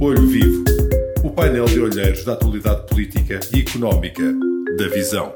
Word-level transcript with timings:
Olho 0.00 0.28
Vivo, 0.28 0.62
o 1.24 1.30
painel 1.30 1.64
de 1.64 1.80
olheiros 1.80 2.24
da 2.24 2.34
atualidade 2.34 2.86
política 2.86 3.40
e 3.52 3.62
económica 3.62 4.22
da 4.78 4.86
Visão. 4.94 5.34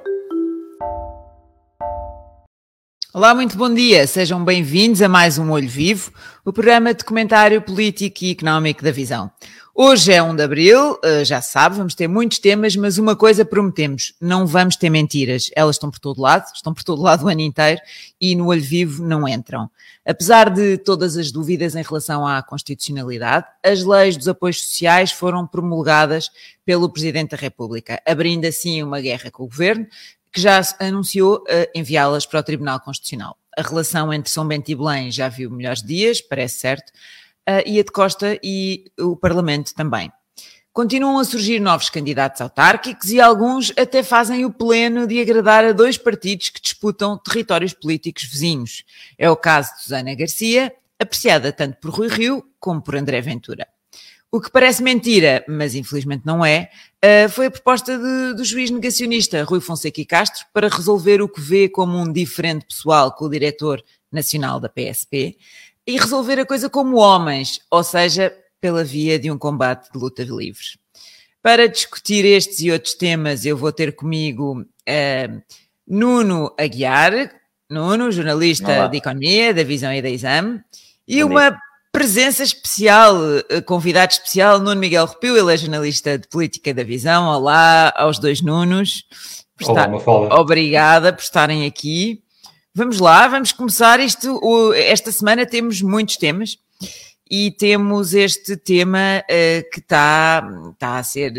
Olá, 3.13 3.35
muito 3.35 3.59
bom 3.59 3.75
dia. 3.75 4.07
Sejam 4.07 4.45
bem-vindos 4.45 5.03
a 5.03 5.09
mais 5.09 5.37
um 5.37 5.51
Olho 5.51 5.69
Vivo, 5.69 6.13
o 6.45 6.53
programa 6.53 6.95
de 6.95 7.05
comentário 7.05 7.61
político 7.61 8.19
e 8.23 8.31
económico 8.31 8.85
da 8.85 8.93
Visão. 8.93 9.33
Hoje 9.75 10.13
é 10.13 10.23
1 10.23 10.37
de 10.37 10.43
Abril, 10.43 10.99
eh, 11.03 11.25
já 11.25 11.41
sabe, 11.41 11.79
vamos 11.79 11.95
ter 11.95 12.07
muitos 12.07 12.39
temas, 12.39 12.77
mas 12.77 12.99
uma 12.99 13.17
coisa 13.17 13.43
prometemos, 13.43 14.13
não 14.21 14.47
vamos 14.47 14.77
ter 14.77 14.91
mentiras. 14.91 15.51
Elas 15.57 15.77
estão 15.77 15.91
por 15.91 15.99
todo 15.99 16.21
lado, 16.21 16.45
estão 16.55 16.75
por 16.75 16.85
todo 16.85 17.01
lado 17.01 17.25
o 17.25 17.29
ano 17.29 17.41
inteiro 17.41 17.81
e 18.21 18.37
no 18.37 18.49
olho 18.49 18.61
vivo 18.61 19.03
não 19.03 19.27
entram. 19.27 19.71
Apesar 20.05 20.51
de 20.51 20.77
todas 20.77 21.17
as 21.17 21.33
dúvidas 21.33 21.75
em 21.75 21.81
relação 21.81 22.27
à 22.27 22.43
constitucionalidade, 22.43 23.47
as 23.65 23.83
leis 23.83 24.15
dos 24.15 24.29
apoios 24.29 24.63
sociais 24.63 25.11
foram 25.11 25.47
promulgadas 25.47 26.29
pelo 26.67 26.93
Presidente 26.93 27.31
da 27.31 27.39
República, 27.39 27.99
abrindo 28.07 28.45
assim 28.45 28.83
uma 28.83 29.01
guerra 29.01 29.31
com 29.31 29.45
o 29.45 29.49
Governo, 29.49 29.87
que 30.31 30.39
já 30.39 30.61
anunciou 30.81 31.43
eh, 31.49 31.71
enviá-las 31.75 32.27
para 32.27 32.41
o 32.41 32.43
Tribunal 32.43 32.79
Constitucional. 32.79 33.39
A 33.57 33.63
relação 33.63 34.13
entre 34.13 34.31
São 34.31 34.47
Bento 34.47 34.71
e 34.71 34.75
Belém 34.75 35.11
já 35.11 35.31
viu 35.31 35.51
melhores 35.51 35.83
dias, 35.83 36.21
parece 36.21 36.59
certo, 36.59 36.93
uh, 37.49 37.63
e 37.67 37.79
a 37.79 37.83
de 37.83 37.91
Costa 37.91 38.39
e 38.43 38.85
o 38.99 39.17
Parlamento 39.17 39.75
também. 39.75 40.11
Continuam 40.73 41.19
a 41.19 41.25
surgir 41.25 41.61
novos 41.61 41.91
candidatos 41.91 42.41
autárquicos 42.41 43.11
e 43.11 43.21
alguns 43.21 43.73
até 43.77 44.03
fazem 44.03 44.47
o 44.47 44.51
pleno 44.51 45.07
de 45.07 45.21
agradar 45.21 45.65
a 45.65 45.73
dois 45.73 45.99
partidos 45.99 46.49
que 46.49 46.63
disputam 46.63 47.19
territórios 47.19 47.75
políticos 47.75 48.25
vizinhos. 48.25 48.83
É 49.19 49.29
o 49.29 49.37
caso 49.37 49.75
de 49.75 49.83
Susana 49.83 50.15
Garcia, 50.15 50.75
apreciada 50.99 51.53
tanto 51.53 51.77
por 51.77 51.91
Rui 51.91 52.09
Rio 52.09 52.43
como 52.59 52.81
por 52.81 52.97
André 52.97 53.21
Ventura. 53.21 53.69
O 54.31 54.41
que 54.41 54.51
parece 54.51 54.83
mentira, 54.83 55.45
mas 55.47 55.75
infelizmente 55.75 56.25
não 56.25 56.43
é, 56.43 56.71
eh, 57.03 57.29
foi 57.29 57.47
a 57.47 57.51
proposta 57.51 57.99
de, 57.99 58.35
do 58.35 58.43
juiz 58.43 58.71
negacionista 58.71 59.45
Rui 59.45 59.61
Fonseca 59.61 60.01
e 60.01 60.07
Castro 60.07 60.47
para 60.55 60.71
resolver 60.71 61.21
o 61.21 61.29
que 61.29 61.39
vê 61.39 61.69
como 61.69 61.99
um 61.99 62.11
diferente 62.11 62.65
pessoal 62.65 63.13
com 63.13 63.27
o 63.27 63.31
diretor 63.31 63.85
nacional 64.11 64.59
da 64.59 64.71
PSP, 64.71 65.37
e 65.87 65.97
resolver 65.97 66.39
a 66.39 66.47
coisa 66.47 66.71
como 66.71 66.97
homens, 66.97 67.61
ou 67.71 67.83
seja, 67.83 68.33
pela 68.61 68.85
via 68.85 69.19
de 69.19 69.31
um 69.31 69.39
combate 69.39 69.91
de 69.93 69.99
luta 69.99 70.23
livres. 70.23 70.79
Para 71.43 71.69
discutir 71.69 72.25
estes 72.25 72.61
e 72.61 72.71
outros 72.71 72.95
temas, 72.95 73.45
eu 73.45 73.57
vou 73.57 73.73
ter 73.73 73.97
comigo 73.97 74.61
uh, 74.61 75.43
Nuno 75.87 76.55
Aguiar, 76.59 77.33
Nuno, 77.69 78.13
jornalista 78.13 78.71
Olá. 78.71 78.87
de 78.87 78.99
Economia, 78.99 79.53
da 79.53 79.65
Visão 79.65 79.93
e 79.93 80.01
da 80.01 80.09
Exame, 80.09 80.61
e 81.09 81.25
uma 81.25 81.59
presença 81.91 82.43
especial, 82.43 83.17
eh, 83.51 83.61
convidado 83.61 84.13
especial, 84.13 84.59
Nuno 84.59 84.81
Miguel 84.81 85.05
Rupio, 85.05 85.37
ele 85.37 85.53
é 85.53 85.57
jornalista 85.57 86.19
de 86.19 86.27
Política 86.29 86.73
da 86.73 86.83
Visão. 86.83 87.27
Olá 87.27 87.93
aos 87.97 88.19
dois 88.19 88.41
Nunos. 88.41 89.05
Olá, 89.65 89.91
estar... 89.95 90.39
Obrigada 90.39 91.13
por 91.13 91.23
estarem 91.23 91.67
aqui. 91.67 92.23
Vamos 92.75 93.01
lá, 93.01 93.29
vamos 93.29 93.53
começar 93.53 94.01
isto. 94.01 94.41
Esta 94.73 95.13
semana 95.13 95.45
temos 95.45 95.83
muitos 95.83 96.17
temas 96.17 96.59
e 97.31 97.51
temos 97.51 98.15
este 98.15 98.57
tema 98.57 99.23
uh, 99.25 99.71
que 99.71 99.79
está 99.79 100.43
tá 100.79 100.97
a 100.97 101.03
ser. 101.03 101.35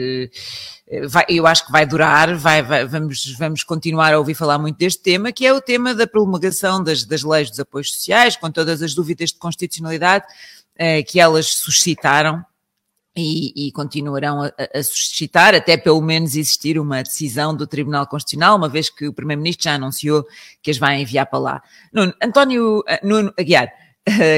Uh, 0.91 1.09
vai, 1.09 1.25
eu 1.27 1.47
acho 1.47 1.65
que 1.65 1.71
vai 1.71 1.87
durar, 1.87 2.35
vai, 2.35 2.61
vai, 2.61 2.85
vamos, 2.85 3.35
vamos 3.35 3.63
continuar 3.63 4.13
a 4.13 4.19
ouvir 4.19 4.35
falar 4.35 4.59
muito 4.59 4.77
deste 4.77 5.01
tema, 5.01 5.31
que 5.31 5.43
é 5.43 5.51
o 5.51 5.59
tema 5.59 5.95
da 5.95 6.05
promulgação 6.05 6.83
das, 6.83 7.03
das 7.03 7.23
leis 7.23 7.49
dos 7.49 7.59
apoios 7.59 7.91
sociais, 7.91 8.35
com 8.35 8.51
todas 8.51 8.83
as 8.83 8.93
dúvidas 8.93 9.31
de 9.31 9.39
constitucionalidade 9.39 10.25
uh, 10.75 11.03
que 11.07 11.19
elas 11.19 11.47
suscitaram 11.47 12.45
e, 13.15 13.67
e 13.67 13.71
continuarão 13.71 14.43
a, 14.43 14.51
a, 14.73 14.83
suscitar, 14.83 15.53
até 15.53 15.77
pelo 15.77 16.01
menos 16.01 16.35
existir 16.35 16.79
uma 16.79 17.03
decisão 17.03 17.55
do 17.55 17.67
Tribunal 17.67 18.07
Constitucional, 18.07 18.57
uma 18.57 18.69
vez 18.69 18.89
que 18.89 19.07
o 19.07 19.13
Primeiro-Ministro 19.13 19.65
já 19.65 19.75
anunciou 19.75 20.25
que 20.61 20.71
as 20.71 20.77
vai 20.77 21.01
enviar 21.01 21.27
para 21.27 21.39
lá. 21.39 21.63
Nuno, 21.91 22.13
António 22.21 22.83
eh, 22.87 22.99
Nuno 23.03 23.33
Aguiar, 23.37 23.71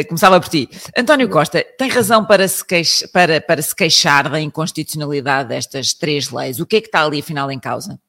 começava 0.07 0.39
por 0.39 0.50
ti. 0.50 0.69
António 0.95 1.29
Costa 1.29 1.66
tem 1.77 1.89
razão 1.89 2.25
para 2.25 2.47
se, 2.47 2.66
queix, 2.66 3.07
para, 3.11 3.41
para 3.41 3.61
se 3.61 3.75
queixar 3.75 4.29
da 4.29 4.39
inconstitucionalidade 4.39 5.50
destas 5.50 5.94
três 5.94 6.29
leis. 6.29 6.59
O 6.59 6.66
que 6.66 6.77
é 6.77 6.81
que 6.81 6.88
está 6.88 7.03
ali 7.03 7.19
afinal 7.19 7.51
em 7.51 7.59
causa? 7.59 8.00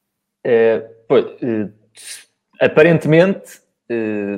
É, 0.43 0.79
pois, 1.07 1.25
eh, 1.41 1.69
aparentemente 2.59 3.57
eh, 3.57 3.66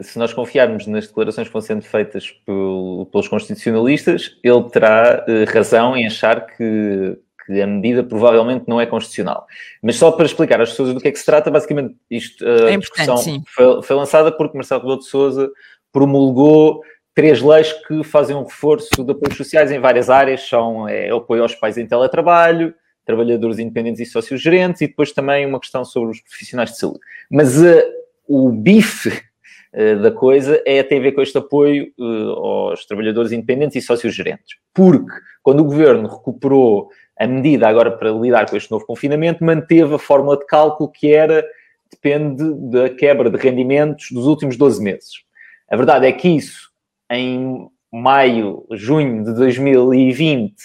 se 0.04 0.20
nós 0.20 0.32
confiarmos 0.32 0.86
nas 0.86 1.08
declarações 1.08 1.48
que 1.48 1.54
vão 1.54 1.62
sendo 1.62 1.82
feitas 1.82 2.32
pelos 2.46 3.28
constitucionalistas, 3.28 4.38
ele 4.44 4.64
terá 4.70 5.26
eh, 5.28 5.44
razão 5.46 5.98
em 5.98 6.06
achar 6.06 6.46
que, 6.46 7.18
que, 7.46 7.62
a 7.62 7.66
medida 7.66 8.04
provavelmente 8.04 8.66
não 8.68 8.80
é 8.80 8.86
constitucional. 8.86 9.48
Mas 9.82 9.96
só 9.96 10.12
para 10.12 10.26
explicar 10.26 10.62
às 10.62 10.70
pessoas 10.70 10.94
do 10.94 11.00
que 11.00 11.08
é 11.08 11.12
que 11.12 11.18
se 11.18 11.26
trata, 11.26 11.50
basicamente 11.50 11.96
isto, 12.12 12.46
a 12.46 12.72
é 12.72 12.78
discussão 12.78 13.18
foi, 13.48 13.82
foi, 13.82 13.96
lançada 13.96 14.32
porque 14.32 14.56
Marcelo 14.56 14.82
Rebelo 14.82 15.00
de 15.00 15.06
Sousa 15.06 15.50
promulgou 15.92 16.84
três 17.16 17.42
leis 17.42 17.74
que 17.88 18.04
fazem 18.04 18.36
um 18.36 18.44
reforço 18.44 19.04
de 19.04 19.12
apoios 19.12 19.36
sociais 19.36 19.72
em 19.72 19.80
várias 19.80 20.12
áreas, 20.12 20.48
são 20.48 20.88
é, 20.88 21.10
apoio 21.10 21.42
aos 21.42 21.56
pais 21.56 21.76
em 21.78 21.88
teletrabalho, 21.88 22.74
trabalhadores 23.04 23.58
independentes 23.58 24.00
e 24.00 24.06
sócios 24.06 24.40
gerentes, 24.40 24.82
e 24.82 24.88
depois 24.88 25.12
também 25.12 25.44
uma 25.44 25.60
questão 25.60 25.84
sobre 25.84 26.12
os 26.12 26.22
profissionais 26.22 26.70
de 26.72 26.78
saúde. 26.78 27.00
Mas 27.32 27.60
uh, 27.60 27.82
o 28.28 28.52
bife 28.52 29.10
eh, 29.10 29.29
da 29.72 30.12
coisa 30.12 30.62
é 30.66 30.82
ter 30.82 30.98
a 30.98 31.02
ver 31.02 31.12
com 31.12 31.22
este 31.22 31.38
apoio 31.38 31.92
uh, 32.00 32.30
aos 32.32 32.86
trabalhadores 32.86 33.32
independentes 33.32 33.76
e 33.76 33.86
sócios 33.86 34.16
gerentes. 34.16 34.58
Porque 34.74 35.12
quando 35.44 35.60
o 35.60 35.66
governo 35.66 36.08
recuperou 36.08 36.90
a 37.18 37.28
medida 37.28 37.68
agora 37.68 37.92
para 37.92 38.12
lidar 38.12 38.50
com 38.50 38.58
este 38.58 38.72
novo 38.72 38.86
confinamento, 38.86 39.44
manteve 39.44 39.94
a 39.94 40.00
fórmula 40.00 40.38
de 40.38 40.46
cálculo 40.46 40.90
que 40.92 41.14
era 41.14 41.46
depende 41.92 42.44
da 42.72 42.90
quebra 42.90 43.30
de 43.30 43.38
rendimentos 43.38 44.08
dos 44.12 44.26
últimos 44.26 44.58
12 44.58 44.82
meses. 44.82 45.24
A 45.70 45.76
verdade 45.76 46.08
é 46.08 46.12
que 46.12 46.28
isso, 46.28 46.70
em 47.12 47.68
maio, 47.92 48.66
junho 48.72 49.24
de 49.24 49.34
2020, 49.34 50.56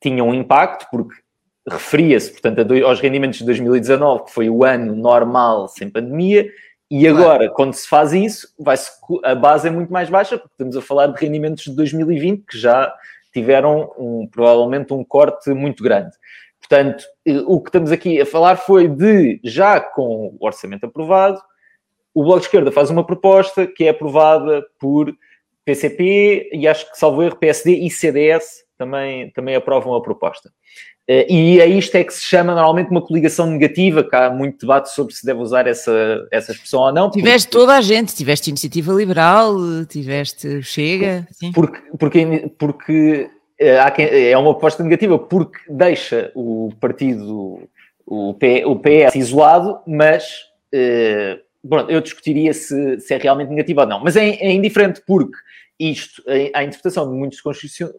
tinha 0.00 0.22
um 0.22 0.34
impacto, 0.34 0.86
porque 0.90 1.14
referia-se, 1.68 2.30
portanto, 2.30 2.72
aos 2.84 3.00
rendimentos 3.00 3.38
de 3.38 3.44
2019, 3.46 4.24
que 4.24 4.30
foi 4.32 4.48
o 4.48 4.64
ano 4.64 4.94
normal 4.94 5.68
sem 5.68 5.90
pandemia, 5.90 6.48
e 6.90 7.06
agora, 7.08 7.50
quando 7.50 7.74
se 7.74 7.88
faz 7.88 8.12
isso, 8.12 8.48
vai 8.58 8.76
a 9.24 9.34
base 9.34 9.66
é 9.66 9.70
muito 9.70 9.92
mais 9.92 10.08
baixa, 10.08 10.38
porque 10.38 10.52
estamos 10.52 10.76
a 10.76 10.82
falar 10.82 11.08
de 11.08 11.20
rendimentos 11.20 11.64
de 11.64 11.74
2020 11.74 12.44
que 12.46 12.58
já 12.58 12.94
tiveram 13.32 13.92
um, 13.98 14.26
provavelmente 14.26 14.94
um 14.94 15.04
corte 15.04 15.50
muito 15.50 15.82
grande. 15.82 16.12
Portanto, 16.60 17.04
eh, 17.26 17.42
o 17.46 17.60
que 17.60 17.68
estamos 17.68 17.90
aqui 17.90 18.20
a 18.20 18.26
falar 18.26 18.56
foi 18.56 18.88
de, 18.88 19.40
já 19.42 19.80
com 19.80 20.36
o 20.38 20.46
orçamento 20.46 20.86
aprovado, 20.86 21.40
o 22.14 22.22
Bloco 22.22 22.40
de 22.40 22.46
Esquerda 22.46 22.72
faz 22.72 22.88
uma 22.88 23.04
proposta 23.04 23.66
que 23.66 23.84
é 23.84 23.90
aprovada 23.90 24.64
por 24.78 25.14
PCP 25.64 26.50
e 26.52 26.66
acho 26.66 26.90
que, 26.90 26.98
salvo 26.98 27.22
erro, 27.22 27.36
PSD 27.36 27.72
e 27.72 27.90
CDS 27.90 28.64
também, 28.78 29.30
também 29.32 29.54
aprovam 29.54 29.94
a 29.94 30.02
proposta. 30.02 30.50
Eh, 31.08 31.26
e 31.32 31.60
a 31.60 31.66
isto 31.66 31.94
é 31.94 32.02
que 32.02 32.12
se 32.12 32.22
chama 32.22 32.54
normalmente 32.54 32.90
uma 32.90 33.00
coligação 33.00 33.46
negativa, 33.46 34.02
que 34.02 34.14
há 34.14 34.28
muito 34.30 34.60
debate 34.60 34.92
sobre 34.92 35.14
se 35.14 35.24
deve 35.24 35.40
usar 35.40 35.66
essa, 35.66 36.26
essa 36.32 36.52
expressão 36.52 36.80
ou 36.80 36.92
não. 36.92 37.10
Tiveste 37.10 37.48
porque... 37.48 37.58
toda 37.58 37.76
a 37.76 37.80
gente, 37.80 38.14
tiveste 38.14 38.50
Iniciativa 38.50 38.92
Liberal, 38.92 39.54
tiveste 39.88 40.62
Chega. 40.62 41.26
Sim. 41.30 41.52
Porque, 41.52 41.78
porque, 41.98 42.50
porque 42.58 43.30
eh, 43.58 44.30
é 44.30 44.36
uma 44.36 44.52
proposta 44.52 44.82
negativa, 44.82 45.18
porque 45.18 45.60
deixa 45.68 46.32
o 46.34 46.70
partido, 46.80 47.60
o, 48.04 48.34
P, 48.34 48.64
o 48.64 48.76
PS 48.76 49.14
isolado, 49.14 49.78
mas 49.86 50.46
eh, 50.72 51.38
bom, 51.62 51.80
eu 51.88 52.00
discutiria 52.00 52.52
se, 52.52 53.00
se 53.00 53.14
é 53.14 53.18
realmente 53.18 53.50
negativo 53.50 53.80
ou 53.80 53.86
não. 53.86 54.00
Mas 54.02 54.16
é, 54.16 54.28
é 54.28 54.52
indiferente 54.52 55.00
porque 55.06 55.36
isto, 55.78 56.22
à 56.54 56.62
interpretação 56.62 57.10
de 57.10 57.16
muitos 57.16 57.40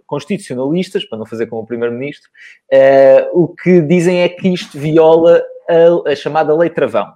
constitucionalistas, 0.06 1.06
para 1.06 1.18
não 1.18 1.26
fazer 1.26 1.48
como 1.48 1.62
o 1.62 1.66
Primeiro-Ministro, 1.66 2.30
uh, 2.74 3.44
o 3.44 3.48
que 3.48 3.82
dizem 3.82 4.22
é 4.22 4.30
que 4.30 4.48
isto 4.48 4.78
viola 4.80 5.44
a, 5.70 6.12
a 6.12 6.16
chamada 6.16 6.56
Lei 6.56 6.70
Travão. 6.70 7.14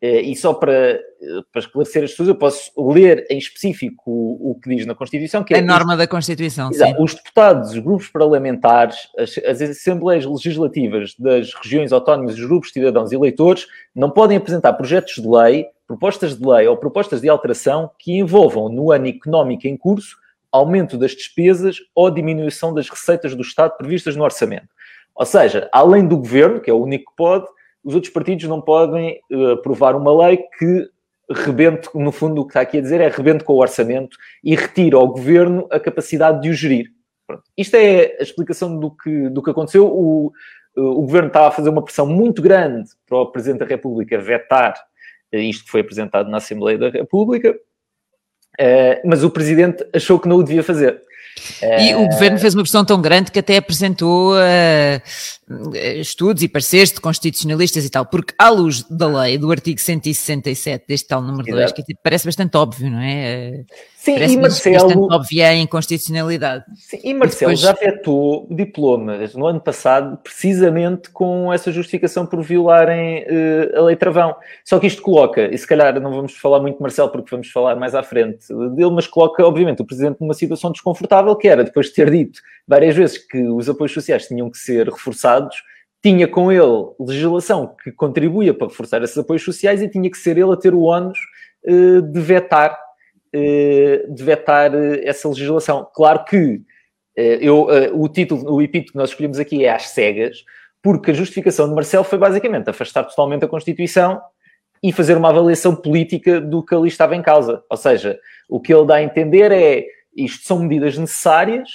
Uh, 0.00 0.22
e 0.22 0.36
só 0.36 0.54
para, 0.54 0.72
eh, 0.72 1.00
para 1.50 1.60
esclarecer 1.60 2.04
as 2.04 2.10
pessoas, 2.10 2.28
eu 2.28 2.36
posso 2.36 2.70
ler 2.78 3.26
em 3.28 3.36
específico 3.36 4.02
o, 4.06 4.52
o 4.52 4.54
que 4.54 4.76
diz 4.76 4.86
na 4.86 4.94
Constituição. 4.94 5.42
Que 5.42 5.54
é 5.54 5.58
a 5.58 5.62
norma 5.62 5.96
da 5.96 6.06
Constituição, 6.06 6.70
exato, 6.70 6.96
sim. 6.96 7.02
Os 7.02 7.14
deputados, 7.14 7.72
os 7.72 7.78
grupos 7.80 8.06
parlamentares, 8.06 9.08
as, 9.18 9.36
as 9.38 9.60
Assembleias 9.60 10.24
Legislativas 10.24 11.16
das 11.18 11.52
regiões 11.52 11.92
autónomas, 11.92 12.34
os 12.34 12.44
grupos 12.46 12.68
de 12.68 12.74
cidadãos 12.74 13.10
e 13.10 13.16
eleitores, 13.16 13.66
não 13.92 14.08
podem 14.08 14.36
apresentar 14.36 14.74
projetos 14.74 15.14
de 15.14 15.28
lei 15.28 15.66
propostas 15.88 16.38
de 16.38 16.46
lei 16.46 16.68
ou 16.68 16.76
propostas 16.76 17.22
de 17.22 17.30
alteração 17.30 17.90
que 17.98 18.12
envolvam 18.12 18.68
no 18.68 18.92
ano 18.92 19.08
económico 19.08 19.66
em 19.66 19.76
curso 19.76 20.18
aumento 20.52 20.96
das 20.96 21.12
despesas 21.12 21.78
ou 21.94 22.10
diminuição 22.10 22.72
das 22.72 22.88
receitas 22.88 23.34
do 23.34 23.42
Estado 23.42 23.76
previstas 23.76 24.16
no 24.16 24.24
orçamento. 24.24 24.68
Ou 25.14 25.26
seja, 25.26 25.68
além 25.72 26.06
do 26.06 26.16
governo, 26.16 26.60
que 26.60 26.70
é 26.70 26.72
o 26.72 26.82
único 26.82 27.10
que 27.10 27.16
pode, 27.16 27.46
os 27.88 27.94
outros 27.94 28.12
partidos 28.12 28.44
não 28.44 28.60
podem 28.60 29.18
uh, 29.32 29.52
aprovar 29.52 29.96
uma 29.96 30.26
lei 30.26 30.36
que 30.58 30.90
rebente, 31.30 31.88
no 31.94 32.12
fundo, 32.12 32.42
o 32.42 32.44
que 32.44 32.50
está 32.50 32.60
aqui 32.60 32.76
a 32.76 32.82
dizer 32.82 33.00
é 33.00 33.08
rebente 33.08 33.44
com 33.44 33.54
o 33.54 33.60
orçamento 33.62 34.14
e 34.44 34.54
retira 34.54 34.98
ao 34.98 35.08
governo 35.08 35.66
a 35.70 35.80
capacidade 35.80 36.42
de 36.42 36.50
o 36.50 36.52
gerir. 36.52 36.92
Pronto. 37.26 37.44
Isto 37.56 37.76
é 37.76 38.18
a 38.20 38.22
explicação 38.22 38.78
do 38.78 38.90
que, 38.90 39.30
do 39.30 39.42
que 39.42 39.48
aconteceu. 39.48 39.86
O, 39.86 40.30
o 40.76 41.00
governo 41.00 41.28
estava 41.28 41.48
a 41.48 41.50
fazer 41.50 41.70
uma 41.70 41.82
pressão 41.82 42.06
muito 42.06 42.42
grande 42.42 42.90
para 43.06 43.16
o 43.16 43.32
Presidente 43.32 43.60
da 43.60 43.64
República 43.64 44.18
vetar 44.18 44.74
isto 45.32 45.64
que 45.64 45.70
foi 45.70 45.80
apresentado 45.80 46.30
na 46.30 46.36
Assembleia 46.36 46.76
da 46.76 46.90
República, 46.90 47.58
mas 49.04 49.24
o 49.24 49.30
Presidente 49.30 49.86
achou 49.94 50.18
que 50.18 50.28
não 50.28 50.36
o 50.36 50.42
devia 50.42 50.62
fazer. 50.62 51.02
E 51.80 51.94
o 51.94 52.08
governo 52.08 52.38
fez 52.38 52.54
uma 52.54 52.62
pressão 52.62 52.84
tão 52.84 53.00
grande 53.00 53.30
que 53.30 53.38
até 53.38 53.56
apresentou 53.56 54.34
uh, 54.34 55.00
estudos 56.00 56.42
e 56.42 56.48
pareceres 56.48 56.92
de 56.92 57.00
constitucionalistas 57.00 57.84
e 57.84 57.90
tal, 57.90 58.06
porque 58.06 58.34
à 58.38 58.48
luz 58.48 58.82
da 58.84 59.06
lei, 59.06 59.38
do 59.38 59.50
artigo 59.50 59.80
167 59.80 60.84
deste 60.86 61.08
tal 61.08 61.22
número 61.22 61.50
2, 61.50 61.72
que 61.72 61.82
parece 62.02 62.26
bastante 62.26 62.56
óbvio, 62.56 62.90
não 62.90 63.00
é? 63.00 63.64
Sim, 64.08 64.14
parece 64.14 64.34
e 64.34 64.40
Marcelo... 64.40 64.74
bastante 64.74 65.14
óbvia 65.14 65.48
a 65.48 65.54
inconstitucionalidade. 65.54 66.64
Sim, 66.74 67.00
e 67.04 67.14
Marcelo 67.14 67.52
depois... 67.52 67.60
já 67.60 67.70
afetou 67.72 68.46
diplomas 68.50 69.34
no 69.34 69.46
ano 69.46 69.60
passado 69.60 70.18
precisamente 70.22 71.10
com 71.10 71.52
essa 71.52 71.70
justificação 71.70 72.26
por 72.26 72.42
violarem 72.42 73.24
uh, 73.24 73.78
a 73.78 73.82
lei 73.82 73.96
travão. 73.96 74.34
Só 74.64 74.78
que 74.78 74.86
isto 74.86 75.02
coloca, 75.02 75.52
e 75.52 75.58
se 75.58 75.66
calhar 75.66 76.00
não 76.00 76.10
vamos 76.10 76.36
falar 76.36 76.60
muito 76.60 76.76
de 76.76 76.82
Marcelo 76.82 77.10
porque 77.10 77.30
vamos 77.30 77.50
falar 77.50 77.76
mais 77.76 77.94
à 77.94 78.02
frente 78.02 78.46
dele, 78.74 78.90
mas 78.90 79.06
coloca, 79.06 79.44
obviamente, 79.44 79.82
o 79.82 79.84
Presidente 79.84 80.20
numa 80.20 80.34
situação 80.34 80.72
desconfortável 80.72 81.36
que 81.36 81.48
era, 81.48 81.64
depois 81.64 81.86
de 81.86 81.92
ter 81.92 82.10
dito 82.10 82.40
várias 82.66 82.96
vezes 82.96 83.18
que 83.18 83.42
os 83.42 83.68
apoios 83.68 83.92
sociais 83.92 84.26
tinham 84.26 84.50
que 84.50 84.58
ser 84.58 84.88
reforçados, 84.88 85.56
tinha 86.02 86.28
com 86.28 86.52
ele 86.52 86.92
legislação 87.00 87.74
que 87.82 87.90
contribuía 87.90 88.54
para 88.54 88.68
reforçar 88.68 89.02
esses 89.02 89.18
apoios 89.18 89.42
sociais 89.42 89.82
e 89.82 89.88
tinha 89.88 90.10
que 90.10 90.16
ser 90.16 90.38
ele 90.38 90.52
a 90.52 90.56
ter 90.56 90.74
o 90.74 90.82
ónus 90.82 91.18
uh, 91.64 92.02
de 92.02 92.20
vetar, 92.20 92.78
de 93.32 94.22
vetar 94.24 94.74
uh, 94.74 95.00
essa 95.02 95.28
legislação. 95.28 95.86
Claro 95.94 96.24
que 96.24 96.60
eu, 97.16 97.66
o 97.94 98.08
título, 98.08 98.54
o 98.54 98.62
epíteto 98.62 98.92
que 98.92 98.98
nós 98.98 99.10
escolhemos 99.10 99.40
aqui 99.40 99.64
é 99.64 99.72
às 99.72 99.88
cegas, 99.88 100.44
porque 100.80 101.10
a 101.10 101.14
justificação 101.14 101.68
de 101.68 101.74
Marcelo 101.74 102.04
foi 102.04 102.16
basicamente 102.16 102.70
afastar 102.70 103.02
totalmente 103.02 103.44
a 103.44 103.48
Constituição 103.48 104.20
e 104.80 104.92
fazer 104.92 105.16
uma 105.16 105.30
avaliação 105.30 105.74
política 105.74 106.40
do 106.40 106.64
que 106.64 106.74
ali 106.74 106.86
estava 106.86 107.16
em 107.16 107.22
causa. 107.22 107.64
Ou 107.68 107.76
seja, 107.76 108.18
o 108.48 108.60
que 108.60 108.72
ele 108.72 108.86
dá 108.86 108.94
a 108.96 109.02
entender 109.02 109.50
é 109.50 109.84
isto 110.16 110.46
são 110.46 110.60
medidas 110.60 110.96
necessárias, 110.96 111.68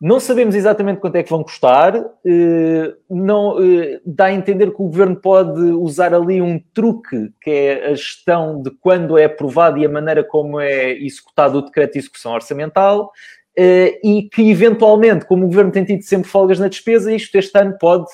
não 0.00 0.20
sabemos 0.20 0.54
exatamente 0.54 1.00
quanto 1.00 1.16
é 1.16 1.24
que 1.24 1.30
vão 1.30 1.42
custar, 1.42 1.96
eh, 2.24 2.94
não, 3.10 3.56
eh, 3.60 4.00
dá 4.06 4.26
a 4.26 4.32
entender 4.32 4.66
que 4.70 4.80
o 4.80 4.86
governo 4.86 5.16
pode 5.16 5.60
usar 5.60 6.14
ali 6.14 6.40
um 6.40 6.60
truque, 6.72 7.32
que 7.40 7.50
é 7.50 7.86
a 7.86 7.94
gestão 7.94 8.62
de 8.62 8.70
quando 8.70 9.18
é 9.18 9.24
aprovado 9.24 9.76
e 9.76 9.84
a 9.84 9.88
maneira 9.88 10.22
como 10.22 10.60
é 10.60 10.92
executado 10.92 11.58
o 11.58 11.62
decreto 11.62 11.94
de 11.94 11.98
execução 11.98 12.32
orçamental, 12.32 13.10
eh, 13.56 13.98
e 14.04 14.28
que 14.28 14.48
eventualmente, 14.48 15.26
como 15.26 15.44
o 15.44 15.48
governo 15.48 15.72
tem 15.72 15.84
tido 15.84 16.02
sempre 16.02 16.30
folgas 16.30 16.60
na 16.60 16.68
despesa, 16.68 17.12
isto 17.12 17.36
este 17.36 17.58
ano 17.58 17.76
pode 17.78 18.06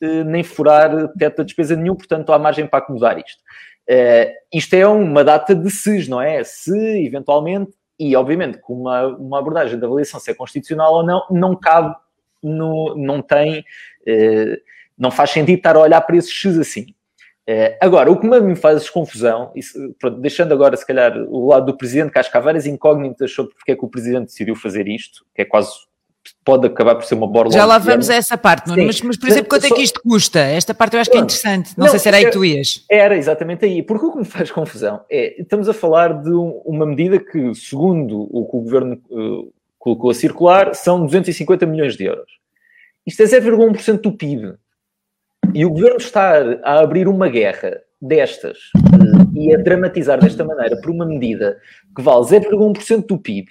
nem 0.00 0.44
furar 0.44 1.12
teto 1.18 1.38
da 1.38 1.42
despesa 1.42 1.74
nenhum, 1.74 1.96
portanto 1.96 2.32
há 2.32 2.38
margem 2.38 2.66
para 2.68 2.78
acomodar 2.78 3.18
isto. 3.18 3.42
isto 4.54 4.74
é 4.74 4.86
uma 4.86 5.24
data 5.24 5.54
de 5.56 5.68
SES, 5.70 6.06
não 6.06 6.20
é? 6.22 6.44
Se 6.44 6.72
eventualmente 7.04 7.72
e 7.98 8.14
obviamente 8.14 8.58
com 8.58 8.74
uma, 8.74 9.06
uma 9.06 9.38
abordagem 9.38 9.78
de 9.78 9.84
avaliação 9.84 10.20
se 10.20 10.30
é 10.30 10.34
constitucional 10.34 10.94
ou 10.94 11.02
não, 11.02 11.22
não 11.30 11.56
cabe, 11.56 11.94
no, 12.42 12.94
não 12.96 13.20
tem, 13.20 13.64
eh, 14.06 14.60
não 14.96 15.10
faz 15.10 15.30
sentido 15.30 15.58
estar 15.58 15.76
a 15.76 15.80
olhar 15.80 16.00
para 16.02 16.16
esses 16.16 16.30
X 16.30 16.58
assim. 16.58 16.94
Eh, 17.46 17.76
agora, 17.80 18.10
o 18.10 18.20
que 18.20 18.26
me 18.26 18.54
faz 18.54 18.88
confusão, 18.88 19.50
isso, 19.56 19.76
pronto, 19.98 20.20
deixando 20.20 20.52
agora 20.52 20.76
se 20.76 20.86
calhar 20.86 21.16
o 21.16 21.48
lado 21.48 21.66
do 21.66 21.76
Presidente, 21.76 22.12
que 22.12 22.18
acho 22.18 22.30
que 22.30 22.36
há 22.36 22.40
várias 22.40 22.66
incógnitas 22.66 23.32
sobre 23.32 23.54
porque 23.54 23.72
é 23.72 23.76
que 23.76 23.84
o 23.84 23.88
Presidente 23.88 24.26
decidiu 24.26 24.54
fazer 24.54 24.86
isto, 24.86 25.24
que 25.34 25.42
é 25.42 25.44
quase 25.44 25.70
pode 26.44 26.66
acabar 26.66 26.94
por 26.94 27.04
ser 27.04 27.14
uma 27.14 27.26
borla. 27.26 27.52
Já 27.52 27.64
lá 27.64 27.78
vamos 27.78 28.08
a 28.10 28.14
essa 28.14 28.36
parte, 28.36 28.68
mas, 28.68 29.00
mas, 29.00 29.16
por 29.16 29.28
exemplo, 29.28 29.48
quanto 29.48 29.66
é 29.66 29.70
que 29.70 29.82
isto 29.82 30.00
custa? 30.02 30.40
Esta 30.40 30.74
parte 30.74 30.94
eu 30.94 31.00
acho 31.00 31.10
que 31.10 31.16
é 31.16 31.20
interessante. 31.20 31.72
Não, 31.76 31.84
não 31.84 31.90
sei 31.90 31.98
se 31.98 32.08
era 32.08 32.16
aí 32.16 32.24
que 32.24 32.30
tu 32.30 32.44
ias. 32.44 32.84
Era 32.90 33.16
exatamente 33.16 33.64
aí. 33.64 33.82
Porque 33.82 34.06
o 34.06 34.12
que 34.12 34.18
me 34.18 34.24
faz 34.24 34.50
confusão 34.50 35.00
é, 35.10 35.40
estamos 35.40 35.68
a 35.68 35.74
falar 35.74 36.22
de 36.22 36.30
uma 36.64 36.86
medida 36.86 37.18
que, 37.18 37.54
segundo 37.54 38.28
o 38.30 38.46
que 38.46 38.56
o 38.56 38.60
Governo 38.60 39.00
uh, 39.10 39.52
colocou 39.78 40.10
a 40.10 40.14
circular, 40.14 40.74
são 40.74 41.04
250 41.04 41.66
milhões 41.66 41.96
de 41.96 42.04
euros. 42.04 42.30
Isto 43.06 43.22
é 43.22 43.26
0,1% 43.26 44.00
do 44.00 44.12
PIB. 44.12 44.54
E 45.54 45.64
o 45.64 45.70
Governo 45.70 45.96
está 45.96 46.60
a 46.62 46.80
abrir 46.80 47.08
uma 47.08 47.28
guerra 47.28 47.80
destas 48.00 48.58
e 49.34 49.54
a 49.54 49.58
dramatizar 49.58 50.20
desta 50.20 50.44
maneira 50.44 50.80
por 50.80 50.90
uma 50.90 51.04
medida 51.04 51.58
que 51.96 52.02
vale 52.02 52.24
0,1% 52.24 53.06
do 53.06 53.18
PIB, 53.18 53.48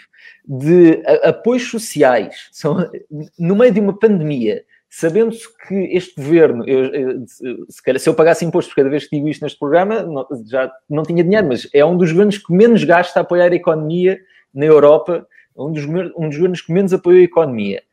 de 0.48 1.04
apoios 1.24 1.70
sociais, 1.70 2.48
são, 2.52 2.90
no 3.38 3.56
meio 3.56 3.74
de 3.74 3.82
uma 3.82 3.98
pandemia, 3.98 4.64
sabendo-se 4.90 5.46
que 5.68 5.76
este 5.92 6.16
governo, 6.16 6.64
eu, 6.66 7.26
se, 7.28 7.84
calhar, 7.84 8.00
se 8.00 8.08
eu 8.08 8.14
pagasse 8.14 8.46
impostos 8.46 8.74
cada 8.74 8.90
vez 8.90 9.06
que 9.06 9.18
digo 9.18 9.28
isto 9.28 9.42
neste 9.44 9.60
programa, 9.60 10.04
não, 10.04 10.26
já 10.46 10.72
não 10.90 11.04
tinha 11.04 11.24
dinheiro, 11.24 11.48
mas 11.48 11.68
é 11.74 11.84
um 11.84 11.98
dos 11.98 12.12
governos 12.12 12.38
que 12.38 12.54
menos 12.54 12.84
gasta 12.86 13.20
a 13.20 13.22
apoiar 13.22 13.52
a 13.52 13.56
economia 13.56 14.20
na 14.54 14.66
Europa, 14.66 15.28
um 15.58 15.72
dos, 15.72 15.84
um 15.86 16.30
dos 16.30 16.38
governos 16.38 16.62
que 16.62 16.72
menos 16.72 16.94
apoia 16.94 17.20
a 17.20 17.24
economia. 17.24 17.84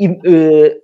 E 0.00 0.08
uh, 0.08 0.80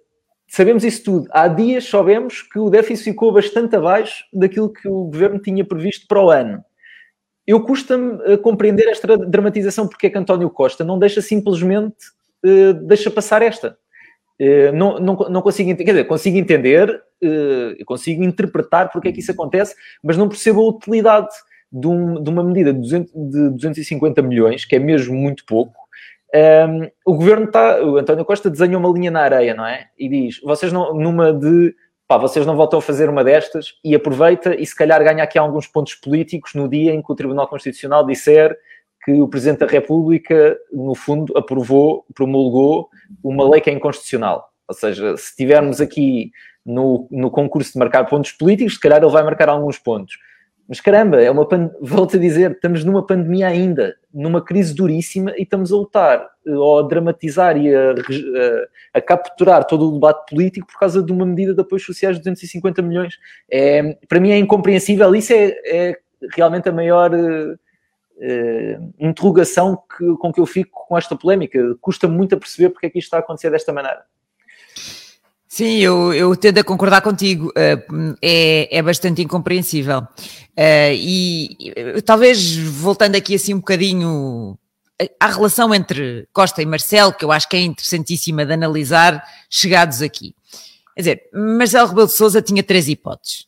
sabemos 0.47 0.85
isso 0.85 1.03
tudo. 1.03 1.29
Há 1.33 1.49
dias 1.49 1.85
soubemos 1.85 2.43
que 2.43 2.59
o 2.59 2.71
déficit 2.71 3.11
ficou 3.11 3.33
bastante 3.33 3.75
abaixo 3.75 4.25
daquilo 4.33 4.73
que 4.73 4.87
o 4.87 5.07
governo 5.07 5.41
tinha 5.41 5.65
previsto 5.65 6.07
para 6.07 6.23
o 6.23 6.31
ano 6.31 6.65
eu 7.47 7.61
custa-me 7.61 8.21
eh, 8.25 8.37
compreender 8.37 8.89
esta 8.89 9.17
dramatização, 9.17 9.87
porque 9.87 10.09
é 10.09 10.11
que 10.11 10.19
António 10.19 10.51
Costa 10.51 10.83
não 10.83 10.99
deixa 10.99 11.23
simplesmente, 11.23 11.97
uh, 12.45 12.75
deixa 12.75 13.11
passar 13.11 13.41
esta. 13.41 13.79
Uh, 14.41 14.75
não, 14.75 14.99
não, 14.99 15.15
não 15.15 15.43
consigo 15.43 15.71
entender, 15.71 15.85
quer 15.85 15.93
dizer, 15.93 16.05
consigo 16.05 16.37
entender, 16.37 16.91
uh, 16.91 17.85
consigo 17.85 18.25
interpretar 18.25 18.91
porque 18.91 19.09
é 19.09 19.13
que 19.13 19.21
isso 19.21 19.31
acontece, 19.31 19.77
mas 20.03 20.17
não 20.17 20.29
percebo 20.29 20.61
a 20.61 20.69
utilidade 20.69 21.29
de, 21.73 21.87
um, 21.87 22.23
de 22.23 22.29
uma 22.29 22.43
medida 22.43 22.73
de, 22.73 22.81
200, 22.81 23.13
de 23.13 23.51
250 23.51 24.23
milhões, 24.23 24.65
que 24.65 24.75
é 24.75 24.79
mesmo 24.79 25.15
muito 25.15 25.45
pouco. 25.47 25.87
Um, 26.35 26.91
o 27.05 27.15
governo 27.15 27.47
está, 27.47 27.83
o 27.83 27.97
António 27.97 28.25
Costa 28.25 28.51
desenha 28.51 28.77
uma 28.77 28.91
linha 28.91 29.11
na 29.11 29.21
areia, 29.21 29.55
não 29.55 29.65
é? 29.65 29.87
E 29.97 30.09
diz: 30.09 30.41
vocês 30.43 30.73
não, 30.73 30.93
numa 30.95 31.33
de 31.33 31.75
pá, 32.09 32.17
vocês 32.17 32.47
não 32.47 32.57
voltam 32.57 32.79
a 32.79 32.83
fazer 32.83 33.09
uma 33.09 33.25
destas 33.25 33.75
e 33.83 33.95
aproveita 33.95 34.55
e 34.55 34.65
se 34.65 34.75
calhar 34.75 35.03
ganha 35.03 35.23
aqui 35.23 35.39
alguns 35.39 35.67
pontos 35.67 35.95
políticos 35.95 36.55
no 36.55 36.69
dia 36.69 36.95
em 36.95 37.03
que 37.03 37.13
o 37.13 37.15
Tribunal 37.15 37.49
Constitucional 37.49 38.07
disser 38.07 38.57
que 39.05 39.13
o 39.13 39.29
Presidente 39.29 39.61
da 39.61 39.67
República, 39.67 40.59
no 40.73 40.95
fundo, 40.95 41.37
aprovou, 41.39 42.05
promulgou 42.13 42.89
uma 43.23 43.49
lei 43.49 43.61
que 43.61 43.71
é 43.71 43.73
inconstitucional. 43.73 44.51
Ou 44.67 44.75
seja, 44.75 45.17
se 45.17 45.37
tivermos 45.37 45.81
aqui 45.81 46.33
no, 46.65 47.07
no 47.09 47.31
concurso 47.31 47.73
de 47.73 47.79
marcar 47.79 48.05
pontos 48.07 48.33
políticos, 48.33 48.75
se 48.75 48.81
calhar 48.81 49.01
ele 49.01 49.13
vai 49.13 49.23
marcar 49.23 49.49
alguns 49.49 49.79
pontos. 49.79 50.19
Mas 50.69 50.81
caramba, 50.81 51.23
é 51.23 51.31
uma 51.31 51.47
volto 51.81 52.17
a 52.17 52.19
dizer, 52.19 52.53
estamos 52.53 52.83
numa 52.85 53.07
pandemia 53.07 53.47
ainda, 53.47 53.97
numa 54.13 54.43
crise 54.43 54.75
duríssima 54.75 55.33
e 55.37 55.43
estamos 55.43 55.73
a 55.73 55.77
lutar 55.77 56.29
eh, 56.45 56.51
ou 56.51 56.81
a 56.81 56.83
dramatizar 56.83 57.57
e 57.57 57.73
a, 57.73 57.93
a, 57.93 58.99
a, 58.99 59.01
capturar 59.01 59.65
todo 59.65 59.89
o 59.89 59.93
debate 59.93 60.29
político 60.29 60.67
por 60.67 60.79
causa 60.79 61.01
de 61.01 61.13
uma 61.13 61.25
medida 61.25 61.55
de 61.55 61.61
apoios 61.61 61.85
sociais 61.85 62.17
de 62.17 62.23
250 62.23 62.83
milhões. 62.83 63.17
É, 63.49 63.97
para 64.09 64.19
mim 64.19 64.31
é 64.31 64.39
incompreensível. 64.39 65.15
Isso 65.15 65.33
é, 65.33 65.55
é 65.65 65.99
realmente 66.35 66.69
a 66.69 66.73
maior 66.73 67.15
uh, 67.15 67.59
interrogação 68.99 69.79
que, 69.97 70.17
com 70.17 70.33
que 70.33 70.41
eu 70.41 70.47
fico 70.47 70.87
com 70.89 70.99
esta 70.99 71.15
polémica. 71.15 71.59
Custa 71.81 72.09
muito 72.09 72.35
a 72.35 72.39
perceber 72.39 72.71
porque 72.71 72.87
é 72.87 72.91
que 72.91 72.99
isto 72.99 73.07
está 73.07 73.19
a 73.19 73.21
acontecer 73.21 73.51
desta 73.51 73.73
maneira. 73.73 74.03
Sim, 75.57 75.79
eu, 75.79 76.13
eu 76.13 76.37
tendo 76.37 76.59
a 76.59 76.63
concordar 76.63 77.01
contigo, 77.01 77.47
uh, 77.49 78.15
é, 78.21 78.77
é 78.77 78.83
bastante 78.83 79.23
incompreensível. 79.23 80.01
Uh, 80.01 80.93
e 80.93 81.57
talvez 82.05 82.59
voltando 82.59 83.17
aqui 83.17 83.37
assim 83.37 83.55
um 83.55 83.61
bocadinho 83.61 84.59
à 85.19 85.29
relação 85.29 85.75
entre 85.75 86.29
Costa 86.31 86.61
e 86.61 86.67
Marcelo, 86.67 87.15
que 87.15 87.25
eu 87.25 87.33
acho 87.33 87.49
que 87.49 87.57
é 87.57 87.61
interessantíssima 87.61 88.45
de 88.45 88.53
analisar, 88.53 89.25
chegados 89.49 90.03
aqui. 90.03 90.35
Quer 90.95 91.01
dizer, 91.01 91.23
Marcelo 91.33 91.89
Rebelo 91.89 92.07
de 92.07 92.13
Sousa 92.13 92.43
tinha 92.43 92.63
três 92.63 92.87
hipóteses. 92.87 93.47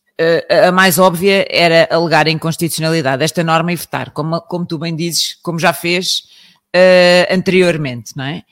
A 0.67 0.73
mais 0.73 0.99
óbvia 0.99 1.47
era 1.50 1.95
alegar 1.95 2.27
a 2.27 2.31
inconstitucionalidade 2.31 3.19
desta 3.19 3.45
norma 3.45 3.71
e 3.71 3.77
votar, 3.77 4.12
como, 4.12 4.41
como 4.41 4.65
tu 4.65 4.79
bem 4.79 4.97
dizes, 4.97 5.35
como 5.43 5.59
já 5.59 5.75
fez 5.75 6.23
anteriormente, 7.31 8.17
não 8.17 8.25
é? 8.25 8.43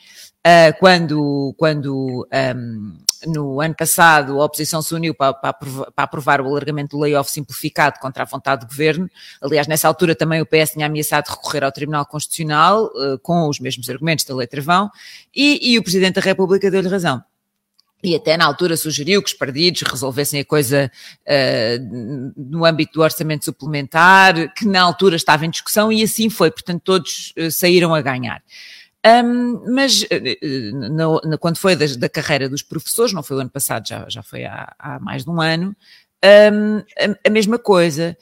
quando, 0.79 1.55
quando 1.59 2.29
um, 2.55 3.06
no 3.27 3.61
ano 3.61 3.75
passado, 3.75 4.41
a 4.41 4.45
oposição 4.45 4.81
se 4.81 4.95
uniu 4.95 5.15
para, 5.15 5.35
para, 5.35 5.51
aprovar, 5.51 5.91
para 5.93 6.05
aprovar 6.05 6.41
o 6.41 6.47
alargamento 6.47 6.97
do 6.97 7.03
layoff 7.03 7.31
simplificado 7.31 7.99
contra 8.01 8.23
a 8.23 8.27
vontade 8.27 8.63
do 8.63 8.69
governo. 8.69 9.09
Aliás, 9.41 9.67
nessa 9.67 9.89
altura 9.89 10.15
também 10.15 10.41
o 10.41 10.47
PS 10.47 10.73
tinha 10.73 10.87
ameaçado 10.87 11.29
recorrer 11.29 11.65
ao 11.65 11.73
Tribunal 11.73 12.07
Constitucional 12.07 12.87
uh, 12.87 13.19
com 13.21 13.49
os 13.49 13.59
mesmos 13.59 13.89
argumentos 13.91 14.25
da 14.25 14.35
Lei 14.35 14.47
Travão 14.47 14.91
e, 15.35 15.73
e 15.73 15.79
o 15.79 15.83
Presidente 15.83 16.15
da 16.15 16.21
República 16.21 16.71
deu-lhe 16.71 16.89
razão. 16.89 17.23
E 18.05 18.15
até 18.15 18.37
na 18.37 18.45
altura 18.45 18.77
sugeriu 18.77 19.23
que 19.23 19.29
os 19.29 19.35
partidos 19.35 19.83
resolvessem 19.83 20.41
a 20.41 20.45
coisa 20.45 20.91
uh, 21.27 22.33
no 22.37 22.65
âmbito 22.65 22.93
do 22.93 23.03
orçamento 23.03 23.45
suplementar, 23.47 24.53
que 24.55 24.67
na 24.67 24.83
altura 24.83 25.17
estava 25.17 25.47
em 25.47 25.51
discussão 25.51 25.91
e 25.91 26.03
assim 26.03 26.29
foi, 26.29 26.51
portanto 26.51 26.83
todos 26.85 27.33
uh, 27.39 27.51
saíram 27.51 27.95
a 27.95 28.01
ganhar. 28.03 28.43
Um, 29.07 29.73
mas 29.73 30.05
no, 30.91 31.21
no, 31.25 31.39
quando 31.39 31.59
foi 31.59 31.77
da, 31.77 31.87
da, 31.97 32.09
carreira 32.09 32.49
dos 32.49 32.63
professores, 32.63 33.13
não 33.13 33.23
foi 33.23 33.37
o 33.37 33.41
ano 33.41 33.51
passado, 33.51 33.87
já, 33.87 34.05
já 34.09 34.21
foi 34.21 34.45
há, 34.45 34.75
há 34.77 34.99
mais 34.99 35.25
de 35.25 35.31
um 35.31 35.41
ano, 35.41 35.77
um, 36.25 36.79
a, 36.79 37.29
a, 37.29 37.31
mesma 37.31 37.57
coisa. 37.57 38.17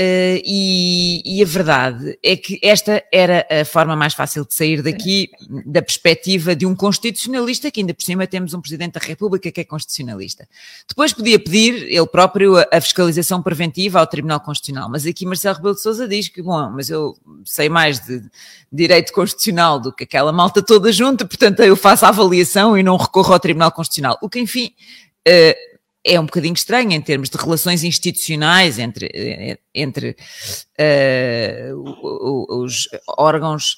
Uh, 0.00 0.40
e, 0.46 1.20
e, 1.26 1.42
a 1.42 1.46
verdade 1.46 2.18
é 2.22 2.34
que 2.34 2.58
esta 2.62 3.04
era 3.12 3.46
a 3.50 3.66
forma 3.66 3.94
mais 3.94 4.14
fácil 4.14 4.46
de 4.46 4.54
sair 4.54 4.80
daqui, 4.80 5.28
da 5.66 5.82
perspectiva 5.82 6.56
de 6.56 6.64
um 6.64 6.74
constitucionalista, 6.74 7.70
que 7.70 7.80
ainda 7.80 7.92
por 7.92 8.02
cima 8.02 8.26
temos 8.26 8.54
um 8.54 8.62
Presidente 8.62 8.94
da 8.94 9.00
República 9.00 9.52
que 9.52 9.60
é 9.60 9.64
constitucionalista. 9.64 10.48
Depois 10.88 11.12
podia 11.12 11.38
pedir 11.38 11.82
ele 11.82 12.06
próprio 12.06 12.56
a, 12.56 12.66
a 12.72 12.80
fiscalização 12.80 13.42
preventiva 13.42 14.00
ao 14.00 14.06
Tribunal 14.06 14.40
Constitucional, 14.40 14.88
mas 14.88 15.04
aqui 15.04 15.26
Marcelo 15.26 15.56
Rebelo 15.56 15.74
de 15.74 15.82
Sousa 15.82 16.08
diz 16.08 16.28
que, 16.28 16.40
bom, 16.40 16.70
mas 16.70 16.88
eu 16.88 17.14
sei 17.44 17.68
mais 17.68 18.00
de 18.00 18.22
direito 18.72 19.12
constitucional 19.12 19.78
do 19.78 19.92
que 19.92 20.04
aquela 20.04 20.32
malta 20.32 20.62
toda 20.62 20.90
junta, 20.90 21.26
portanto 21.26 21.60
eu 21.60 21.76
faço 21.76 22.06
a 22.06 22.08
avaliação 22.08 22.78
e 22.78 22.82
não 22.82 22.96
recorro 22.96 23.34
ao 23.34 23.38
Tribunal 23.38 23.70
Constitucional. 23.70 24.16
O 24.22 24.30
que, 24.30 24.40
enfim, 24.40 24.72
uh, 25.28 25.69
é 26.10 26.18
um 26.18 26.24
bocadinho 26.24 26.54
estranho 26.54 26.90
em 26.90 27.00
termos 27.00 27.30
de 27.30 27.38
relações 27.38 27.84
institucionais 27.84 28.80
entre, 28.80 29.56
entre 29.72 30.16
uh, 30.80 32.62
os 32.62 32.88
órgãos 33.16 33.76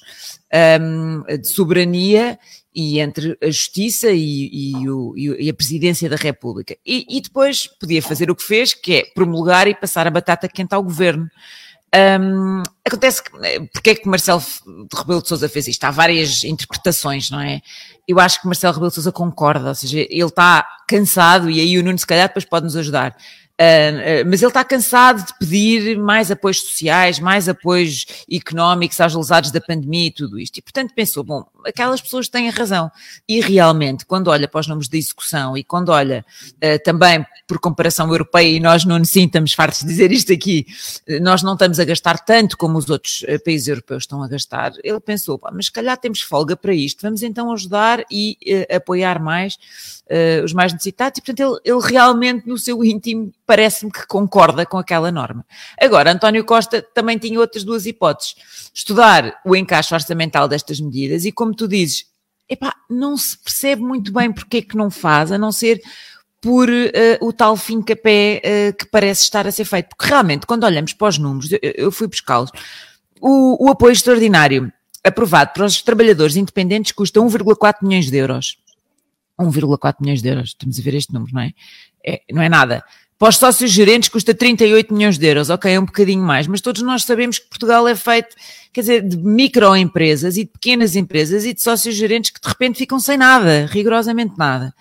um, 0.81 1.21
de 1.37 1.47
soberania 1.47 2.39
e 2.73 2.99
entre 2.99 3.37
a 3.39 3.45
Justiça 3.45 4.09
e, 4.09 4.49
e, 4.51 4.89
o, 4.89 5.13
e, 5.15 5.47
a 5.47 5.53
Presidência 5.53 6.09
da 6.09 6.15
República. 6.15 6.75
E, 6.83 7.05
e, 7.07 7.21
depois 7.21 7.67
podia 7.67 8.01
fazer 8.01 8.31
o 8.31 8.35
que 8.35 8.43
fez, 8.43 8.73
que 8.73 8.95
é 8.95 9.05
promulgar 9.13 9.67
e 9.67 9.75
passar 9.75 10.07
a 10.07 10.11
batata 10.11 10.47
quente 10.47 10.73
ao 10.73 10.81
governo. 10.81 11.29
Um, 11.95 12.63
acontece 12.83 13.23
que, 13.23 13.29
porque 13.71 13.91
é 13.91 13.95
que 13.95 14.09
Marcelo 14.09 14.41
Rebelo 14.95 15.21
de 15.21 15.27
Sousa 15.27 15.47
fez 15.47 15.67
isto? 15.67 15.83
Há 15.83 15.91
várias 15.91 16.43
interpretações, 16.43 17.29
não 17.29 17.39
é? 17.39 17.61
Eu 18.07 18.19
acho 18.19 18.41
que 18.41 18.47
Marcelo 18.47 18.73
Rebelo 18.73 18.89
de 18.89 18.95
Sousa 18.95 19.11
concorda, 19.11 19.69
ou 19.69 19.75
seja, 19.75 19.99
ele 19.99 20.23
está 20.23 20.67
cansado 20.87 21.51
e 21.51 21.59
aí 21.59 21.77
o 21.77 21.83
Nuno 21.83 21.97
se 21.97 22.07
calhar 22.07 22.27
depois 22.27 22.45
pode 22.45 22.65
nos 22.65 22.75
ajudar. 22.75 23.15
Uh, 23.53 24.25
mas 24.27 24.41
ele 24.41 24.49
está 24.49 24.63
cansado 24.63 25.23
de 25.27 25.37
pedir 25.37 25.99
mais 25.99 26.31
apoios 26.31 26.59
sociais, 26.61 27.19
mais 27.19 27.47
apoios 27.47 28.05
económicos 28.29 28.99
aos 28.99 29.13
lesados 29.13 29.51
da 29.51 29.61
pandemia 29.61 30.07
e 30.07 30.11
tudo 30.11 30.39
isto. 30.39 30.57
E, 30.57 30.61
portanto, 30.61 30.91
pensou, 30.95 31.23
bom, 31.23 31.45
aquelas 31.63 32.01
pessoas 32.01 32.27
têm 32.27 32.49
razão. 32.49 32.91
E 33.29 33.39
realmente, 33.41 34.07
quando 34.07 34.29
olha 34.29 34.47
para 34.47 34.59
os 34.59 34.67
números 34.67 34.89
de 34.89 34.97
execução 34.97 35.55
e 35.55 35.63
quando 35.63 35.89
olha 35.89 36.25
uh, 36.55 36.83
também 36.83 37.23
por 37.47 37.59
comparação 37.59 38.09
europeia, 38.09 38.57
e 38.57 38.59
nós 38.59 38.85
não 38.85 39.03
sim 39.05 39.25
estamos 39.25 39.53
fartos 39.53 39.81
de 39.81 39.87
dizer 39.87 40.11
isto 40.11 40.33
aqui, 40.33 40.65
nós 41.21 41.43
não 41.43 41.53
estamos 41.53 41.79
a 41.79 41.85
gastar 41.85 42.17
tanto 42.25 42.57
como 42.57 42.79
os 42.79 42.89
outros 42.89 43.23
países 43.45 43.67
europeus 43.67 44.03
estão 44.03 44.23
a 44.23 44.27
gastar, 44.27 44.71
ele 44.83 44.99
pensou, 44.99 45.39
mas 45.53 45.67
se 45.67 45.71
calhar 45.71 45.95
temos 45.97 46.21
folga 46.21 46.55
para 46.55 46.73
isto, 46.73 47.01
vamos 47.03 47.21
então 47.21 47.51
ajudar 47.51 48.03
e 48.09 48.37
uh, 48.47 48.75
apoiar 48.77 49.21
mais 49.21 49.57
os 50.43 50.53
mais 50.53 50.71
necessitados, 50.71 51.17
e 51.17 51.21
portanto 51.21 51.59
ele, 51.65 51.75
ele 51.75 51.87
realmente 51.87 52.47
no 52.47 52.57
seu 52.57 52.83
íntimo 52.83 53.33
parece-me 53.45 53.91
que 53.91 54.07
concorda 54.07 54.65
com 54.65 54.77
aquela 54.77 55.11
norma. 55.11 55.45
Agora, 55.79 56.11
António 56.11 56.43
Costa 56.45 56.81
também 56.81 57.17
tinha 57.17 57.39
outras 57.39 57.63
duas 57.63 57.85
hipóteses. 57.85 58.35
Estudar 58.73 59.41
o 59.45 59.55
encaixe 59.55 59.93
orçamental 59.93 60.47
destas 60.47 60.79
medidas 60.79 61.25
e, 61.25 61.31
como 61.31 61.53
tu 61.53 61.67
dizes, 61.67 62.05
epá, 62.49 62.73
não 62.89 63.17
se 63.17 63.37
percebe 63.37 63.81
muito 63.81 64.11
bem 64.11 64.31
porque 64.31 64.57
é 64.57 64.61
que 64.61 64.77
não 64.77 64.89
faz, 64.89 65.31
a 65.31 65.37
não 65.37 65.51
ser 65.51 65.81
por 66.39 66.69
uh, 66.69 67.25
o 67.25 67.31
tal 67.31 67.55
fim 67.55 67.81
capé 67.81 68.41
uh, 68.43 68.77
que 68.77 68.85
parece 68.87 69.23
estar 69.23 69.47
a 69.47 69.51
ser 69.51 69.65
feito. 69.65 69.89
Porque 69.95 70.07
realmente, 70.07 70.45
quando 70.45 70.65
olhamos 70.65 70.93
para 70.93 71.07
os 71.07 71.17
números, 71.17 71.51
eu, 71.51 71.59
eu 71.61 71.91
fui 71.91 72.07
buscá-los, 72.07 72.51
o, 73.21 73.65
o 73.65 73.69
apoio 73.69 73.93
extraordinário 73.93 74.71
aprovado 75.03 75.51
para 75.53 75.65
os 75.65 75.81
trabalhadores 75.81 76.35
independentes 76.35 76.91
custa 76.91 77.19
1,4 77.19 77.75
milhões 77.81 78.09
de 78.09 78.17
euros. 78.17 78.57
1,4 79.39 79.95
milhões 79.99 80.21
de 80.21 80.29
euros. 80.29 80.49
Estamos 80.49 80.79
a 80.79 80.81
ver 80.81 80.95
este 80.95 81.13
número, 81.13 81.33
não 81.33 81.41
é? 81.41 81.53
é 82.05 82.21
não 82.31 82.41
é 82.41 82.49
nada. 82.49 82.83
Para 83.23 83.29
os 83.29 83.37
sócios 83.37 83.71
gerentes 83.71 84.09
custa 84.09 84.33
38 84.33 84.93
milhões 84.93 85.17
de 85.17 85.25
euros, 85.25 85.49
ok, 85.49 85.71
é 85.71 85.79
um 85.79 85.85
bocadinho 85.85 86.21
mais, 86.21 86.45
mas 86.45 86.59
todos 86.59 86.81
nós 86.81 87.05
sabemos 87.05 87.39
que 87.39 87.47
Portugal 87.47 87.87
é 87.87 87.95
feito, 87.95 88.35
quer 88.73 88.81
dizer, 88.81 89.01
de 89.01 89.15
microempresas 89.15 90.35
e 90.35 90.43
de 90.43 90.49
pequenas 90.49 90.93
empresas 90.93 91.45
e 91.45 91.53
de 91.53 91.61
sócios 91.61 91.95
gerentes 91.95 92.31
que 92.31 92.41
de 92.41 92.49
repente 92.49 92.79
ficam 92.79 92.99
sem 92.99 93.15
nada, 93.15 93.65
rigorosamente 93.67 94.33
nada. 94.37 94.75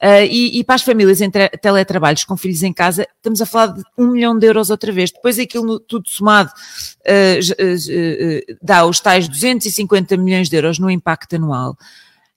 Uh, 0.00 0.22
e, 0.30 0.60
e, 0.60 0.62
para 0.62 0.76
as 0.76 0.82
famílias 0.82 1.20
em 1.20 1.28
teletrabalhos 1.60 2.22
com 2.22 2.36
filhos 2.36 2.62
em 2.62 2.72
casa, 2.72 3.04
estamos 3.16 3.42
a 3.42 3.46
falar 3.46 3.74
de 3.74 3.82
um 3.98 4.12
milhão 4.12 4.38
de 4.38 4.46
euros 4.46 4.70
outra 4.70 4.92
vez. 4.92 5.10
Depois 5.10 5.36
aquilo 5.36 5.80
tudo 5.80 6.08
somado 6.08 6.52
uh, 6.52 7.40
uh, 7.40 8.56
dá 8.62 8.86
os 8.86 9.00
tais 9.00 9.26
250 9.26 10.16
milhões 10.16 10.48
de 10.48 10.54
euros 10.54 10.78
no 10.78 10.88
impacto 10.88 11.34
anual. 11.34 11.76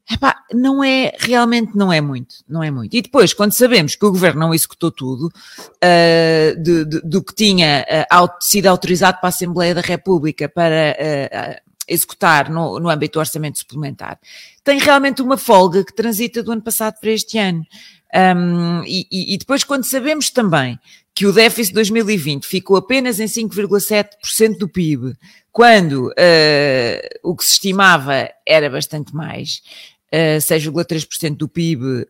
Epá, 0.10 0.36
não 0.54 0.84
é, 0.84 1.14
realmente 1.18 1.76
não 1.76 1.92
é 1.92 2.02
muito, 2.02 2.36
não 2.48 2.64
é 2.64 2.70
muito. 2.70 2.96
E 2.96 3.02
depois, 3.02 3.34
quando 3.34 3.54
sabemos 3.54 3.96
que 3.96 4.06
o 4.06 4.12
governo 4.12 4.42
não 4.42 4.54
executou 4.54 4.92
tudo, 4.92 5.28
uh, 5.28 6.62
de, 6.62 6.86
de, 6.86 7.02
do 7.02 7.24
que 7.24 7.34
tinha 7.34 7.86
uh, 8.12 8.30
sido 8.42 8.68
autorizado 8.68 9.20
para 9.20 9.28
a 9.28 9.30
Assembleia 9.30 9.74
da 9.74 9.82
República 9.82 10.50
para 10.50 10.96
uh, 11.00 11.72
executar 11.88 12.50
no, 12.50 12.80
no 12.80 12.90
âmbito 12.90 13.14
do 13.14 13.20
orçamento 13.20 13.60
suplementar, 13.60 14.20
tem 14.64 14.80
realmente 14.80 15.22
uma 15.22 15.38
folga 15.38 15.84
que 15.84 15.94
transita 15.94 16.44
do 16.44 16.52
ano 16.52 16.62
passado 16.62 16.96
para 17.00 17.12
este 17.12 17.38
ano. 17.38 17.66
Um, 18.14 18.84
e, 18.86 19.34
e, 19.34 19.38
depois, 19.38 19.64
quando 19.64 19.86
sabemos 19.86 20.30
também 20.30 20.78
que 21.16 21.26
o 21.26 21.34
déficit 21.34 21.70
de 21.70 21.76
2020 21.76 22.46
ficou 22.46 22.78
apenas 22.78 23.20
em 23.20 23.26
5,7% 23.26 24.58
do 24.58 24.68
PIB, 24.68 25.14
quando 25.52 26.08
uh, 26.08 27.20
o 27.24 27.36
que 27.36 27.44
se 27.44 27.54
estimava 27.54 28.30
era 28.46 28.70
bastante 28.70 29.14
mais, 29.14 29.62
6,3% 30.12 31.38
do 31.38 31.48
PIB 31.48 31.84
uh, 31.84 32.06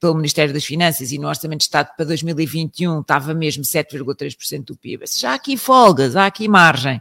pelo 0.00 0.14
Ministério 0.14 0.54
das 0.54 0.64
Finanças 0.64 1.12
e 1.12 1.18
no 1.18 1.28
Orçamento 1.28 1.58
de 1.58 1.64
Estado 1.64 1.90
para 1.96 2.06
2021 2.06 3.00
estava 3.00 3.34
mesmo 3.34 3.62
7,3% 3.62 4.64
do 4.64 4.76
PIB. 4.76 5.04
Já 5.18 5.32
há 5.32 5.34
aqui 5.34 5.56
folgas, 5.56 6.16
há 6.16 6.26
aqui 6.26 6.48
margem. 6.48 7.00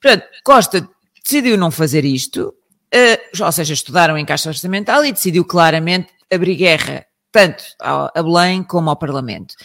Portanto, 0.00 0.26
Costa 0.42 0.88
decidiu 1.22 1.58
não 1.58 1.70
fazer 1.70 2.04
isto, 2.04 2.54
uh, 2.94 3.44
ou 3.44 3.52
seja, 3.52 3.74
estudaram 3.74 4.16
em 4.16 4.24
caixa 4.24 4.48
orçamental 4.48 5.04
e 5.04 5.12
decidiu 5.12 5.44
claramente 5.44 6.08
abrir 6.32 6.56
guerra 6.56 7.06
tanto 7.30 7.64
a 7.80 8.22
Belém 8.22 8.62
como 8.62 8.88
ao 8.88 8.96
Parlamento. 8.96 9.56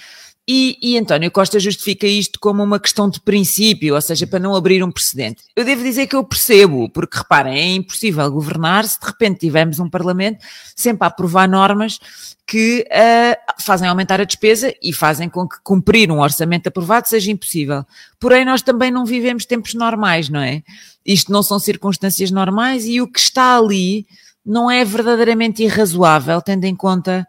E, 0.51 0.79
e, 0.82 0.98
António 0.98 1.29
Costa 1.29 1.60
justifica 1.60 2.08
isto 2.08 2.39
como 2.39 2.63
uma 2.63 2.79
questão 2.79 3.08
de 3.08 3.22
princípio, 3.22 3.94
ou 3.94 4.01
seja, 4.01 4.25
para 4.25 4.39
não 4.39 4.56
abrir 4.56 4.84
um 4.84 4.91
precedente. 4.91 5.44
Eu 5.56 5.63
devo 5.63 5.84
dizer 5.84 6.08
que 6.08 6.15
eu 6.15 6.24
percebo, 6.24 6.89
porque 6.89 7.20
reparem, 7.20 7.56
é 7.56 7.75
impossível 7.75 8.32
governar 8.32 8.84
se 8.84 9.00
de 9.00 9.06
repente 9.06 9.41
tivermos 9.41 9.79
um 9.79 9.88
Parlamento 9.88 10.44
sempre 10.75 11.06
a 11.06 11.08
aprovar 11.08 11.48
normas 11.48 12.00
que 12.48 12.84
uh, 12.89 13.62
fazem 13.62 13.88
aumentar 13.88 14.20
a 14.20 14.24
despesa 14.24 14.74
e 14.82 14.91
fazem 14.91 15.29
com 15.29 15.48
que 15.48 15.58
cumprir 15.63 16.12
um 16.12 16.20
orçamento 16.20 16.65
aprovado 16.65 17.08
seja 17.08 17.29
impossível. 17.29 17.86
Porém, 18.20 18.44
nós 18.44 18.63
também 18.63 18.89
não 18.89 19.06
vivemos 19.06 19.46
tempos 19.46 19.75
normais, 19.75 20.29
não 20.29 20.39
é? 20.39 20.63
Isto 21.06 21.32
não 21.32 21.44
são 21.44 21.60
circunstâncias 21.60 22.32
normais 22.32 22.88
e 22.88 23.00
o 23.00 23.08
que 23.08 23.20
está 23.20 23.56
ali 23.56 24.08
não 24.44 24.72
é 24.72 24.84
verdadeiramente 24.84 25.62
irrazoável, 25.62 26.41
tendo 26.41 26.65
em 26.65 26.75
conta. 26.75 27.27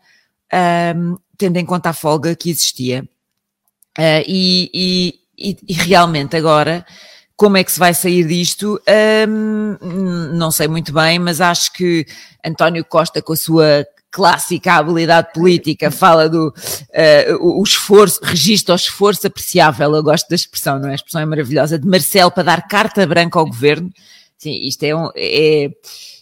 Uh, 0.51 1.21
tendo 1.41 1.57
em 1.57 1.65
conta 1.65 1.89
a 1.89 1.95
folga 1.95 2.37
que 2.37 2.51
existia. 2.51 3.03
Uh, 3.99 4.23
e, 4.29 4.71
e, 5.39 5.57
e, 5.67 5.73
realmente 5.73 6.37
agora, 6.37 6.85
como 7.35 7.57
é 7.57 7.65
que 7.65 7.73
se 7.73 7.79
vai 7.79 7.95
sair 7.95 8.27
disto? 8.27 8.79
Um, 9.27 9.79
não 10.35 10.51
sei 10.51 10.69
muito 10.69 10.93
bem, 10.93 11.19
mas 11.19 11.41
acho 11.41 11.73
que 11.73 12.07
António 12.45 12.85
Costa, 12.85 13.23
com 13.23 13.33
a 13.33 13.37
sua 13.37 13.87
clássica 14.11 14.75
habilidade 14.75 15.33
política, 15.33 15.91
fala 15.91 16.29
do 16.29 16.49
uh, 16.49 17.59
o 17.59 17.63
esforço, 17.63 18.21
registra 18.23 18.75
o 18.75 18.77
esforço 18.77 19.27
apreciável, 19.27 19.95
eu 19.95 20.03
gosto 20.03 20.29
da 20.29 20.37
expressão, 20.37 20.79
não 20.79 20.89
é? 20.89 20.93
A 20.93 20.97
expressão 20.97 21.23
é 21.23 21.25
maravilhosa, 21.25 21.79
de 21.79 21.89
Marcelo 21.89 22.31
para 22.31 22.43
dar 22.43 22.69
carta 22.69 23.07
branca 23.07 23.39
ao 23.39 23.47
governo. 23.47 23.91
Sim, 24.37 24.53
isto 24.67 24.83
é, 24.83 24.95
um, 24.95 25.09
é 25.17 25.71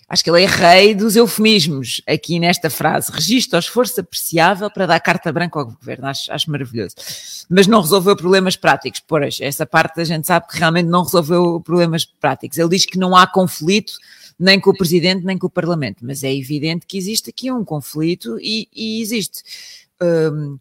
Acho 0.09 0.25
que 0.25 0.31
ele 0.31 0.43
é 0.43 0.47
rei 0.47 0.95
dos 0.95 1.17
eufemismos 1.17 2.01
aqui 2.07 2.41
nesta 2.41 2.71
frase. 2.71 3.13
Registro 3.13 3.59
o 3.59 3.61
esforço 3.61 4.01
apreciável 4.01 4.71
para 4.71 4.87
dar 4.87 5.01
carta 5.01 5.31
branca 5.31 5.59
ao 5.59 5.67
governo. 5.67 6.07
Acho, 6.07 6.33
acho 6.33 6.51
maravilhoso. 6.51 6.95
Mas 7.47 7.67
não 7.67 7.83
resolveu 7.83 8.17
problemas 8.17 8.57
práticos. 8.57 9.03
Pois, 9.07 9.39
essa 9.39 9.67
parte 9.67 10.01
a 10.01 10.05
gente 10.05 10.27
sabe 10.27 10.49
que 10.49 10.59
realmente 10.59 10.87
não 10.87 11.03
resolveu 11.03 11.61
problemas 11.61 12.07
práticos. 12.07 12.57
Ele 12.57 12.71
diz 12.71 12.87
que 12.87 12.99
não 12.99 13.15
há 13.15 13.27
conflito 13.27 13.93
nem 14.39 14.59
com 14.59 14.71
o 14.71 14.77
Presidente, 14.77 15.27
nem 15.27 15.37
com 15.37 15.47
o 15.47 15.51
Parlamento. 15.51 15.99
Mas 16.01 16.25
é 16.25 16.35
evidente 16.35 16.87
que 16.87 16.97
existe 16.97 17.29
aqui 17.29 17.53
um 17.53 17.63
conflito 17.63 18.39
e, 18.41 18.67
e 18.75 19.03
existe. 19.03 19.43
Um, 20.01 20.59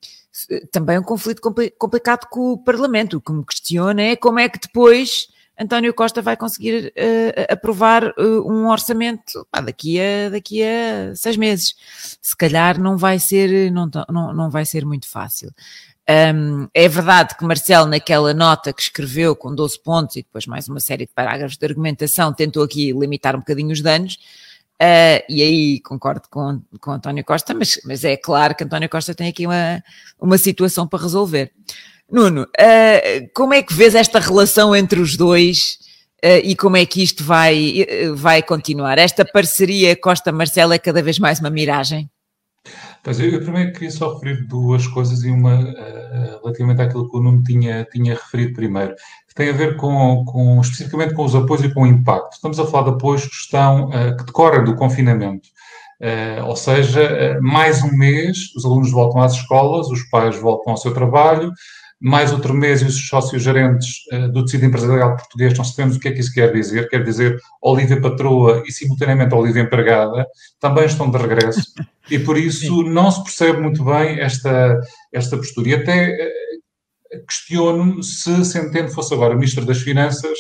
também 0.72 1.00
um 1.00 1.04
conflito 1.04 1.42
complicado 1.78 2.28
com 2.30 2.52
o 2.52 2.58
Parlamento. 2.58 3.16
O 3.16 3.22
que 3.22 3.32
me 3.32 3.46
questiona 3.46 4.02
é 4.02 4.16
como 4.18 4.40
é 4.40 4.50
que 4.50 4.60
depois 4.60 5.30
António 5.60 5.94
Costa 5.94 6.22
vai 6.22 6.38
conseguir 6.38 6.94
uh, 6.96 7.54
aprovar 7.54 8.14
uh, 8.18 8.52
um 8.52 8.70
orçamento 8.70 9.48
pá, 9.52 9.60
daqui, 9.60 10.00
a, 10.00 10.30
daqui 10.30 10.62
a 10.64 11.16
seis 11.16 11.36
meses. 11.36 11.76
Se 12.22 12.36
calhar 12.36 12.80
não 12.80 12.98
vai 12.98 13.18
ser, 13.20 13.72
não, 13.72 13.90
não, 14.10 14.34
não 14.34 14.50
vai 14.50 14.66
ser 14.66 14.86
muito 14.86 15.10
fácil. 15.10 15.52
Um, 16.10 16.70
é 16.74 16.88
verdade 16.88 17.36
que 17.36 17.44
Marcelo, 17.44 17.86
naquela 17.86 18.34
nota 18.34 18.72
que 18.72 18.82
escreveu 18.82 19.36
com 19.36 19.54
12 19.54 19.84
pontos 19.84 20.16
e 20.16 20.22
depois 20.22 20.48
mais 20.48 20.70
uma 20.70 20.80
série 20.80 21.06
de 21.06 21.12
parágrafos 21.14 21.58
de 21.58 21.66
argumentação, 21.66 22.34
tentou 22.34 22.64
aqui 22.64 22.94
limitar 22.94 23.36
um 23.36 23.40
bocadinho 23.40 23.72
os 23.72 23.82
danos. 23.82 24.18
Uh, 24.82 25.20
e 25.28 25.42
aí 25.42 25.80
concordo 25.82 26.30
com, 26.30 26.62
com 26.80 26.92
António 26.92 27.26
Costa, 27.26 27.54
mas, 27.54 27.80
mas 27.84 28.04
é 28.06 28.16
claro 28.16 28.56
que 28.56 28.64
António 28.64 28.88
Costa 28.88 29.14
tem 29.14 29.28
aqui 29.28 29.46
uma, 29.48 29.84
uma 30.20 30.38
situação 30.38 30.88
para 30.88 31.02
resolver. 31.02 31.52
Nuno, 32.10 32.44
uh, 32.44 33.30
como 33.34 33.54
é 33.54 33.62
que 33.62 33.74
vês 33.74 33.94
esta 33.96 34.20
relação 34.20 34.76
entre 34.76 35.00
os 35.00 35.18
dois 35.18 35.78
uh, 36.24 36.42
e 36.44 36.56
como 36.56 36.78
é 36.78 36.86
que 36.86 37.04
isto 37.04 37.24
vai, 37.24 37.86
vai 38.16 38.42
continuar? 38.42 38.98
Esta 38.98 39.26
parceria 39.26 39.96
Costa-Marcelo 39.96 40.74
é 40.74 40.80
cada 40.80 41.02
vez 41.02 41.20
mais 41.20 41.40
uma 41.40 41.50
miragem? 41.50 42.10
Pois 43.04 43.20
eu, 43.20 43.30
eu 43.30 43.40
primeiro 43.40 43.72
queria 43.72 43.92
só 43.92 44.14
referir 44.14 44.46
duas 44.48 44.86
coisas 44.88 45.24
e 45.24 45.30
uma 45.30 45.60
uh, 45.60 46.40
relativamente 46.44 46.82
àquilo 46.82 47.10
que 47.10 47.18
o 47.18 47.22
Nuno 47.22 47.42
tinha, 47.44 47.88
tinha 47.92 48.14
referido 48.14 48.54
primeiro, 48.54 48.96
que 49.28 49.34
tem 49.34 49.50
a 49.50 49.54
ver 49.54 49.78
com, 49.78 50.26
com 50.26 50.60
especificamente 50.60 51.14
com 51.14 51.24
os 51.24 51.34
apoios 51.34 51.64
e 51.64 51.74
com 51.74 51.84
o 51.84 51.88
impacto. 51.88 52.34
Estamos 52.34 52.60
a 52.60 52.66
falar 52.66 52.84
de 52.84 52.90
apoios 52.92 53.26
que 53.26 53.36
estão, 53.36 53.90
uh, 53.90 54.18
que 54.18 54.26
decorrem 54.26 54.66
do 54.66 54.76
confinamento. 54.76 55.48
Uh, 56.02 56.46
ou 56.46 56.56
seja, 56.56 57.40
mais 57.42 57.82
um 57.82 57.92
mês, 57.92 58.54
os 58.56 58.66
alunos 58.66 58.92
voltam 58.92 59.22
às 59.22 59.34
escolas, 59.34 59.88
os 59.88 60.04
pais 60.10 60.38
voltam 60.38 60.72
ao 60.72 60.78
seu 60.78 60.94
trabalho, 60.94 61.52
mais 62.00 62.32
outro 62.32 62.54
mês 62.54 62.82
e 62.82 62.86
os 62.86 63.08
sócios 63.08 63.42
gerentes 63.42 64.04
uh, 64.14 64.32
do 64.32 64.46
tecido 64.46 64.66
empresarial 64.66 65.16
português, 65.16 65.58
não 65.58 65.66
sabemos 65.66 65.96
o 65.96 66.00
que 66.00 66.10
é 66.10 66.12
que 66.12 66.20
isso 66.20 66.34
quer 66.34 66.54
dizer, 66.54 66.88
quer 66.90 67.04
dizer 67.04 67.40
Olívia 67.62 68.00
Patroa 68.00 68.64
e 68.68 68.72
simultaneamente 68.72 69.34
Olívia 69.34 69.62
Empregada, 69.62 70.26
também 70.60 70.86
estão 70.86 71.10
de 71.10 71.18
regresso 71.18 71.74
e 72.10 72.20
por 72.20 72.38
isso 72.38 72.84
Sim. 72.84 72.90
não 72.90 73.10
se 73.10 73.24
percebe 73.24 73.62
muito 73.62 73.84
bem 73.84 74.20
esta, 74.20 74.80
esta 75.12 75.38
postura. 75.38 75.70
E 75.70 75.74
até 75.76 76.14
uh, 77.14 77.26
questiono-me 77.26 78.04
se 78.04 78.46
Centeno 78.46 78.90
fosse 78.90 79.14
agora 79.14 79.36
Ministro 79.36 79.66
das 79.66 79.80
Finanças, 79.80 80.38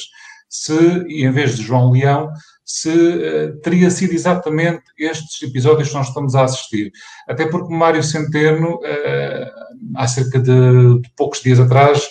se, 0.49 0.77
em 1.09 1.31
vez 1.31 1.57
de 1.57 1.63
João 1.63 1.91
Leão, 1.91 2.31
se 2.67 2.89
uh, 2.89 3.57
teria 3.61 3.89
sido 3.89 4.13
exatamente 4.13 4.83
estes 4.99 5.41
episódios 5.41 5.87
que 5.87 5.95
nós 5.95 6.09
estamos 6.09 6.35
a 6.35 6.43
assistir. 6.43 6.91
Até 7.27 7.47
porque 7.47 7.73
Mário 7.73 8.03
Centeno, 8.03 8.75
uh, 8.75 9.95
há 9.95 10.07
cerca 10.07 10.37
de, 10.37 10.99
de, 10.99 11.09
poucos 11.15 11.41
dias 11.41 11.61
atrás, 11.61 12.07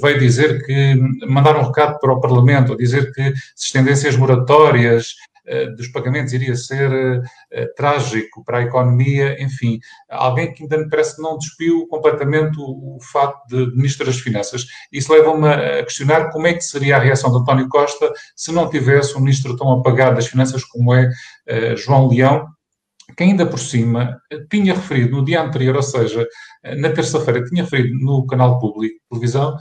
veio 0.00 0.18
dizer 0.18 0.64
que 0.64 0.94
mandaram 1.26 1.60
um 1.60 1.66
recado 1.66 1.98
para 2.00 2.12
o 2.12 2.20
Parlamento, 2.20 2.72
a 2.72 2.76
dizer 2.76 3.12
que 3.12 3.34
se 3.54 3.78
as 3.78 4.16
moratórias 4.16 5.14
eh, 5.32 5.35
dos 5.76 5.88
pagamentos 5.88 6.32
iria 6.32 6.54
ser 6.56 6.90
uh, 6.90 7.74
trágico 7.76 8.44
para 8.44 8.58
a 8.58 8.62
economia, 8.62 9.40
enfim, 9.42 9.78
alguém 10.08 10.52
que 10.52 10.62
ainda 10.62 10.78
me 10.78 10.88
parece 10.88 11.16
que 11.16 11.22
não 11.22 11.38
despiu 11.38 11.86
completamente 11.88 12.58
o, 12.58 12.96
o 12.96 12.98
facto 13.00 13.46
de, 13.48 13.76
Ministro 13.76 14.06
das 14.06 14.18
Finanças. 14.18 14.66
Isso 14.92 15.12
leva-me 15.12 15.48
a 15.48 15.84
questionar 15.84 16.30
como 16.30 16.46
é 16.46 16.54
que 16.54 16.62
seria 16.62 16.96
a 16.96 17.00
reação 17.00 17.30
de 17.30 17.38
António 17.38 17.68
Costa 17.68 18.12
se 18.34 18.52
não 18.52 18.68
tivesse 18.68 19.16
um 19.16 19.20
Ministro 19.20 19.56
tão 19.56 19.70
apagado 19.70 20.16
das 20.16 20.26
Finanças 20.26 20.64
como 20.64 20.94
é 20.94 21.10
João 21.76 22.08
Leão, 22.08 22.46
que 23.16 23.22
ainda 23.22 23.46
por 23.46 23.58
cima 23.58 24.20
tinha 24.50 24.74
referido 24.74 25.16
no 25.16 25.24
dia 25.24 25.42
anterior, 25.42 25.76
ou 25.76 25.82
seja, 25.82 26.26
na 26.76 26.90
terça-feira, 26.90 27.44
tinha 27.44 27.62
referido 27.62 27.96
no 27.98 28.26
canal 28.26 28.58
público 28.58 28.96
televisão 29.10 29.56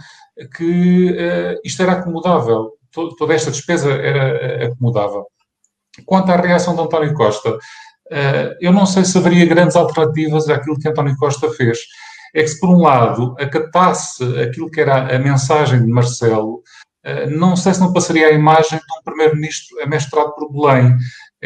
que 0.55 1.11
uh, 1.11 1.59
isto 1.63 1.81
era 1.81 1.93
acomodável, 1.93 2.71
toda 2.91 3.33
esta 3.33 3.51
despesa 3.51 3.91
era 3.91 4.67
acomodável. 4.67 5.25
Quanto 6.05 6.31
à 6.31 6.35
reação 6.35 6.75
de 6.75 6.81
António 6.81 7.13
Costa, 7.13 7.57
eh, 8.11 8.57
eu 8.61 8.71
não 8.71 8.85
sei 8.85 9.05
se 9.05 9.17
haveria 9.17 9.45
grandes 9.45 9.75
alternativas 9.75 10.49
àquilo 10.49 10.79
que 10.79 10.87
António 10.87 11.15
Costa 11.17 11.49
fez. 11.51 11.79
É 12.33 12.41
que 12.41 12.49
se, 12.49 12.59
por 12.59 12.69
um 12.69 12.81
lado, 12.81 13.35
acatasse 13.39 14.23
aquilo 14.39 14.69
que 14.69 14.81
era 14.81 15.15
a 15.15 15.19
mensagem 15.19 15.83
de 15.83 15.91
Marcelo, 15.91 16.61
eh, 17.03 17.27
não 17.27 17.55
sei 17.55 17.73
se 17.73 17.79
não 17.79 17.93
passaria 17.93 18.27
a 18.27 18.31
imagem 18.31 18.79
de 18.79 18.99
um 18.99 19.03
primeiro-ministro 19.03 19.81
amestrado 19.81 20.33
por 20.33 20.51
Belém, 20.51 20.97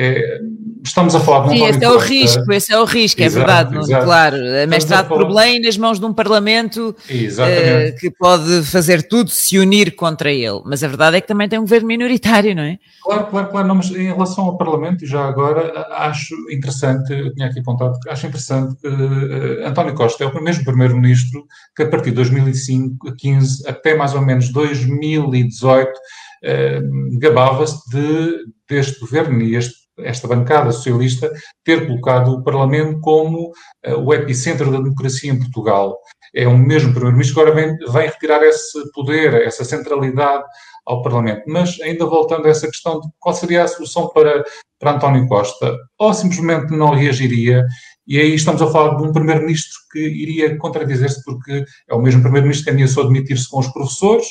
é, 0.01 0.39
estamos 0.81 1.13
a 1.13 1.19
falar 1.19 1.47
de 1.47 1.49
um 1.49 1.57
Sim, 1.57 1.65
esse 1.65 1.83
é 1.83 1.89
o 1.89 1.97
risco, 1.97 2.53
esse 2.53 2.73
é 2.73 2.79
o 2.79 2.85
risco, 2.85 3.21
é 3.21 3.25
exato, 3.25 3.43
é 3.43 3.45
verdade, 3.45 3.77
exato. 3.79 4.05
claro. 4.05 4.37
Mestrado 4.69 5.07
por 5.09 5.27
Belém 5.27 5.61
nas 5.61 5.77
mãos 5.77 5.99
de 5.99 6.05
um 6.05 6.13
Parlamento 6.13 6.89
uh, 6.89 7.99
que 7.99 8.09
pode 8.09 8.63
fazer 8.63 9.03
tudo, 9.03 9.29
se 9.29 9.59
unir 9.59 9.95
contra 9.95 10.31
ele. 10.31 10.61
Mas 10.65 10.81
a 10.81 10.87
verdade 10.87 11.17
é 11.17 11.21
que 11.21 11.27
também 11.27 11.49
tem 11.49 11.59
um 11.59 11.63
governo 11.63 11.87
minoritário, 11.87 12.55
não 12.55 12.63
é? 12.63 12.77
Claro, 13.03 13.25
claro, 13.25 13.47
claro. 13.49 13.67
Não, 13.67 13.75
mas 13.75 13.91
em 13.91 14.07
relação 14.07 14.45
ao 14.45 14.57
Parlamento, 14.57 15.05
já 15.05 15.25
agora, 15.27 15.85
acho 15.91 16.33
interessante, 16.49 17.11
eu 17.11 17.33
tinha 17.33 17.47
aqui 17.47 17.59
apontado, 17.59 17.97
acho 18.07 18.27
interessante 18.27 18.75
que 18.81 18.87
uh, 18.87 19.67
António 19.67 19.93
Costa 19.93 20.23
é 20.23 20.27
o 20.27 20.43
mesmo 20.43 20.63
Primeiro-Ministro 20.63 21.45
que 21.75 21.83
a 21.83 21.89
partir 21.89 22.11
de 22.11 22.15
2015 22.15 23.67
até 23.67 23.95
mais 23.95 24.13
ou 24.13 24.21
menos 24.21 24.49
2018 24.49 25.89
uh, 25.89 27.19
gabava-se 27.19 27.89
de, 27.89 28.45
deste 28.69 28.99
governo 29.01 29.41
e 29.41 29.55
este 29.55 29.78
esta 30.03 30.27
bancada 30.27 30.71
socialista 30.71 31.31
ter 31.63 31.87
colocado 31.87 32.31
o 32.31 32.43
Parlamento 32.43 32.99
como 32.99 33.51
uh, 33.85 33.95
o 33.97 34.13
epicentro 34.13 34.71
da 34.71 34.77
democracia 34.77 35.31
em 35.31 35.39
Portugal. 35.39 35.97
É 36.33 36.47
o 36.47 36.57
mesmo 36.57 36.91
Primeiro-Ministro 36.91 37.35
que 37.35 37.41
agora 37.41 37.55
vem, 37.55 37.77
vem 37.91 38.07
retirar 38.07 38.43
esse 38.43 38.91
poder, 38.91 39.33
essa 39.33 39.63
centralidade 39.65 40.43
ao 40.85 41.01
Parlamento. 41.01 41.43
Mas, 41.47 41.79
ainda 41.81 42.05
voltando 42.05 42.47
a 42.47 42.49
essa 42.49 42.67
questão 42.67 42.99
de 42.99 43.07
qual 43.19 43.33
seria 43.33 43.63
a 43.63 43.67
solução 43.67 44.09
para, 44.09 44.43
para 44.79 44.91
António 44.91 45.27
Costa, 45.27 45.75
ou 45.97 46.13
simplesmente 46.13 46.71
não 46.71 46.95
reagiria, 46.95 47.65
e 48.07 48.19
aí 48.19 48.33
estamos 48.33 48.61
a 48.61 48.67
falar 48.67 48.95
de 48.95 49.03
um 49.03 49.13
Primeiro-Ministro 49.13 49.77
que 49.91 49.99
iria 49.99 50.57
contradizer-se, 50.57 51.23
porque 51.23 51.63
é 51.87 51.93
o 51.93 52.01
mesmo 52.01 52.21
Primeiro-Ministro 52.21 52.65
que 52.65 52.71
ameaçou 52.71 53.03
admitir-se 53.03 53.47
com 53.49 53.59
os 53.59 53.67
professores, 53.67 54.27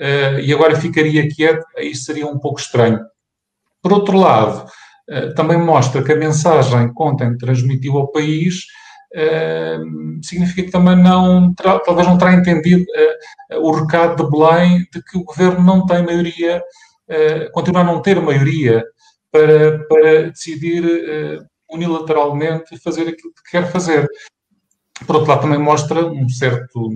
uh, 0.00 0.38
e 0.40 0.52
agora 0.52 0.80
ficaria 0.80 1.28
quieto, 1.28 1.64
aí 1.76 1.94
seria 1.94 2.26
um 2.26 2.38
pouco 2.38 2.60
estranho. 2.60 3.00
Por 3.82 3.92
outro 3.92 4.16
lado, 4.16 4.70
eh, 5.08 5.32
também 5.34 5.58
mostra 5.58 6.02
que 6.02 6.12
a 6.12 6.16
mensagem 6.16 6.92
que 6.92 7.02
ontem 7.02 7.36
transmitiu 7.36 7.98
ao 7.98 8.10
país 8.10 8.64
Uh, 9.14 10.24
significa 10.24 10.62
que 10.62 10.70
também 10.70 10.96
não 10.96 11.52
talvez 11.54 12.06
não 12.06 12.16
terá 12.16 12.32
entendido 12.32 12.82
uh, 13.52 13.58
o 13.60 13.70
recado 13.70 14.24
de 14.24 14.30
Belém 14.30 14.86
de 14.90 15.02
que 15.02 15.18
o 15.18 15.24
governo 15.24 15.62
não 15.62 15.84
tem 15.84 16.02
maioria, 16.02 16.62
continua 17.52 17.82
a 17.82 17.84
não 17.84 18.00
ter 18.00 18.18
maioria 18.22 18.82
para, 19.30 19.86
para 19.86 20.30
decidir 20.30 20.82
unilateralmente 21.70 22.78
fazer 22.78 23.02
aquilo 23.02 23.34
que 23.34 23.50
quer 23.50 23.70
fazer. 23.70 24.08
Por 25.06 25.16
outro 25.16 25.30
lado, 25.30 25.42
também 25.42 25.58
mostra 25.58 26.06
um 26.06 26.26
certo 26.30 26.88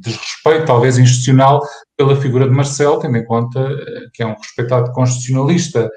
desrespeito, 0.00 0.64
talvez 0.64 0.96
institucional, 0.96 1.60
pela 1.94 2.16
figura 2.16 2.48
de 2.48 2.54
Marcelo, 2.54 3.00
tendo 3.00 3.18
em 3.18 3.24
conta 3.26 3.68
que 4.14 4.22
é 4.22 4.26
um 4.26 4.34
respeitado 4.34 4.92
constitucionalista 4.92 5.90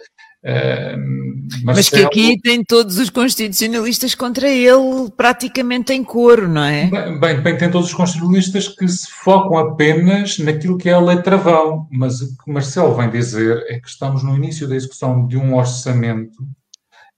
mas 1.64 1.90
que 1.90 2.04
aqui 2.04 2.40
tem 2.42 2.64
todos 2.64 2.98
os 2.98 3.10
constitucionalistas 3.10 4.14
contra 4.14 4.50
ele 4.50 5.10
praticamente 5.16 5.94
em 5.94 6.04
coro, 6.04 6.50
não 6.50 6.64
é? 6.64 6.90
Bem, 7.20 7.42
bem, 7.42 7.58
tem 7.58 7.72
todos 7.72 7.88
os 7.88 7.94
constitucionalistas 7.94 8.68
que 8.68 8.88
se 8.88 9.10
focam 9.10 9.58
apenas 9.58 10.38
naquilo 10.40 10.78
que 10.78 10.90
é 10.90 10.94
a 10.94 11.00
lei 11.00 11.22
travão, 11.22 11.88
mas 11.92 12.22
o 12.22 12.38
que 12.38 12.52
Marcelo 12.52 12.96
vem 12.96 13.10
dizer 13.10 13.64
é 13.70 13.80
que 13.80 13.88
estamos 13.88 14.24
no 14.24 14.36
início 14.36 14.68
da 14.68 14.76
execução 14.76 15.26
de 15.28 15.38
um 15.38 15.56
orçamento 15.56 16.44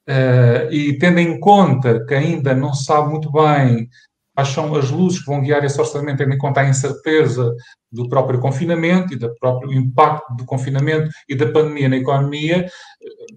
uh, 0.07 0.71
e 0.71 0.97
tendo 0.99 1.19
em 1.19 1.39
conta 1.39 2.05
que 2.05 2.13
ainda 2.13 2.53
não 2.53 2.73
sabe 2.73 3.09
muito 3.09 3.31
bem 3.31 3.89
quais 4.35 4.49
são 4.49 4.75
as 4.75 4.91
luzes 4.91 5.19
que 5.19 5.25
vão 5.25 5.41
guiar 5.41 5.63
esse 5.63 5.79
orçamento, 5.79 6.17
tendo 6.17 6.33
em 6.33 6.37
conta 6.37 6.59
a 6.59 6.69
incerteza 6.69 7.55
do 7.89 8.09
próprio 8.09 8.39
confinamento 8.39 9.13
e 9.13 9.17
do 9.17 9.33
próprio 9.35 9.71
impacto 9.71 10.35
do 10.35 10.45
confinamento 10.45 11.09
e 11.27 11.35
da 11.35 11.49
pandemia 11.49 11.87
na 11.87 11.95
economia, 11.95 12.69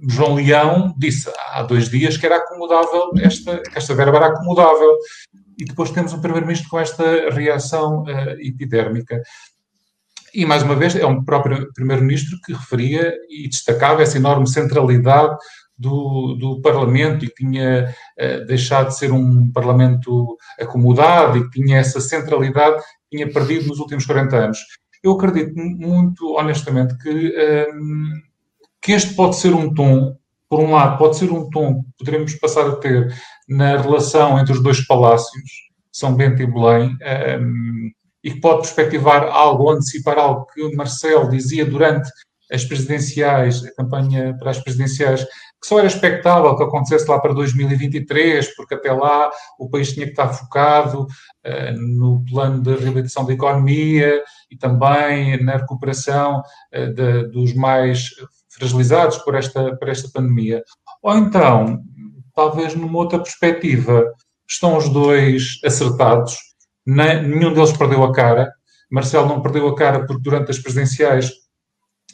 João 0.08 0.34
Leão 0.34 0.92
disse 0.98 1.30
há 1.52 1.62
dois 1.62 1.88
dias 1.88 2.16
que 2.16 2.26
era 2.26 2.36
acomodável, 2.36 3.12
esta, 3.22 3.62
esta 3.74 3.94
verba 3.94 4.16
era 4.16 4.26
acomodável. 4.26 4.92
E 5.56 5.64
depois 5.64 5.90
temos 5.90 6.12
um 6.12 6.20
primeiro-ministro 6.20 6.68
com 6.68 6.78
esta 6.78 7.30
reação 7.30 8.02
uh, 8.02 8.30
epidérmica. 8.40 9.20
E, 10.32 10.44
mais 10.44 10.62
uma 10.62 10.76
vez, 10.76 10.94
é 10.94 11.06
um 11.06 11.24
próprio 11.24 11.72
primeiro-ministro 11.72 12.38
que 12.44 12.52
referia 12.52 13.12
e 13.28 13.48
destacava 13.48 14.02
essa 14.02 14.18
enorme 14.18 14.48
centralidade 14.48 15.36
do, 15.78 16.34
do 16.34 16.60
Parlamento 16.60 17.24
e 17.24 17.28
que 17.28 17.44
tinha 17.44 17.94
uh, 18.18 18.46
deixado 18.46 18.88
de 18.88 18.98
ser 18.98 19.12
um 19.12 19.50
Parlamento 19.52 20.36
acomodado 20.60 21.38
e 21.38 21.44
que 21.44 21.60
tinha 21.60 21.78
essa 21.78 22.00
centralidade 22.00 22.82
que 22.82 23.16
tinha 23.16 23.32
perdido 23.32 23.68
nos 23.68 23.78
últimos 23.78 24.04
40 24.04 24.36
anos. 24.36 24.58
Eu 25.02 25.12
acredito 25.12 25.56
muito, 25.56 26.34
honestamente, 26.36 26.96
que, 26.98 27.32
um, 27.72 28.12
que 28.82 28.92
este 28.92 29.14
pode 29.14 29.36
ser 29.36 29.54
um 29.54 29.72
tom, 29.72 30.16
por 30.48 30.58
um 30.58 30.72
lado, 30.72 30.98
pode 30.98 31.16
ser 31.16 31.30
um 31.30 31.48
tom 31.48 31.82
que 31.82 31.90
poderemos 31.98 32.34
passar 32.34 32.66
a 32.66 32.76
ter 32.76 33.14
na 33.48 33.80
relação 33.80 34.38
entre 34.38 34.52
os 34.52 34.62
dois 34.62 34.84
palácios, 34.84 35.50
São 35.92 36.14
Bento 36.14 36.42
e 36.42 36.46
Belém, 36.46 36.96
um, 37.40 37.90
e 38.24 38.32
que 38.32 38.40
pode 38.40 38.62
perspectivar 38.62 39.24
algo, 39.24 39.70
antecipar 39.70 40.18
algo 40.18 40.46
que 40.46 40.74
Marcelo 40.74 41.30
dizia 41.30 41.64
durante 41.64 42.10
as 42.50 42.64
presidenciais, 42.64 43.64
a 43.64 43.74
campanha 43.74 44.36
para 44.38 44.50
as 44.50 44.58
presidenciais, 44.58 45.24
que 45.60 45.66
só 45.66 45.78
era 45.78 45.88
expectável 45.88 46.56
que 46.56 46.62
acontecesse 46.62 47.08
lá 47.10 47.18
para 47.18 47.34
2023, 47.34 48.54
porque 48.54 48.74
até 48.74 48.92
lá 48.92 49.30
o 49.58 49.68
país 49.68 49.92
tinha 49.92 50.06
que 50.06 50.12
estar 50.12 50.28
focado 50.28 51.02
uh, 51.02 51.72
no 51.76 52.24
plano 52.24 52.62
de 52.62 52.76
reabilitação 52.76 53.24
da 53.24 53.32
economia 53.32 54.22
e 54.50 54.56
também 54.56 55.42
na 55.42 55.56
recuperação 55.56 56.42
uh, 56.74 56.94
de, 56.94 57.28
dos 57.28 57.54
mais 57.54 58.10
fragilizados 58.48 59.18
por 59.18 59.34
esta, 59.34 59.76
por 59.76 59.88
esta 59.88 60.08
pandemia. 60.12 60.62
Ou 61.02 61.16
então, 61.16 61.80
talvez 62.34 62.74
numa 62.74 62.98
outra 62.98 63.18
perspectiva, 63.18 64.04
estão 64.48 64.76
os 64.76 64.88
dois 64.88 65.58
acertados, 65.64 66.36
nenhum 66.86 67.52
deles 67.52 67.76
perdeu 67.76 68.02
a 68.02 68.12
cara. 68.12 68.50
Marcelo 68.90 69.28
não 69.28 69.42
perdeu 69.42 69.68
a 69.68 69.76
cara 69.76 70.06
porque 70.06 70.22
durante 70.22 70.50
as 70.50 70.58
presidenciais 70.58 71.30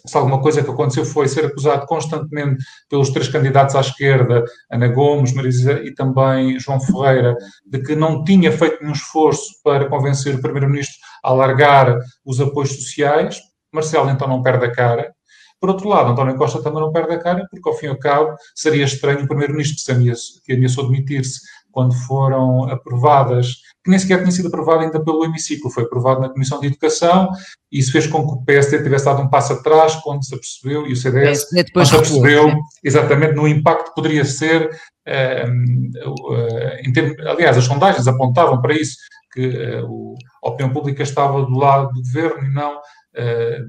se 0.07 0.17
alguma 0.17 0.41
coisa 0.41 0.63
que 0.63 0.71
aconteceu 0.71 1.05
foi 1.05 1.29
ser 1.29 1.47
acusado 1.47 1.87
constantemente 1.87 2.63
pelos 2.91 3.09
três 3.11 3.29
candidatos 3.29 3.75
à 3.75 3.81
esquerda, 3.81 4.45
Ana 4.71 4.89
Gomes, 4.89 5.33
Marisa 5.33 5.81
e 5.83 5.95
também 5.95 6.59
João 6.59 6.79
Ferreira, 6.79 7.37
de 7.67 7.79
que 7.83 7.97
não 7.97 8.23
tinha 8.23 8.53
feito 8.53 8.81
nenhum 8.81 8.93
esforço 8.93 9.63
para 9.63 9.89
convencer 9.89 10.35
o 10.35 10.43
Primeiro-Ministro 10.43 10.99
a 11.23 11.31
alargar 11.31 11.99
os 12.25 12.41
apoios 12.41 12.73
sociais. 12.73 13.41
Marcelo 13.73 14.11
então 14.11 14.29
não 14.29 14.43
perde 14.43 14.67
a 14.67 14.73
cara. 14.73 15.15
Por 15.59 15.71
outro 15.71 15.89
lado, 15.89 16.11
António 16.11 16.37
Costa 16.37 16.63
também 16.63 16.81
não 16.81 16.93
perde 16.93 17.15
a 17.15 17.19
cara, 17.19 17.47
porque 17.51 17.67
ao 17.67 17.75
fim 17.75 17.87
e 17.87 17.89
ao 17.89 17.99
cabo 17.99 18.37
seria 18.55 18.85
estranho 18.85 19.25
o 19.25 19.27
Primeiro-Ministro 19.27 19.97
que, 20.45 20.53
ameaçou 20.53 20.85
demitir-se 20.85 21.41
quando 21.75 21.93
foram 22.07 22.71
aprovadas 22.71 23.57
que 23.85 23.91
nem 23.91 23.99
sequer 23.99 24.21
tinha 24.21 24.31
sido 24.31 24.49
aprovado 24.49 24.81
ainda 24.81 25.05
pelo 25.05 25.25
hemiciclo, 25.27 25.71
foi 25.71 25.83
aprovado 25.83 26.21
na 26.21 26.31
Comissão 26.31 26.59
de 26.59 26.69
Educação 26.69 27.29
e 27.71 27.81
isso 27.81 27.93
fez 27.93 28.07
com 28.07 28.27
que 28.27 28.33
o 28.33 28.45
PSD 28.45 28.83
tivesse 28.83 29.05
dado 29.05 29.21
um 29.21 29.29
passo 29.29 29.53
atrás 29.53 29.95
quando 29.97 30.25
se 30.25 30.35
apercebeu, 30.35 30.87
e 30.87 30.93
o 30.93 30.97
CDS 30.97 31.47
quando 31.71 31.87
se 31.87 31.95
apercebeu 31.95 32.47
né? 32.49 32.61
exatamente 32.83 33.35
no 33.35 33.47
impacto 33.47 33.91
que 33.91 33.95
poderia 33.95 34.25
ser, 34.25 34.71
uh, 35.07 36.31
uh, 36.33 36.93
termos, 36.95 37.27
aliás, 37.27 37.59
as 37.59 37.65
sondagens 37.65 38.09
apontavam 38.09 38.59
para 38.63 38.73
isso, 38.73 38.97
que 39.33 39.49
uh, 39.49 40.15
a 40.43 40.49
opinião 40.49 40.73
pública 40.73 41.03
estava 41.03 41.45
do 41.45 41.59
lado 41.59 41.93
do 41.93 42.03
governo 42.03 42.47
e 42.47 42.55
não 42.55 42.81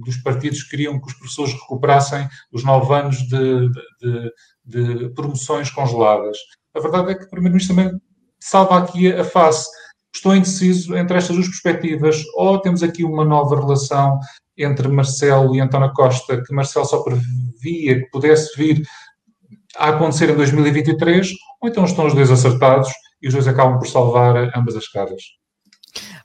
dos 0.04 0.18
partidos 0.24 0.64
que 0.64 0.72
queriam 0.72 1.00
que 1.00 1.06
os 1.06 1.14
professores 1.14 1.54
recuperassem 1.54 2.28
os 2.52 2.64
nove 2.64 2.92
anos 2.96 3.18
de, 3.18 3.70
de, 3.70 4.34
de, 4.66 4.96
de 4.96 5.10
promoções 5.10 5.70
congeladas. 5.70 6.36
A 6.76 6.80
verdade 6.80 7.12
é 7.12 7.16
que 7.16 7.24
o 7.24 7.30
Primeiro-Ministro 7.30 7.76
também 7.76 8.00
salva 8.40 8.78
aqui 8.78 9.12
a 9.12 9.24
face 9.24 9.68
estou 10.16 10.36
indeciso 10.36 10.96
entre 10.96 11.18
estas 11.18 11.36
duas 11.36 11.48
perspectivas. 11.48 12.24
Ou 12.36 12.60
temos 12.60 12.82
aqui 12.82 13.04
uma 13.04 13.26
nova 13.26 13.60
relação 13.60 14.20
entre 14.58 14.88
Marcelo 14.88 15.56
e 15.56 15.60
António 15.60 15.92
Costa, 15.94 16.42
que 16.42 16.54
Marcelo 16.54 16.86
só 16.86 17.00
previa 17.04 18.00
que 18.00 18.10
pudesse 18.12 18.58
vir 18.58 18.82
a 19.78 19.90
acontecer 19.90 20.30
em 20.30 20.36
2023, 20.36 21.32
ou 21.62 21.70
então 21.70 21.84
estão 21.84 22.06
os 22.06 22.14
dois 22.14 22.32
acertados 22.32 22.90
e 23.22 23.28
os 23.28 23.34
dois 23.34 23.48
acabam 23.48 23.78
por 23.78 23.88
salvar 23.88 24.52
ambas 24.58 24.76
as 24.76 24.88
caras. 24.88 25.22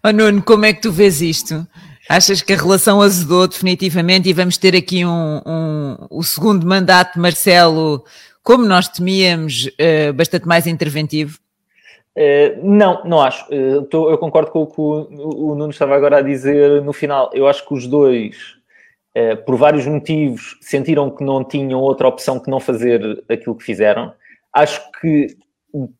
Oh 0.04 0.12
Nuno, 0.12 0.42
como 0.42 0.64
é 0.64 0.72
que 0.72 0.82
tu 0.82 0.92
vês 0.92 1.20
isto? 1.20 1.66
Achas 2.08 2.42
que 2.42 2.52
a 2.52 2.56
relação 2.56 3.00
azedou 3.00 3.46
definitivamente 3.46 4.28
e 4.28 4.32
vamos 4.32 4.56
ter 4.56 4.74
aqui 4.74 5.04
um, 5.04 5.40
um, 5.46 5.96
o 6.10 6.22
segundo 6.22 6.66
mandato 6.66 7.14
de 7.14 7.20
Marcelo, 7.20 8.04
como 8.50 8.66
nós 8.66 8.88
temíamos, 8.88 9.66
uh, 9.66 10.12
bastante 10.12 10.44
mais 10.48 10.66
interventivo? 10.66 11.38
Uh, 12.16 12.58
não, 12.64 13.00
não 13.04 13.22
acho. 13.22 13.46
Uh, 13.54 13.82
tô, 13.82 14.10
eu 14.10 14.18
concordo 14.18 14.50
com 14.50 14.62
o 14.62 14.66
que 14.66 14.80
o, 14.80 15.50
o, 15.52 15.54
Nuno 15.54 15.70
estava 15.70 15.94
agora 15.94 16.16
a 16.16 16.20
dizer 16.20 16.82
no 16.82 16.92
final. 16.92 17.30
Eu 17.32 17.46
acho 17.46 17.64
que 17.64 17.72
os 17.72 17.86
dois, 17.86 18.36
por 19.46 19.54
vários 19.54 19.86
motivos, 19.86 20.58
sentiram 20.60 21.12
que 21.12 21.22
não 21.22 21.44
tinham 21.44 21.78
outra 21.78 22.08
opção 22.08 22.40
que 22.40 22.50
não 22.50 22.58
fazer 22.58 23.22
aquilo 23.28 23.54
que 23.54 23.62
fizeram. 23.62 24.12
Acho 24.52 24.80
que, 25.00 25.36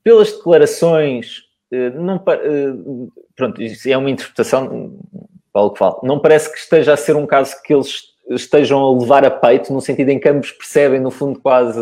pelas 0.02 0.32
declarações, 0.32 1.42
não, 1.94 2.18
pronto, 3.36 3.62
é 3.86 3.96
uma 3.96 4.10
interpretação, 4.10 4.98
vale 5.54 5.70
que 5.70 5.78
falo. 5.78 6.00
Não 6.02 6.18
parece 6.18 6.52
que 6.52 6.58
esteja 6.58 6.94
a 6.94 6.96
ser 6.96 7.14
um 7.14 7.26
caso 7.26 7.62
que 7.62 7.72
eles 7.72 8.02
estejam 8.28 8.80
a 8.80 8.98
levar 8.98 9.24
a 9.24 9.30
peito, 9.30 9.72
no 9.72 9.80
sentido 9.80 10.08
em 10.08 10.18
que 10.18 10.28
ambos 10.28 10.50
percebem, 10.50 10.98
no 10.98 11.12
fundo, 11.12 11.38
quase 11.38 11.80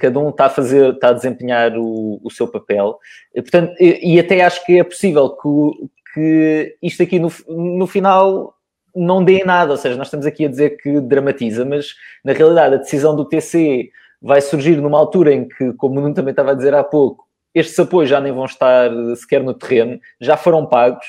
cada 0.00 0.18
um 0.18 0.30
está 0.30 0.46
a 0.46 0.50
fazer, 0.50 0.94
está 0.94 1.08
a 1.08 1.12
desempenhar 1.12 1.76
o, 1.76 2.20
o 2.22 2.30
seu 2.30 2.48
papel. 2.48 2.98
Uh, 3.34 3.42
portanto, 3.42 3.72
e, 3.80 4.14
e, 4.14 4.20
até 4.20 4.42
acho 4.42 4.64
que 4.64 4.78
é 4.78 4.84
possível 4.84 5.30
que, 5.30 5.88
que 6.14 6.76
isto 6.82 7.02
aqui 7.02 7.18
no, 7.18 7.30
no 7.48 7.86
final 7.86 8.54
não 8.94 9.24
dê 9.24 9.44
nada, 9.44 9.72
ou 9.72 9.76
seja, 9.76 9.96
nós 9.96 10.06
estamos 10.06 10.26
aqui 10.26 10.44
a 10.44 10.48
dizer 10.48 10.76
que 10.76 11.00
dramatiza, 11.00 11.64
mas 11.64 11.94
na 12.24 12.32
realidade 12.32 12.76
a 12.76 12.78
decisão 12.78 13.16
do 13.16 13.24
TC 13.24 13.90
vai 14.22 14.40
surgir 14.40 14.76
numa 14.76 14.98
altura 14.98 15.32
em 15.32 15.48
que, 15.48 15.72
como 15.74 15.98
o 15.98 16.02
Nuno 16.02 16.14
também 16.14 16.30
estava 16.30 16.52
a 16.52 16.54
dizer 16.54 16.74
há 16.74 16.84
pouco, 16.84 17.24
estes 17.54 17.78
apoios 17.78 18.08
já 18.08 18.20
nem 18.20 18.32
vão 18.32 18.44
estar 18.44 18.90
sequer 19.16 19.42
no 19.42 19.54
terreno, 19.54 20.00
já 20.20 20.36
foram 20.36 20.66
pagos. 20.66 21.06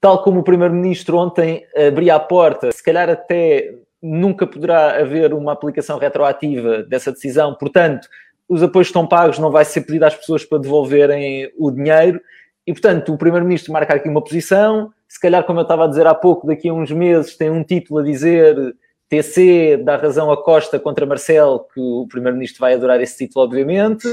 Tal 0.00 0.22
como 0.22 0.40
o 0.40 0.42
Primeiro-Ministro 0.42 1.16
ontem 1.18 1.64
abria 1.76 2.16
a 2.16 2.20
porta, 2.20 2.72
se 2.72 2.82
calhar 2.82 3.08
até 3.08 3.74
nunca 4.02 4.46
poderá 4.46 4.98
haver 5.00 5.34
uma 5.34 5.52
aplicação 5.52 5.98
retroativa 5.98 6.82
dessa 6.82 7.12
decisão, 7.12 7.54
portanto, 7.54 8.08
os 8.48 8.62
apoios 8.62 8.88
estão 8.88 9.06
pagos, 9.06 9.38
não 9.38 9.50
vai 9.50 9.64
ser 9.64 9.82
pedido 9.82 10.04
às 10.04 10.14
pessoas 10.14 10.44
para 10.44 10.58
devolverem 10.58 11.52
o 11.58 11.70
dinheiro, 11.70 12.20
e 12.66 12.72
portanto, 12.72 13.12
o 13.12 13.18
Primeiro-Ministro 13.18 13.72
marca 13.72 13.94
aqui 13.94 14.08
uma 14.08 14.22
posição, 14.22 14.92
se 15.08 15.20
calhar, 15.20 15.44
como 15.44 15.60
eu 15.60 15.62
estava 15.62 15.84
a 15.84 15.88
dizer 15.88 16.06
há 16.06 16.14
pouco, 16.14 16.46
daqui 16.46 16.68
a 16.68 16.72
uns 16.72 16.90
meses 16.90 17.36
tem 17.36 17.50
um 17.50 17.62
título 17.62 18.00
a 18.00 18.02
dizer 18.02 18.74
TC 19.08 19.78
dá 19.84 19.96
razão 19.96 20.30
a 20.30 20.42
Costa 20.42 20.78
contra 20.78 21.04
Marcelo, 21.04 21.66
que 21.74 21.80
o 21.80 22.06
Primeiro-Ministro 22.08 22.60
vai 22.60 22.74
adorar 22.74 23.00
esse 23.00 23.18
título, 23.18 23.44
obviamente, 23.44 24.08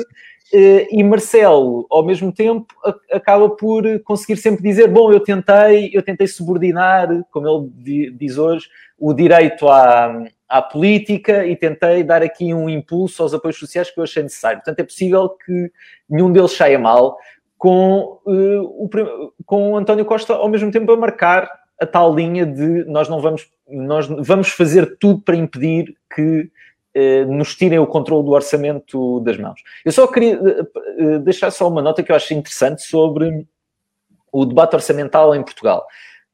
e 0.53 1.03
Marcelo, 1.03 1.85
ao 1.89 2.05
mesmo 2.05 2.31
tempo, 2.31 2.73
acaba 3.11 3.49
por 3.49 3.83
conseguir 4.03 4.37
sempre 4.37 4.63
dizer: 4.63 4.87
Bom, 4.87 5.11
eu 5.11 5.19
tentei, 5.19 5.89
eu 5.93 6.01
tentei 6.01 6.27
subordinar, 6.27 7.09
como 7.31 7.71
ele 7.83 8.11
diz 8.11 8.37
hoje, 8.37 8.67
o 8.97 9.13
direito 9.13 9.67
à, 9.67 10.25
à 10.47 10.61
política 10.61 11.45
e 11.45 11.55
tentei 11.55 12.03
dar 12.03 12.23
aqui 12.23 12.53
um 12.53 12.69
impulso 12.69 13.21
aos 13.21 13.33
apoios 13.33 13.57
sociais 13.57 13.91
que 13.91 13.99
eu 13.99 14.03
achei 14.03 14.23
necessário. 14.23 14.59
Portanto, 14.59 14.79
é 14.79 14.83
possível 14.83 15.29
que 15.29 15.71
nenhum 16.09 16.31
deles 16.31 16.51
saia 16.51 16.79
mal, 16.79 17.17
com, 17.57 18.19
uh, 18.25 18.61
o, 18.61 18.89
com 19.45 19.71
o 19.71 19.77
António 19.77 20.05
Costa 20.05 20.33
ao 20.33 20.47
mesmo 20.47 20.71
tempo 20.71 20.91
a 20.91 20.97
marcar 20.97 21.49
a 21.79 21.85
tal 21.85 22.13
linha 22.13 22.45
de 22.45 22.85
nós 22.85 23.07
não 23.07 23.19
vamos, 23.19 23.49
nós 23.67 24.07
vamos 24.07 24.49
fazer 24.49 24.97
tudo 24.97 25.21
para 25.21 25.35
impedir 25.35 25.95
que 26.13 26.49
nos 27.27 27.55
tirem 27.55 27.79
o 27.79 27.87
controle 27.87 28.25
do 28.25 28.31
orçamento 28.31 29.19
das 29.21 29.37
mãos. 29.37 29.61
Eu 29.85 29.91
só 29.91 30.07
queria 30.07 30.39
uh, 30.39 31.19
deixar 31.19 31.51
só 31.51 31.67
uma 31.67 31.81
nota 31.81 32.01
que 32.01 32.11
eu 32.11 32.15
acho 32.15 32.33
interessante 32.33 32.81
sobre 32.83 33.45
o 34.31 34.45
debate 34.45 34.75
orçamental 34.75 35.33
em 35.35 35.43
Portugal 35.43 35.85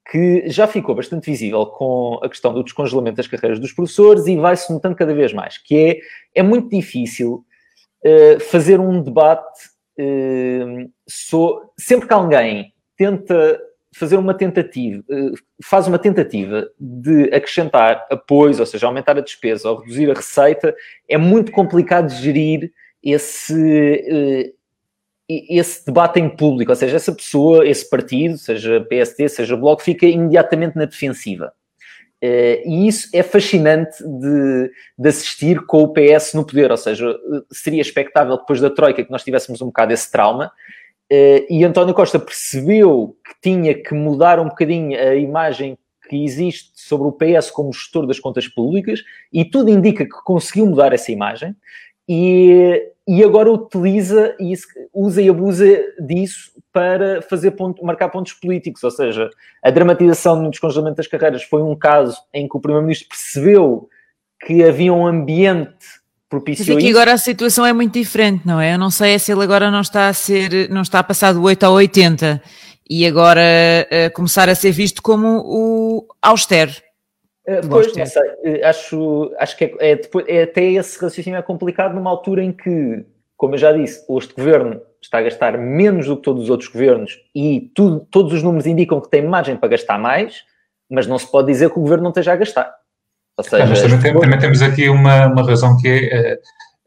que 0.10 0.50
já 0.50 0.68
ficou 0.68 0.96
bastante 0.96 1.32
visível 1.32 1.66
com 1.66 2.20
a 2.22 2.30
questão 2.30 2.54
do 2.54 2.64
descongelamento 2.64 3.18
das 3.18 3.28
carreiras 3.28 3.60
dos 3.60 3.72
professores 3.72 4.28
e 4.28 4.36
vai-se 4.36 4.72
notando 4.72 4.96
cada 4.96 5.14
vez 5.14 5.32
mais, 5.34 5.58
que 5.58 5.76
é, 6.36 6.40
é 6.40 6.44
muito 6.44 6.70
difícil 6.70 7.46
uh, 8.06 8.40
fazer 8.42 8.80
um 8.80 9.02
debate 9.02 9.70
uh, 10.00 10.92
so, 11.08 11.72
sempre 11.78 12.08
que 12.08 12.14
alguém 12.14 12.74
tenta 12.98 13.60
fazer 13.96 14.18
uma 14.18 14.34
tentativa, 14.34 15.04
uh, 15.10 15.34
faz 15.64 15.88
uma 15.88 16.00
tentativa 16.00 16.70
de 16.80 17.26
acrescentar 17.34 18.06
apoios, 18.10 18.60
ou 18.60 18.66
seja, 18.66 18.88
aumentar 18.88 19.18
a 19.18 19.22
despesa 19.22 19.70
ou 19.70 19.80
reduzir 19.80 20.10
a 20.10 20.14
receita, 20.14 20.76
é 21.08 21.18
muito 21.18 21.52
complicado 21.52 22.10
gerir 22.10 22.72
esse 23.02 24.54
esse 25.28 25.86
debate 25.86 26.20
em 26.20 26.30
público, 26.30 26.72
ou 26.72 26.76
seja, 26.76 26.98
essa 26.98 27.14
pessoa, 27.14 27.66
esse 27.66 27.90
partido, 27.90 28.38
seja 28.38 28.82
PSD, 28.82 29.30
seja 29.30 29.56
Bloco, 29.56 29.82
fica 29.82 30.06
imediatamente 30.06 30.76
na 30.76 30.86
defensiva. 30.86 31.54
Uh, 32.24 32.64
e 32.66 32.88
isso 32.88 33.10
é 33.14 33.22
fascinante 33.22 34.02
de, 34.02 34.72
de, 34.98 35.10
assistir 35.10 35.60
com 35.66 35.84
o 35.84 35.92
PS 35.94 36.34
no 36.34 36.46
poder, 36.46 36.72
ou 36.72 36.78
seja, 36.78 37.14
seria 37.52 37.82
expectável 37.82 38.38
depois 38.38 38.62
da 38.62 38.70
Troika 38.70 39.04
que 39.04 39.12
nós 39.12 39.26
tivéssemos 39.26 39.62
um 39.62 39.66
bocado 39.66 39.92
esse 39.92 40.10
trauma. 40.10 40.50
Uh, 41.12 41.46
e 41.50 41.64
António 41.64 41.94
Costa 41.94 42.18
percebeu 42.18 43.16
que 43.24 43.50
tinha 43.50 43.74
que 43.74 43.94
mudar 43.94 44.40
um 44.40 44.48
bocadinho 44.48 44.98
a 45.00 45.16
imagem 45.16 45.78
que 46.10 46.24
existe 46.24 46.72
sobre 46.76 47.08
o 47.08 47.12
PS 47.12 47.50
como 47.50 47.74
gestor 47.74 48.06
das 48.06 48.20
contas 48.20 48.48
públicas, 48.48 49.04
e 49.32 49.46
tudo 49.46 49.70
indica 49.70 50.06
que 50.06 50.24
conseguiu 50.24 50.66
mudar 50.66 50.94
essa 50.94 51.12
imagem. 51.12 51.56
E, 52.08 52.92
e 53.08 53.24
agora 53.24 53.52
utiliza 53.52 54.36
e 54.40 54.54
usa 54.94 55.22
e 55.22 55.30
abusa 55.30 55.66
disso 56.06 56.52
para 56.72 57.22
fazer 57.22 57.52
ponto, 57.52 57.84
marcar 57.86 58.10
pontos 58.10 58.34
políticos, 58.34 58.84
ou 58.84 58.92
seja, 58.92 59.30
a 59.62 59.70
dramatização 59.70 60.42
no 60.42 60.50
descongelamento 60.50 60.98
das 60.98 61.08
carreiras 61.08 61.44
foi 61.44 61.62
um 61.62 61.76
caso 61.76 62.20
em 62.34 62.48
que 62.48 62.58
o 62.58 62.60
Primeiro-Ministro 62.60 63.08
percebeu 63.08 63.90
que 64.46 64.64
havia 64.64 64.92
um 64.92 65.08
ambiente 65.08 66.03
propício 66.34 66.66
Mas 66.68 66.78
aqui 66.78 66.90
agora 66.90 67.14
a 67.14 67.18
situação 67.18 67.64
é 67.66 67.72
muito 67.72 67.94
diferente, 67.94 68.42
não 68.46 68.60
é? 68.60 68.74
Eu 68.74 68.80
não 68.80 68.90
sei 68.90 69.20
se 69.20 69.32
ele 69.32 69.44
agora 69.44 69.70
não 69.70 69.82
está 69.82 70.08
a 70.08 70.14
ser, 70.14 70.68
não 70.70 70.82
está 70.82 71.00
a 71.00 71.04
passar 71.04 71.34
do 71.34 71.44
8 71.44 71.64
ao 71.64 71.74
80 71.74 72.42
e 72.90 73.06
agora 73.06 73.42
a 74.06 74.10
começar 74.10 74.50
a 74.50 74.56
ser 74.56 74.72
visto 74.72 75.02
como 75.02 75.44
o 75.46 76.08
austero. 76.22 76.72
Uh, 77.48 77.68
pois, 77.70 77.96
não 77.96 78.06
sei, 78.06 78.22
uh, 78.22 78.66
acho, 78.66 79.32
acho 79.38 79.58
que 79.58 79.66
é, 79.66 79.76
é, 79.80 79.96
depois, 79.98 80.26
é 80.28 80.44
até 80.44 80.64
esse 80.64 81.00
raciocínio 81.00 81.38
é 81.38 81.42
complicado 81.42 81.94
numa 81.94 82.10
altura 82.10 82.42
em 82.42 82.52
que, 82.52 83.06
como 83.36 83.54
eu 83.54 83.60
já 83.60 83.72
disse, 83.74 84.06
este 84.18 84.34
governo 84.34 84.82
está 85.02 85.18
a 85.20 85.24
gastar 85.24 85.58
menos 85.58 86.08
do 86.08 86.16
que 86.16 86.24
todos 86.24 86.44
os 86.44 86.50
outros 86.50 86.70
governos 86.70 87.20
e 87.36 87.70
tudo, 87.76 88.08
todos 88.10 88.34
os 88.34 88.42
números 88.42 88.66
indicam 88.66 89.02
que 89.02 89.10
tem 89.10 89.22
margem 89.22 89.58
para 89.58 89.70
gastar 89.70 90.00
mais, 90.00 90.44
mas 90.90 91.06
não 91.06 91.20
se 91.20 91.30
pode 91.30 91.48
dizer 91.48 91.70
que 91.70 91.78
o 91.78 91.82
governo 91.82 92.06
não 92.06 92.12
esteja 92.12 92.34
a 92.34 92.38
gastar. 92.38 92.74
Seja, 93.42 93.66
mas 93.66 93.82
também, 93.82 94.00
tem, 94.00 94.20
também, 94.20 94.40
temos 94.40 94.62
aqui 94.62 94.90
uma, 94.90 95.28
uma 95.28 95.44
razão 95.44 95.76
que 95.78 95.88
é 95.88 96.38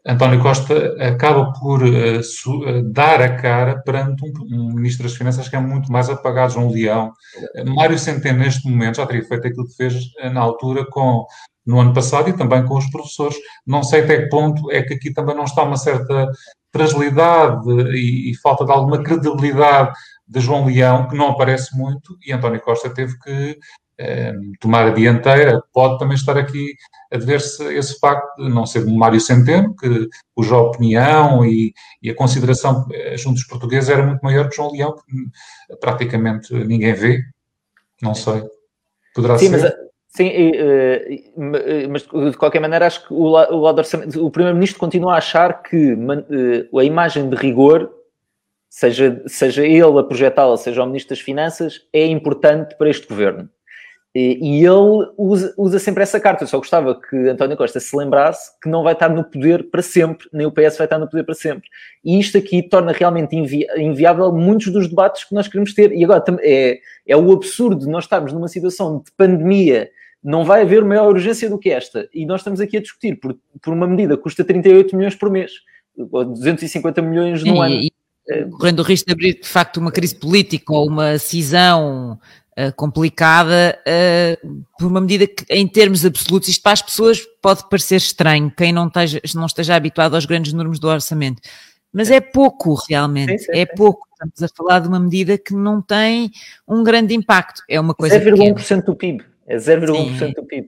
António 0.06 0.40
Costa 0.40 0.94
acaba 1.00 1.52
por 1.52 1.82
uh, 1.82 2.22
su, 2.22 2.60
uh, 2.60 2.82
dar 2.92 3.20
a 3.20 3.36
cara 3.36 3.82
perante 3.82 4.24
um, 4.24 4.32
um, 4.52 4.74
Ministro 4.74 5.02
das 5.02 5.16
Finanças 5.16 5.48
que 5.48 5.56
é 5.56 5.58
muito 5.58 5.90
mais 5.90 6.08
apagado, 6.08 6.52
João 6.52 6.70
Leão. 6.70 7.12
Uh, 7.56 7.74
Mário 7.74 7.98
Centeno, 7.98 8.38
neste 8.38 8.68
momento, 8.68 8.98
já 8.98 9.06
teria 9.06 9.24
feito 9.24 9.48
aquilo 9.48 9.66
que 9.66 9.74
fez 9.74 9.94
na 10.32 10.40
altura 10.40 10.86
com, 10.86 11.26
no 11.66 11.80
ano 11.80 11.92
passado 11.92 12.30
e 12.30 12.36
também 12.36 12.64
com 12.64 12.76
os 12.76 12.88
professores. 12.88 13.36
Não 13.66 13.82
sei 13.82 14.04
até 14.04 14.22
que 14.22 14.28
ponto 14.28 14.70
é 14.70 14.80
que 14.82 14.94
aqui 14.94 15.12
também 15.12 15.34
não 15.34 15.44
está 15.44 15.64
uma 15.64 15.76
certa 15.76 16.30
fragilidade 16.72 17.68
e, 17.92 18.30
e 18.30 18.36
falta 18.36 18.64
de 18.64 18.70
alguma 18.70 19.02
credibilidade 19.02 19.92
de 20.28 20.40
João 20.40 20.66
Leão, 20.66 21.08
que 21.08 21.16
não 21.16 21.30
aparece 21.30 21.76
muito, 21.76 22.16
e 22.24 22.32
António 22.32 22.60
Costa 22.60 22.90
teve 22.90 23.18
que 23.18 23.58
tomar 24.60 24.88
a 24.88 24.90
dianteira, 24.90 25.62
pode 25.72 25.98
também 25.98 26.14
estar 26.14 26.36
aqui 26.36 26.74
a 27.10 27.16
dever-se 27.16 27.62
esse 27.74 27.98
facto 27.98 28.36
de 28.36 28.48
não 28.48 28.66
ser 28.66 28.84
um 28.84 28.96
Mário 28.96 29.20
Centeno, 29.20 29.74
que, 29.74 30.08
cuja 30.34 30.56
opinião 30.56 31.44
e, 31.44 31.72
e, 32.02 32.10
a 32.10 32.14
consideração 32.14 32.86
eh, 32.92 33.16
junto 33.16 33.34
dos 33.34 33.46
portugueses 33.46 33.88
era 33.88 34.04
muito 34.04 34.20
maior 34.22 34.48
que 34.48 34.56
João 34.56 34.72
Leão, 34.72 34.94
que 34.94 35.76
praticamente 35.76 36.52
ninguém 36.52 36.92
vê. 36.92 37.22
Não 38.02 38.14
sei. 38.14 38.42
Poderá 39.14 39.38
sim, 39.38 39.48
ser. 39.48 39.60
Mas, 39.62 39.74
sim, 40.08 40.30
eh, 40.34 41.88
mas 41.88 42.02
de 42.02 42.36
qualquer 42.36 42.60
maneira 42.60 42.86
acho 42.86 43.06
que 43.06 43.14
o, 43.14 43.28
lado 43.28 43.82
o 44.20 44.30
Primeiro-Ministro 44.30 44.78
continua 44.78 45.14
a 45.14 45.18
achar 45.18 45.62
que 45.62 45.92
eh, 45.92 46.78
a 46.78 46.84
imagem 46.84 47.30
de 47.30 47.36
rigor 47.36 47.90
seja, 48.68 49.22
seja 49.26 49.64
ele 49.64 49.98
a 49.98 50.02
projetá-la, 50.02 50.56
seja 50.56 50.82
o 50.82 50.86
Ministro 50.86 51.16
das 51.16 51.24
Finanças, 51.24 51.86
é 51.92 52.04
importante 52.06 52.76
para 52.76 52.90
este 52.90 53.06
governo. 53.06 53.48
E 54.18 54.64
ele 54.64 55.12
usa, 55.18 55.52
usa, 55.58 55.78
sempre 55.78 56.02
essa 56.02 56.18
carta. 56.18 56.44
Eu 56.44 56.48
só 56.48 56.56
gostava 56.56 56.98
que 56.98 57.14
António 57.28 57.54
Costa 57.54 57.78
se 57.78 57.94
lembrasse 57.94 58.50
que 58.62 58.68
não 58.68 58.82
vai 58.82 58.94
estar 58.94 59.10
no 59.10 59.22
poder 59.22 59.68
para 59.68 59.82
sempre, 59.82 60.26
nem 60.32 60.46
o 60.46 60.50
PS 60.50 60.78
vai 60.78 60.86
estar 60.86 60.98
no 60.98 61.06
poder 61.06 61.22
para 61.22 61.34
sempre. 61.34 61.68
E 62.02 62.18
isto 62.18 62.38
aqui 62.38 62.62
torna 62.62 62.92
realmente 62.92 63.36
invi 63.36 63.66
inviável 63.76 64.32
muitos 64.32 64.72
dos 64.72 64.88
debates 64.88 65.24
que 65.24 65.34
nós 65.34 65.48
queremos 65.48 65.74
ter. 65.74 65.92
E 65.92 66.02
agora 66.02 66.24
é, 66.40 66.78
é 67.06 67.14
o 67.14 67.30
absurdo 67.30 67.86
nós 67.90 68.04
estarmos 68.04 68.32
numa 68.32 68.48
situação 68.48 69.02
de 69.04 69.12
pandemia, 69.18 69.90
não 70.24 70.46
vai 70.46 70.62
haver 70.62 70.82
maior 70.82 71.08
urgência 71.08 71.50
do 71.50 71.58
que 71.58 71.68
esta. 71.68 72.08
E 72.14 72.24
nós 72.24 72.40
estamos 72.40 72.58
aqui 72.58 72.78
a 72.78 72.80
discutir 72.80 73.16
por, 73.16 73.36
por 73.60 73.74
uma 73.74 73.86
medida 73.86 74.16
que 74.16 74.22
custa 74.22 74.42
38 74.42 74.96
milhões 74.96 75.14
por 75.14 75.28
mês, 75.28 75.52
ou 76.10 76.24
250 76.24 77.02
milhões 77.02 77.44
no 77.44 77.60
ano. 77.60 77.74
E, 77.74 77.92
correndo 78.50 78.80
o 78.80 78.82
risco 78.82 79.08
de 79.08 79.12
abrir 79.12 79.40
de 79.40 79.46
facto 79.46 79.76
uma 79.76 79.92
crise 79.92 80.14
política 80.14 80.72
ou 80.72 80.88
uma 80.88 81.18
cisão 81.18 82.18
uh, 82.58 82.72
complicada, 82.74 83.78
uh, 83.86 84.64
por 84.78 84.86
uma 84.86 85.00
medida 85.00 85.26
que, 85.26 85.44
em 85.50 85.66
termos 85.66 86.04
absolutos, 86.04 86.48
isto 86.48 86.62
para 86.62 86.72
as 86.72 86.82
pessoas 86.82 87.20
pode 87.42 87.68
parecer 87.68 87.96
estranho, 87.96 88.52
quem 88.56 88.72
não 88.72 88.86
esteja, 88.86 89.20
não 89.34 89.46
esteja 89.46 89.76
habituado 89.76 90.14
aos 90.14 90.26
grandes 90.26 90.52
números 90.52 90.78
do 90.78 90.88
orçamento. 90.88 91.40
Mas 91.92 92.10
é 92.10 92.20
pouco, 92.20 92.74
realmente, 92.88 93.38
sim, 93.38 93.52
sim, 93.52 93.58
é 93.58 93.64
pouco. 93.64 94.06
Estamos 94.12 94.42
a 94.42 94.48
falar 94.54 94.80
de 94.80 94.88
uma 94.88 95.00
medida 95.00 95.38
que 95.38 95.54
não 95.54 95.80
tem 95.80 96.30
um 96.68 96.82
grande 96.82 97.14
impacto. 97.14 97.62
É 97.68 97.80
uma 97.80 97.94
coisa 97.94 98.20
0,1% 98.20 98.84
do 98.84 98.94
PIB. 98.94 99.24
É 99.46 99.56
0,1% 99.56 100.34
do 100.34 100.44
PIB. 100.44 100.66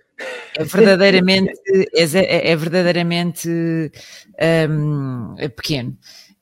É 0.57 0.65
verdadeiramente, 0.65 1.53
é, 1.95 2.03
é, 2.03 2.53
é 2.53 2.57
verdadeiramente 2.57 3.49
um, 4.71 5.35
é 5.37 5.49
pequeno. 5.49 5.97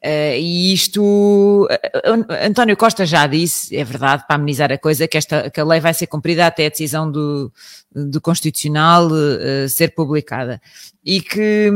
Uh, 0.06 0.38
e 0.38 0.72
isto, 0.72 1.66
uh, 1.68 2.46
António 2.46 2.76
Costa 2.76 3.04
já 3.04 3.26
disse, 3.26 3.76
é 3.76 3.82
verdade, 3.82 4.24
para 4.24 4.36
amenizar 4.36 4.70
a 4.70 4.78
coisa, 4.78 5.08
que, 5.08 5.18
esta, 5.18 5.50
que 5.50 5.60
a 5.60 5.64
lei 5.64 5.80
vai 5.80 5.92
ser 5.92 6.06
cumprida 6.06 6.46
até 6.46 6.66
a 6.66 6.68
decisão 6.68 7.10
do, 7.10 7.52
do 7.90 8.20
Constitucional 8.20 9.08
uh, 9.08 9.68
ser 9.68 9.96
publicada. 9.96 10.62
E 11.04 11.20
que, 11.20 11.72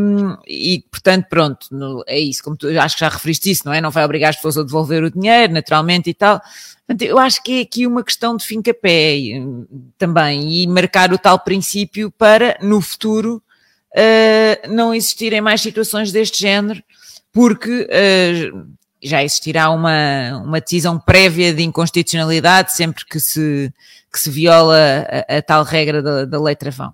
e 0.47 0.85
portanto, 0.93 1.27
pronto, 1.29 1.67
no, 1.73 2.05
é 2.07 2.21
isso, 2.21 2.41
como 2.45 2.57
tu 2.57 2.69
acho 2.79 2.95
que 2.95 3.01
já 3.01 3.09
referiste 3.09 3.51
isso, 3.51 3.63
não 3.67 3.73
é? 3.73 3.81
Não 3.81 3.91
vai 3.91 4.05
obrigar 4.05 4.31
as 4.31 4.37
pessoas 4.37 4.59
a 4.59 4.63
devolver 4.63 5.03
o 5.03 5.11
dinheiro, 5.11 5.53
naturalmente 5.53 6.09
e 6.09 6.15
tal. 6.15 6.41
Portanto, 6.87 7.03
eu 7.03 7.19
acho 7.19 7.43
que 7.43 7.59
é 7.59 7.63
aqui 7.63 7.85
uma 7.85 8.05
questão 8.05 8.37
de 8.37 8.47
fim-capé 8.47 9.17
também, 9.99 10.63
e 10.63 10.69
marcar 10.69 11.13
o 11.13 11.19
tal 11.19 11.41
princípio 11.41 12.13
para, 12.13 12.57
no 12.63 12.81
futuro, 12.81 13.43
não 14.69 14.95
existirem 14.95 15.41
mais 15.41 15.61
situações 15.61 16.13
deste 16.13 16.41
género 16.41 16.81
porque 17.33 17.89
uh, 17.89 18.67
já 19.03 19.23
existirá 19.23 19.71
uma, 19.71 20.43
uma 20.45 20.61
decisão 20.61 20.99
prévia 20.99 21.55
de 21.55 21.63
inconstitucionalidade 21.63 22.73
sempre 22.73 23.05
que 23.07 23.19
se, 23.19 23.73
que 24.13 24.19
se 24.19 24.31
viola 24.31 24.77
a, 25.29 25.39
a 25.39 25.43
tal 25.43 25.65
regra 25.65 26.03
da, 26.03 26.25
da 26.25 26.41
lei 26.41 26.55
travão. 26.55 26.93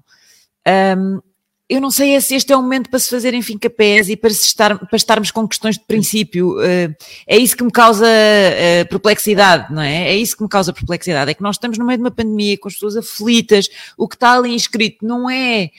Um, 0.98 1.20
eu 1.68 1.80
não 1.80 1.90
sei 1.90 2.20
se 2.20 2.36
este 2.36 2.52
é 2.52 2.56
o 2.56 2.62
momento 2.62 2.88
para 2.88 3.00
se 3.00 3.10
fazerem 3.10 3.42
fincapés 3.42 4.08
e 4.08 4.16
para, 4.16 4.30
estar, 4.30 4.78
para 4.78 4.96
estarmos 4.96 5.32
com 5.32 5.48
questões 5.48 5.76
de 5.76 5.84
princípio. 5.84 6.52
Uh, 6.58 6.94
é 7.26 7.36
isso 7.36 7.56
que 7.56 7.64
me 7.64 7.72
causa 7.72 8.06
uh, 8.06 8.88
perplexidade, 8.88 9.74
não 9.74 9.82
é? 9.82 10.10
É 10.10 10.16
isso 10.16 10.36
que 10.36 10.44
me 10.44 10.48
causa 10.48 10.72
perplexidade. 10.72 11.32
É 11.32 11.34
que 11.34 11.42
nós 11.42 11.56
estamos 11.56 11.76
no 11.76 11.84
meio 11.84 11.98
de 11.98 12.04
uma 12.04 12.10
pandemia 12.12 12.56
com 12.56 12.68
as 12.68 12.74
pessoas 12.74 12.96
aflitas. 12.96 13.68
O 13.98 14.06
que 14.06 14.14
está 14.14 14.36
ali 14.36 14.54
inscrito 14.54 15.04
não 15.04 15.28
é 15.28 15.70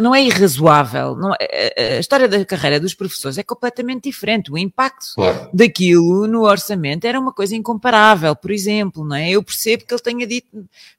não 0.00 0.14
é 0.14 0.22
irrazoável. 0.22 1.16
Não 1.16 1.34
é, 1.40 1.96
a 1.96 2.00
história 2.00 2.28
da 2.28 2.44
carreira 2.44 2.78
dos 2.78 2.94
professores 2.94 3.38
é 3.38 3.42
completamente 3.42 4.04
diferente. 4.04 4.52
O 4.52 4.58
impacto 4.58 5.06
claro. 5.14 5.48
daquilo 5.52 6.26
no 6.26 6.42
orçamento 6.42 7.06
era 7.06 7.18
uma 7.18 7.32
coisa 7.32 7.56
incomparável, 7.56 8.36
por 8.36 8.50
exemplo, 8.50 9.04
não 9.04 9.16
é? 9.16 9.30
Eu 9.30 9.42
percebo 9.42 9.84
que 9.86 9.94
ele 9.94 10.02
tenha 10.02 10.26
dito, 10.26 10.48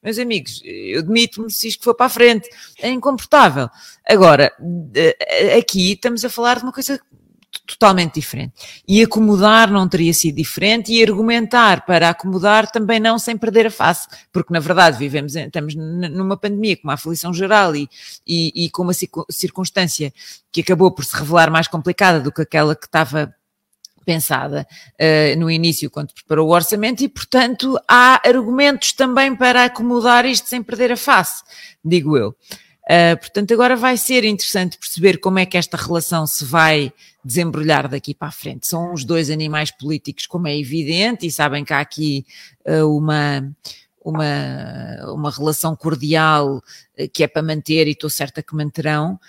meus 0.01 0.17
amigos, 0.17 0.61
eu 0.63 1.03
demito-me 1.03 1.51
se 1.51 1.67
isto 1.67 1.83
for 1.83 1.93
para 1.93 2.07
a 2.07 2.09
frente. 2.09 2.49
É 2.79 2.89
incomportável. 2.89 3.69
Agora, 4.07 4.51
aqui 5.57 5.93
estamos 5.93 6.25
a 6.25 6.29
falar 6.29 6.57
de 6.57 6.63
uma 6.63 6.73
coisa 6.73 6.99
totalmente 7.65 8.15
diferente. 8.15 8.53
E 8.87 9.01
acomodar 9.03 9.71
não 9.71 9.87
teria 9.87 10.13
sido 10.13 10.35
diferente 10.35 10.91
e 10.91 11.03
argumentar 11.03 11.85
para 11.85 12.09
acomodar 12.09 12.69
também 12.69 12.99
não 12.99 13.17
sem 13.17 13.37
perder 13.37 13.67
a 13.67 13.71
face, 13.71 14.07
porque 14.31 14.53
na 14.53 14.59
verdade 14.59 14.97
vivemos, 14.97 15.35
estamos 15.35 15.75
numa 15.75 16.37
pandemia 16.37 16.77
com 16.77 16.87
uma 16.87 16.93
aflição 16.93 17.33
geral 17.33 17.75
e, 17.75 17.89
e, 18.25 18.65
e 18.65 18.69
com 18.69 18.83
uma 18.83 18.93
circunstância 19.29 20.13
que 20.51 20.61
acabou 20.61 20.91
por 20.91 21.05
se 21.05 21.15
revelar 21.15 21.51
mais 21.51 21.67
complicada 21.67 22.19
do 22.19 22.31
que 22.31 22.41
aquela 22.41 22.75
que 22.75 22.85
estava 22.85 23.33
pensada 24.05 24.67
uh, 24.93 25.39
no 25.39 25.49
início 25.49 25.89
quando 25.89 26.13
preparou 26.13 26.47
o 26.47 26.53
orçamento 26.53 27.03
e, 27.03 27.09
portanto, 27.09 27.77
há 27.87 28.21
argumentos 28.25 28.93
também 28.93 29.35
para 29.35 29.65
acomodar 29.65 30.25
isto 30.25 30.47
sem 30.47 30.61
perder 30.61 30.91
a 30.91 30.97
face, 30.97 31.43
digo 31.83 32.15
eu. 32.15 32.35
Uh, 32.85 33.17
portanto, 33.17 33.51
agora 33.51 33.75
vai 33.75 33.97
ser 33.97 34.23
interessante 34.23 34.77
perceber 34.77 35.17
como 35.17 35.39
é 35.39 35.45
que 35.45 35.57
esta 35.57 35.75
relação 35.75 36.27
se 36.27 36.45
vai 36.45 36.93
desembrulhar 37.23 37.89
daqui 37.89 38.13
para 38.13 38.27
a 38.27 38.31
frente. 38.31 38.67
São 38.67 38.93
os 38.93 39.03
dois 39.03 39.31
animais 39.31 39.71
políticos, 39.71 40.27
como 40.27 40.47
é 40.47 40.55
evidente, 40.55 41.25
e 41.25 41.31
sabem 41.31 41.65
que 41.65 41.73
há 41.73 41.79
aqui 41.79 42.23
uh, 42.67 42.85
uma, 42.95 43.51
uma, 44.03 45.13
uma 45.13 45.31
relação 45.31 45.75
cordial 45.75 46.57
uh, 46.57 47.09
que 47.11 47.23
é 47.23 47.27
para 47.27 47.41
manter, 47.41 47.87
e 47.87 47.91
estou 47.91 48.09
certa 48.09 48.43
que 48.43 48.55
manterão. 48.55 49.19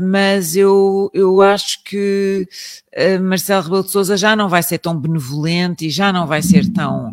mas 0.00 0.54
eu, 0.54 1.10
eu 1.12 1.42
acho 1.42 1.82
que 1.82 2.46
Marcelo 3.20 3.64
Rebelo 3.64 3.82
de 3.82 3.90
Sousa 3.90 4.16
já 4.16 4.36
não 4.36 4.48
vai 4.48 4.62
ser 4.62 4.78
tão 4.78 4.96
benevolente 4.96 5.86
e 5.86 5.90
já 5.90 6.12
não 6.12 6.28
vai 6.28 6.42
ser 6.42 6.72
tão, 6.72 7.12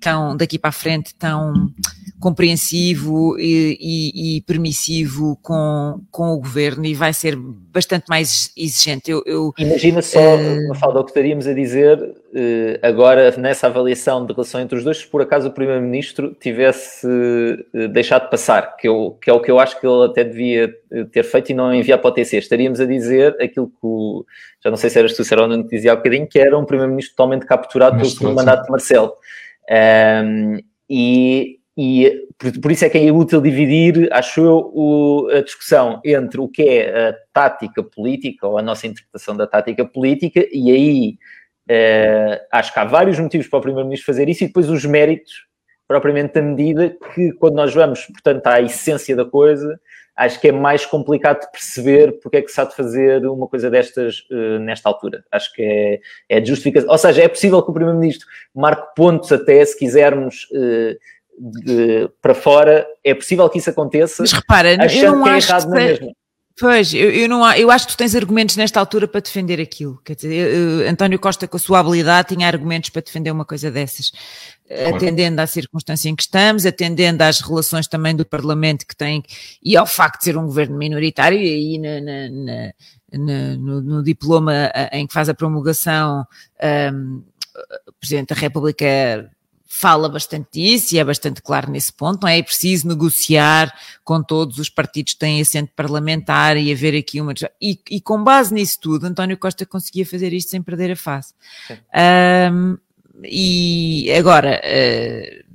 tão 0.00 0.36
daqui 0.36 0.58
para 0.58 0.70
a 0.70 0.72
frente 0.72 1.14
tão 1.14 1.70
compreensivo 2.18 3.38
e, 3.38 3.76
e, 3.80 4.36
e, 4.36 4.40
permissivo 4.42 5.38
com, 5.42 6.00
com 6.10 6.30
o 6.30 6.38
governo 6.38 6.86
e 6.86 6.94
vai 6.94 7.12
ser 7.12 7.36
bastante 7.36 8.06
mais 8.08 8.50
exigente. 8.56 9.10
Eu, 9.10 9.22
eu 9.26 9.52
Imagina 9.58 10.00
só, 10.00 10.18
uh, 10.18 10.68
Mafalda, 10.68 11.00
o 11.00 11.04
que 11.04 11.10
estaríamos 11.10 11.46
a 11.46 11.52
dizer 11.52 12.00
uh, 12.00 12.78
agora 12.82 13.36
nessa 13.36 13.66
avaliação 13.66 14.24
de 14.24 14.32
relação 14.32 14.60
entre 14.60 14.78
os 14.78 14.84
dois, 14.84 14.98
se 14.98 15.06
por 15.06 15.20
acaso 15.20 15.48
o 15.48 15.52
Primeiro-Ministro 15.52 16.34
tivesse 16.40 17.06
uh, 17.06 17.88
deixado 17.88 18.30
passar, 18.30 18.76
que, 18.76 18.88
eu, 18.88 19.18
que 19.20 19.28
é 19.28 19.32
o 19.32 19.40
que 19.40 19.50
eu 19.50 19.60
acho 19.60 19.78
que 19.78 19.86
ele 19.86 20.06
até 20.06 20.24
devia 20.24 20.74
ter 21.12 21.22
feito 21.22 21.50
e 21.50 21.54
não 21.54 21.74
enviar 21.74 21.98
para 21.98 22.08
o 22.08 22.12
TC. 22.12 22.38
Estaríamos 22.38 22.80
a 22.80 22.86
dizer 22.86 23.36
aquilo 23.40 23.68
que 23.68 23.76
o, 23.82 24.24
já 24.64 24.70
não 24.70 24.76
sei 24.76 24.88
se 24.88 24.98
eras 24.98 25.14
tu, 25.14 25.22
Serona, 25.22 25.62
que 25.62 25.76
dizia 25.76 25.92
há 25.92 25.96
bocadinho, 25.96 26.26
que 26.26 26.38
era 26.38 26.56
um 26.56 26.64
Primeiro-Ministro 26.64 27.14
totalmente 27.14 27.44
capturado 27.44 27.98
pelo 28.18 28.34
mandato 28.34 28.64
de 28.64 28.70
Marcelo. 28.70 29.12
Um, 29.70 30.58
e 30.88 31.56
e 31.78 32.26
por, 32.38 32.60
por, 32.60 32.72
isso 32.72 32.86
é 32.86 32.88
que 32.88 32.96
é 32.96 33.12
útil 33.12 33.40
dividir, 33.42 34.08
acho 34.10 34.40
eu, 34.40 34.70
o, 34.74 35.28
a 35.30 35.42
discussão 35.42 36.00
entre 36.04 36.40
o 36.40 36.48
que 36.48 36.62
é 36.62 37.08
a 37.08 37.14
tática 37.34 37.82
política 37.82 38.46
ou 38.46 38.56
a 38.56 38.62
nossa 38.62 38.86
interpretação 38.86 39.36
da 39.36 39.46
tática 39.46 39.84
política, 39.84 40.46
e 40.50 40.70
aí 40.70 41.18
uh, 41.70 42.40
acho 42.50 42.72
que 42.72 42.78
há 42.78 42.84
vários 42.86 43.18
motivos 43.18 43.46
para 43.46 43.58
o 43.58 43.62
Primeiro-Ministro 43.62 44.06
fazer 44.06 44.26
isso, 44.26 44.44
e 44.44 44.46
depois 44.46 44.70
os 44.70 44.86
méritos 44.86 45.44
propriamente 45.86 46.38
a 46.38 46.42
medida 46.42 46.96
que, 47.14 47.32
quando 47.32 47.56
nós 47.56 47.74
vamos, 47.74 48.06
portanto, 48.06 48.46
à 48.46 48.60
essência 48.60 49.14
da 49.14 49.24
coisa, 49.24 49.78
acho 50.16 50.40
que 50.40 50.48
é 50.48 50.52
mais 50.52 50.86
complicado 50.86 51.40
de 51.40 51.50
perceber 51.50 52.18
porque 52.20 52.38
é 52.38 52.42
que 52.42 52.50
se 52.50 52.60
há 52.60 52.64
de 52.64 52.74
fazer 52.74 53.26
uma 53.26 53.46
coisa 53.46 53.70
destas 53.70 54.20
uh, 54.30 54.58
nesta 54.60 54.88
altura. 54.88 55.24
Acho 55.30 55.52
que 55.52 55.62
é, 55.62 56.00
é 56.28 56.44
justificação. 56.44 56.90
Ou 56.90 56.98
seja, 56.98 57.22
é 57.22 57.28
possível 57.28 57.62
que 57.62 57.70
o 57.70 57.74
Primeiro-Ministro 57.74 58.26
marque 58.54 58.94
pontos 58.96 59.30
até, 59.30 59.64
se 59.64 59.78
quisermos, 59.78 60.48
uh, 60.52 60.96
de, 61.38 62.08
para 62.22 62.34
fora, 62.34 62.86
é 63.04 63.14
possível 63.14 63.48
que 63.50 63.58
isso 63.58 63.68
aconteça. 63.68 64.22
Mas 64.22 64.32
repara, 64.32 64.72
eu 64.72 65.12
não 65.12 65.22
que 65.22 65.28
é 65.28 65.32
acho 65.32 65.50
errado 65.50 65.72
que... 65.72 66.12
Pois, 66.58 66.94
eu, 66.94 67.10
eu, 67.10 67.28
não, 67.28 67.52
eu 67.52 67.70
acho 67.70 67.86
que 67.86 67.92
tu 67.92 67.98
tens 67.98 68.14
argumentos 68.14 68.56
nesta 68.56 68.80
altura 68.80 69.06
para 69.06 69.20
defender 69.20 69.60
aquilo. 69.60 70.00
Quer 70.02 70.14
dizer, 70.14 70.32
eu, 70.32 70.88
António 70.88 71.18
Costa, 71.18 71.46
com 71.46 71.58
a 71.58 71.60
sua 71.60 71.80
habilidade, 71.80 72.34
tinha 72.34 72.46
argumentos 72.46 72.88
para 72.88 73.02
defender 73.02 73.30
uma 73.30 73.44
coisa 73.44 73.70
dessas, 73.70 74.10
claro. 74.68 74.96
atendendo 74.96 75.40
à 75.40 75.46
circunstância 75.46 76.08
em 76.08 76.16
que 76.16 76.22
estamos, 76.22 76.66
atendendo 76.66 77.22
às 77.22 77.40
relações 77.40 77.86
também 77.86 78.14
do 78.14 78.24
Parlamento 78.24 78.86
que 78.86 78.96
tem, 78.96 79.22
e 79.62 79.76
ao 79.76 79.86
facto 79.86 80.18
de 80.18 80.24
ser 80.24 80.36
um 80.36 80.46
governo 80.46 80.76
minoritário, 80.76 81.38
e 81.38 81.46
aí 81.46 81.78
na, 81.78 82.00
na, 82.00 82.28
na, 83.12 83.56
no, 83.56 83.80
no, 83.80 84.02
diploma 84.02 84.70
em 84.92 85.06
que 85.06 85.12
faz 85.12 85.28
a 85.28 85.34
promulgação, 85.34 86.26
um, 86.92 87.22
o 87.86 87.92
Presidente 88.00 88.34
da 88.34 88.40
República 88.40 89.30
fala 89.68 90.08
bastante 90.08 90.48
disso 90.52 90.94
e 90.94 90.98
é 90.98 91.04
bastante 91.04 91.42
claro 91.42 91.70
nesse 91.70 91.92
ponto, 91.92 92.22
não 92.22 92.28
é? 92.28 92.38
É 92.38 92.42
preciso 92.42 92.88
negociar 92.88 93.74
com 94.04 94.22
todos 94.22 94.58
os 94.58 94.70
partidos 94.70 95.12
que 95.12 95.18
têm 95.18 95.40
assento 95.40 95.70
parlamentar 95.76 96.56
e 96.56 96.72
haver 96.72 96.96
aqui 96.96 97.20
uma. 97.20 97.34
E, 97.60 97.78
e 97.90 98.00
com 98.00 98.22
base 98.22 98.54
nisso 98.54 98.78
tudo, 98.80 99.04
António 99.04 99.36
Costa 99.36 99.66
conseguia 99.66 100.06
fazer 100.06 100.32
isto 100.32 100.50
sem 100.50 100.62
perder 100.62 100.92
a 100.92 100.96
face. 100.96 101.34
Um, 102.50 102.78
e 103.24 104.10
agora, 104.12 104.60
uh, 104.64 105.46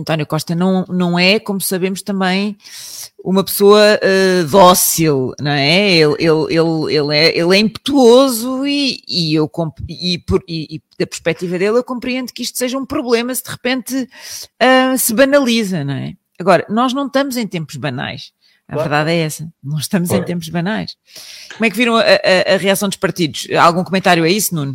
António 0.00 0.26
Costa 0.26 0.54
não, 0.54 0.84
não 0.88 1.18
é, 1.18 1.38
como 1.38 1.60
sabemos 1.60 2.02
também, 2.02 2.56
uma 3.24 3.44
pessoa 3.44 3.98
uh, 4.02 4.48
dócil, 4.48 5.32
não 5.40 5.52
é? 5.52 5.92
Ele, 5.92 6.14
ele, 6.18 6.46
ele, 6.50 6.94
ele, 6.94 7.16
é, 7.16 7.38
ele 7.38 7.56
é 7.56 7.58
impetuoso 7.58 8.66
e, 8.66 9.02
e, 9.06 9.34
eu, 9.34 9.50
e, 9.88 10.18
por, 10.18 10.42
e, 10.48 10.76
e 10.76 10.82
da 10.98 11.06
perspectiva 11.06 11.58
dele 11.58 11.78
eu 11.78 11.84
compreendo 11.84 12.32
que 12.32 12.42
isto 12.42 12.58
seja 12.58 12.76
um 12.76 12.84
problema 12.84 13.34
se 13.34 13.44
de 13.44 13.50
repente 13.50 14.08
uh, 14.62 14.98
se 14.98 15.14
banaliza, 15.14 15.84
não 15.84 15.94
é? 15.94 16.14
Agora, 16.38 16.66
nós 16.68 16.92
não 16.92 17.06
estamos 17.06 17.36
em 17.36 17.46
tempos 17.46 17.76
banais. 17.76 18.32
A 18.66 18.76
verdade 18.76 19.10
é 19.10 19.18
essa. 19.18 19.48
Não 19.62 19.78
estamos 19.78 20.10
em 20.10 20.22
tempos 20.22 20.48
banais. 20.48 20.96
Como 21.52 21.64
é 21.66 21.70
que 21.70 21.76
viram 21.76 21.96
a, 21.96 22.00
a, 22.00 22.54
a 22.54 22.56
reação 22.56 22.88
dos 22.88 22.96
partidos? 22.96 23.46
Algum 23.60 23.84
comentário 23.84 24.24
a 24.24 24.28
isso, 24.28 24.54
Nuno? 24.54 24.74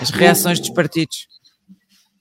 As 0.00 0.10
reações 0.10 0.60
dos 0.60 0.70
partidos? 0.70 1.26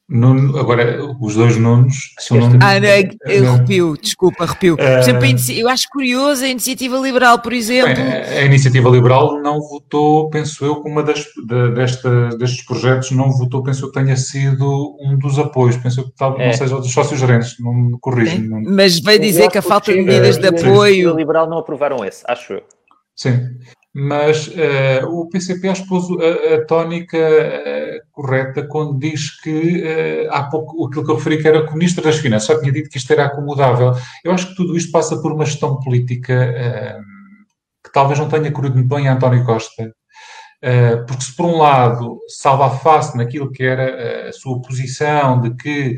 Nuno, 0.07 0.55
agora, 0.59 0.99
os 1.19 1.33
dois 1.33 1.57
Nunos 1.57 2.13
são 2.19 2.37
Nuno... 2.37 2.59
Ah, 2.61 2.79
não, 2.79 3.53
arrepio, 3.53 3.97
desculpa, 3.99 4.43
arrepio. 4.43 4.77
Por 4.77 4.85
exemplo, 4.85 5.25
eu 5.49 5.67
acho 5.67 5.89
curioso 5.89 6.45
a 6.45 6.47
Iniciativa 6.47 6.95
Liberal, 6.97 7.39
por 7.39 7.51
exemplo. 7.51 8.03
A, 8.03 8.39
a 8.39 8.41
Iniciativa 8.43 8.87
Liberal 8.87 9.41
não 9.41 9.59
votou, 9.59 10.29
penso 10.29 10.63
eu, 10.63 10.83
que 10.83 10.87
uma 10.87 11.01
das, 11.01 11.25
de, 11.47 11.71
desta, 11.71 12.29
destes 12.37 12.63
projetos 12.63 13.09
não 13.11 13.31
votou, 13.31 13.63
penso 13.63 13.85
eu 13.85 13.91
que 13.91 13.99
tenha 13.99 14.15
sido 14.15 14.95
um 15.01 15.17
dos 15.17 15.39
apoios, 15.39 15.75
penso 15.77 16.01
eu 16.01 16.05
que 16.05 16.15
talvez 16.15 16.41
é. 16.41 16.47
não 16.51 16.53
seja 16.53 16.75
dos 16.75 16.91
sócios 16.91 17.19
gerentes, 17.19 17.55
não 17.59 17.73
me 17.73 17.97
corrigem. 17.99 18.45
É. 18.45 18.69
Mas 18.69 18.99
vai 18.99 19.17
dizer 19.17 19.49
que 19.49 19.57
a 19.57 19.61
falta 19.63 19.91
de 19.91 20.01
medidas 20.01 20.37
de 20.37 20.47
apoio. 20.47 21.13
A 21.13 21.15
Liberal 21.15 21.49
não 21.49 21.57
aprovaram 21.57 22.05
esse, 22.05 22.23
acho 22.27 22.53
eu. 22.53 22.63
Sim 23.15 23.39
mas 23.97 24.49
uh, 24.49 25.07
o 25.07 25.29
PCP 25.29 25.69
acho 25.69 25.83
que 25.83 25.87
pôs 25.87 26.03
a, 26.19 26.55
a 26.55 26.65
tónica 26.65 27.17
uh, 27.17 28.11
correta 28.11 28.67
quando 28.67 28.99
diz 28.99 29.39
que 29.39 29.83
uh, 29.83 30.33
há 30.33 30.43
pouco 30.49 30.85
aquilo 30.85 31.05
que 31.05 31.11
eu 31.11 31.15
referi 31.15 31.41
que 31.41 31.47
era 31.47 31.65
comunista 31.65 32.01
das 32.01 32.17
finanças, 32.17 32.47
só 32.47 32.59
tinha 32.59 32.73
dito 32.73 32.89
que 32.89 32.97
isto 32.97 33.13
era 33.13 33.27
acomodável. 33.27 33.93
Eu 34.21 34.33
acho 34.33 34.49
que 34.49 34.55
tudo 34.55 34.75
isto 34.75 34.91
passa 34.91 35.21
por 35.21 35.31
uma 35.31 35.45
gestão 35.45 35.79
política 35.79 37.01
que 37.81 37.91
talvez 37.93 38.19
não 38.19 38.27
tenha 38.27 38.51
corrido 38.51 38.73
muito 38.73 38.93
bem 38.93 39.07
a 39.07 39.13
António 39.13 39.45
Costa, 39.45 39.93
porque 41.07 41.23
se 41.23 41.33
por 41.33 41.45
um 41.45 41.57
lado 41.57 42.19
salva 42.27 42.65
a 42.67 42.71
face 42.71 43.15
naquilo 43.15 43.51
que 43.51 43.63
era 43.63 44.27
a 44.27 44.33
sua 44.33 44.61
posição 44.61 45.39
de 45.39 45.55
que 45.55 45.95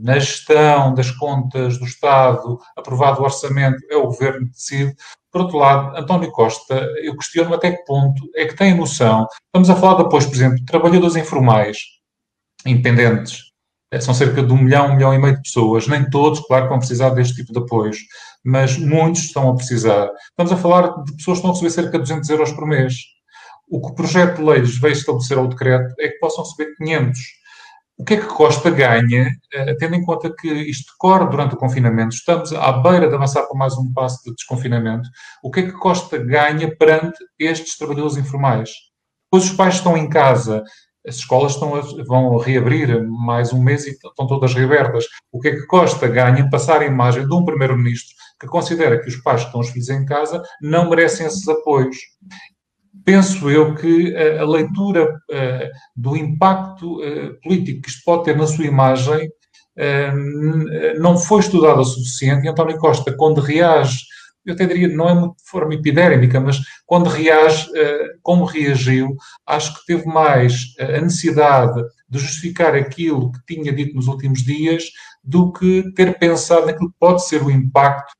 na 0.00 0.18
gestão 0.18 0.94
das 0.94 1.10
contas 1.10 1.76
do 1.78 1.84
Estado, 1.84 2.58
aprovado 2.76 3.20
o 3.20 3.24
orçamento, 3.24 3.78
é 3.90 3.96
o 3.96 4.06
governo 4.06 4.46
que 4.46 4.52
decide. 4.52 4.94
Por 5.30 5.42
outro 5.42 5.58
lado, 5.58 5.96
António 5.96 6.30
Costa, 6.30 6.74
eu 7.02 7.16
questiono 7.16 7.54
até 7.54 7.72
que 7.72 7.84
ponto 7.84 8.22
é 8.34 8.46
que 8.46 8.56
tem 8.56 8.74
noção. 8.74 9.26
Estamos 9.46 9.68
a 9.68 9.76
falar 9.76 10.02
depois, 10.02 10.24
por 10.24 10.34
exemplo, 10.34 10.56
de 10.56 10.64
trabalhadores 10.64 11.16
informais, 11.16 11.78
independentes, 12.64 13.48
eh, 13.90 14.00
são 14.00 14.14
cerca 14.14 14.42
de 14.42 14.52
um 14.52 14.56
milhão, 14.56 14.88
um 14.88 14.94
milhão 14.96 15.14
e 15.14 15.18
meio 15.18 15.36
de 15.36 15.42
pessoas. 15.42 15.86
Nem 15.86 16.08
todos, 16.08 16.40
claro, 16.40 16.68
vão 16.68 16.78
precisar 16.78 17.10
deste 17.10 17.36
tipo 17.36 17.52
de 17.52 17.58
apoios, 17.58 17.98
mas 18.44 18.78
muitos 18.78 19.24
estão 19.24 19.50
a 19.50 19.56
precisar. 19.56 20.10
Estamos 20.30 20.52
a 20.52 20.56
falar 20.56 21.02
de 21.04 21.16
pessoas 21.16 21.38
que 21.38 21.46
estão 21.46 21.50
a 21.50 21.54
receber 21.54 21.70
cerca 21.70 21.92
de 21.92 22.04
200 22.04 22.30
euros 22.30 22.52
por 22.52 22.66
mês. 22.66 22.94
O 23.70 23.80
que 23.82 23.92
o 23.92 23.94
projeto 23.94 24.36
de 24.36 24.42
leis 24.42 24.78
veio 24.78 24.92
estabelecer 24.92 25.36
ao 25.38 25.46
decreto 25.46 25.94
é 26.00 26.08
que 26.08 26.18
possam 26.18 26.44
receber 26.44 26.74
500. 26.76 27.18
O 27.98 28.04
que 28.04 28.14
é 28.14 28.16
que 28.16 28.26
Costa 28.26 28.70
ganha, 28.70 29.28
eh, 29.52 29.74
tendo 29.74 29.96
em 29.96 30.04
conta 30.04 30.32
que 30.32 30.48
isto 30.48 30.92
decorre 30.92 31.28
durante 31.28 31.56
o 31.56 31.58
confinamento, 31.58 32.14
estamos 32.14 32.52
à 32.52 32.70
beira 32.70 33.08
de 33.08 33.14
avançar 33.16 33.42
para 33.42 33.58
mais 33.58 33.76
um 33.76 33.92
passo 33.92 34.22
de 34.24 34.34
desconfinamento, 34.36 35.08
o 35.42 35.50
que 35.50 35.60
é 35.60 35.62
que 35.64 35.72
Costa 35.72 36.16
ganha 36.16 36.74
perante 36.76 37.18
estes 37.36 37.76
trabalhadores 37.76 38.16
informais? 38.16 38.70
Pois 39.28 39.46
os 39.46 39.50
pais 39.50 39.74
estão 39.74 39.96
em 39.96 40.08
casa, 40.08 40.62
as 41.04 41.16
escolas 41.16 41.54
estão 41.54 41.74
a, 41.74 41.80
vão 42.06 42.36
reabrir 42.36 43.02
mais 43.02 43.52
um 43.52 43.60
mês 43.60 43.84
e 43.84 43.90
estão 43.90 44.28
todas 44.28 44.54
reabertas. 44.54 45.04
O 45.32 45.40
que 45.40 45.48
é 45.48 45.56
que 45.56 45.66
Costa 45.66 46.06
ganha 46.06 46.48
passar 46.48 46.82
a 46.82 46.86
imagem 46.86 47.26
de 47.26 47.34
um 47.34 47.44
primeiro-ministro 47.44 48.14
que 48.40 48.46
considera 48.46 49.00
que 49.00 49.08
os 49.08 49.16
pais 49.16 49.40
que 49.40 49.46
estão 49.46 49.60
os 49.60 49.70
filhos 49.70 49.88
em 49.88 50.04
casa 50.04 50.40
não 50.62 50.88
merecem 50.88 51.26
esses 51.26 51.46
apoios? 51.48 51.96
Penso 53.04 53.50
eu 53.50 53.74
que 53.74 54.14
a, 54.14 54.42
a 54.42 54.46
leitura 54.46 55.06
uh, 55.06 55.68
do 55.96 56.16
impacto 56.16 56.96
uh, 56.96 57.40
político 57.42 57.82
que 57.82 57.88
isto 57.88 58.02
pode 58.04 58.24
ter 58.24 58.36
na 58.36 58.46
sua 58.46 58.66
imagem 58.66 59.28
não 60.98 61.16
foi 61.16 61.38
estudada 61.38 61.80
o 61.80 61.84
suficiente 61.84 62.44
e 62.44 62.48
António 62.48 62.76
Costa, 62.78 63.14
quando 63.16 63.40
reage, 63.40 64.00
eu 64.44 64.54
até 64.54 64.66
diria, 64.66 64.88
não 64.88 65.08
é 65.08 65.14
muito 65.14 65.36
de 65.36 65.48
forma 65.48 65.72
epidérmica, 65.72 66.40
mas 66.40 66.58
quando 66.84 67.08
reage, 67.08 67.70
como 68.20 68.44
reagiu, 68.44 69.14
acho 69.46 69.72
que 69.74 69.86
teve 69.86 70.04
mais 70.04 70.74
a 70.80 71.00
necessidade 71.00 71.80
de 72.08 72.18
justificar 72.18 72.74
aquilo 72.74 73.30
que 73.30 73.54
tinha 73.54 73.72
dito 73.72 73.94
nos 73.94 74.08
últimos 74.08 74.42
dias 74.42 74.82
do 75.22 75.52
que 75.52 75.92
ter 75.94 76.18
pensado 76.18 76.66
naquilo 76.66 76.90
que 76.90 76.98
pode 76.98 77.24
ser 77.24 77.40
o 77.44 77.48
impacto 77.48 78.18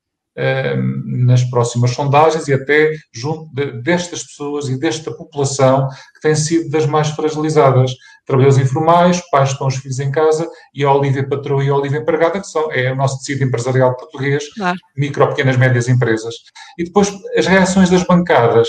nas 1.04 1.42
próximas 1.44 1.90
sondagens 1.90 2.46
e 2.46 2.54
até 2.54 2.92
junto 3.12 3.52
de, 3.52 3.82
destas 3.82 4.22
pessoas 4.22 4.68
e 4.68 4.78
desta 4.78 5.10
população 5.10 5.88
que 6.14 6.20
tem 6.22 6.34
sido 6.34 6.70
das 6.70 6.86
mais 6.86 7.08
fragilizadas. 7.08 7.92
Trabalhadores 8.24 8.64
informais, 8.64 9.22
pais 9.30 9.48
que 9.48 9.54
estão 9.54 9.66
os 9.66 9.76
filhos 9.76 9.98
em 9.98 10.10
casa 10.10 10.48
e 10.74 10.84
a 10.84 10.92
Olívia 10.92 11.26
Patroa 11.26 11.64
e 11.64 11.68
a 11.68 11.74
Olívia 11.74 11.98
Empregada, 11.98 12.40
que 12.40 12.46
são, 12.46 12.70
é 12.70 12.92
o 12.92 12.96
nosso 12.96 13.18
tecido 13.18 13.42
empresarial 13.42 13.96
português, 13.96 14.52
claro. 14.54 14.78
micro, 14.96 15.28
pequenas, 15.28 15.56
médias 15.56 15.88
empresas. 15.88 16.34
E 16.78 16.84
depois 16.84 17.10
as 17.36 17.46
reações 17.46 17.90
das 17.90 18.04
bancadas. 18.04 18.68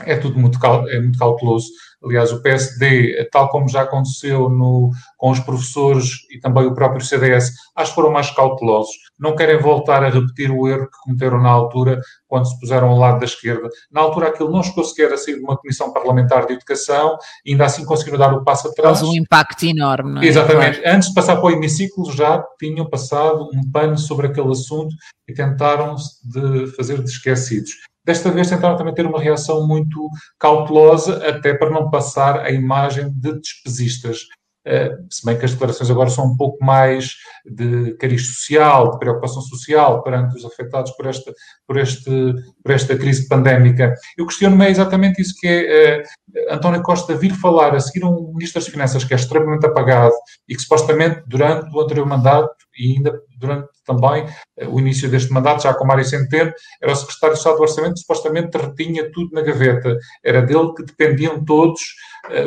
É 0.00 0.16
tudo 0.16 0.38
muito, 0.38 0.58
é 0.88 1.00
muito 1.00 1.18
cauteloso. 1.18 1.68
Aliás, 2.04 2.32
o 2.32 2.42
PSD, 2.42 3.28
tal 3.32 3.48
como 3.48 3.68
já 3.68 3.82
aconteceu 3.82 4.48
no, 4.48 4.90
com 5.16 5.30
os 5.30 5.40
professores 5.40 6.10
e 6.30 6.38
também 6.38 6.66
o 6.66 6.74
próprio 6.74 7.04
CDS, 7.04 7.52
acho 7.74 7.90
que 7.90 7.94
foram 7.94 8.12
mais 8.12 8.30
cautelosos. 8.30 8.92
Não 9.18 9.34
querem 9.34 9.58
voltar 9.58 10.04
a 10.04 10.10
repetir 10.10 10.50
o 10.50 10.68
erro 10.68 10.86
que 10.86 10.98
cometeram 11.04 11.40
na 11.40 11.48
altura, 11.48 12.00
quando 12.26 12.46
se 12.46 12.58
puseram 12.58 12.88
ao 12.88 12.98
lado 12.98 13.20
da 13.20 13.24
esquerda. 13.24 13.68
Na 13.90 14.00
altura, 14.00 14.28
aquilo 14.28 14.50
não 14.50 14.62
chegou 14.62 14.84
sequer 14.84 15.12
a 15.12 15.16
sair 15.16 15.36
de 15.36 15.42
uma 15.42 15.56
comissão 15.56 15.92
parlamentar 15.92 16.46
de 16.46 16.54
educação, 16.54 17.16
ainda 17.46 17.64
assim 17.64 17.84
conseguiram 17.84 18.18
dar 18.18 18.34
o 18.34 18.44
passo 18.44 18.68
atrás. 18.68 19.00
Mas 19.00 19.08
um 19.08 19.14
impacto 19.14 19.64
enorme, 19.64 20.14
não 20.14 20.22
é? 20.22 20.26
Exatamente. 20.26 20.80
Claro. 20.80 20.96
Antes 20.96 21.08
de 21.08 21.14
passar 21.14 21.36
para 21.36 21.46
o 21.46 21.50
hemiciclo, 21.50 22.12
já 22.12 22.44
tinham 22.58 22.88
passado 22.88 23.48
um 23.54 23.70
pano 23.70 23.96
sobre 23.96 24.26
aquele 24.26 24.50
assunto 24.50 24.94
e 25.28 25.32
tentaram 25.32 25.94
de 26.24 26.66
fazer 26.76 27.02
de 27.02 27.08
esquecidos. 27.08 27.70
Desta 28.04 28.30
vez 28.30 28.48
tentaram 28.48 28.76
também 28.76 28.94
ter 28.94 29.06
uma 29.06 29.20
reação 29.20 29.66
muito 29.66 30.10
cautelosa, 30.38 31.26
até 31.26 31.54
para 31.54 31.70
não 31.70 31.90
passar 31.90 32.40
a 32.40 32.50
imagem 32.50 33.10
de 33.14 33.40
despesistas. 33.40 34.18
Uh, 34.66 34.96
se 35.10 35.26
bem 35.26 35.38
que 35.38 35.44
as 35.44 35.52
declarações 35.52 35.90
agora 35.90 36.08
são 36.08 36.24
um 36.24 36.36
pouco 36.38 36.64
mais 36.64 37.16
de 37.44 37.94
cariz 37.98 38.26
social, 38.26 38.92
de 38.92 38.98
preocupação 38.98 39.42
social 39.42 40.02
perante 40.02 40.36
os 40.36 40.44
afetados 40.44 40.90
por 40.92 41.04
esta, 41.06 41.34
por 41.66 41.76
este, 41.76 42.34
por 42.62 42.72
esta 42.72 42.96
crise 42.96 43.28
pandémica. 43.28 43.92
Eu 44.16 44.26
questiono-me 44.26 44.66
exatamente 44.70 45.20
isso, 45.20 45.34
que 45.38 45.46
é 45.46 46.02
uh, 46.02 46.54
António 46.54 46.82
Costa 46.82 47.14
vir 47.14 47.34
falar 47.34 47.74
a 47.74 47.80
seguir 47.80 48.06
um 48.06 48.32
Ministro 48.32 48.60
das 48.60 48.70
Finanças 48.70 49.04
que 49.04 49.12
é 49.12 49.16
extremamente 49.16 49.66
apagado 49.66 50.14
e 50.48 50.54
que 50.54 50.62
supostamente 50.62 51.22
durante 51.26 51.74
o 51.74 51.80
anterior 51.80 52.06
mandato 52.06 52.63
e 52.78 52.96
ainda 52.96 53.20
durante 53.38 53.68
também 53.84 54.24
uh, 54.24 54.68
o 54.68 54.80
início 54.80 55.08
deste 55.08 55.32
mandato, 55.32 55.62
já 55.62 55.74
com 55.74 55.86
Mário 55.86 56.04
Centeno, 56.04 56.52
era 56.80 56.92
o 56.92 56.96
Secretário 56.96 57.34
de 57.34 57.38
Estado 57.38 57.56
do 57.56 57.62
Orçamento 57.62 57.94
que 57.94 58.00
supostamente 58.00 58.56
retinha 58.56 59.10
tudo 59.12 59.32
na 59.32 59.42
gaveta. 59.42 59.98
Era 60.22 60.42
dele 60.42 60.72
que 60.74 60.84
dependiam 60.84 61.44
todos 61.44 61.80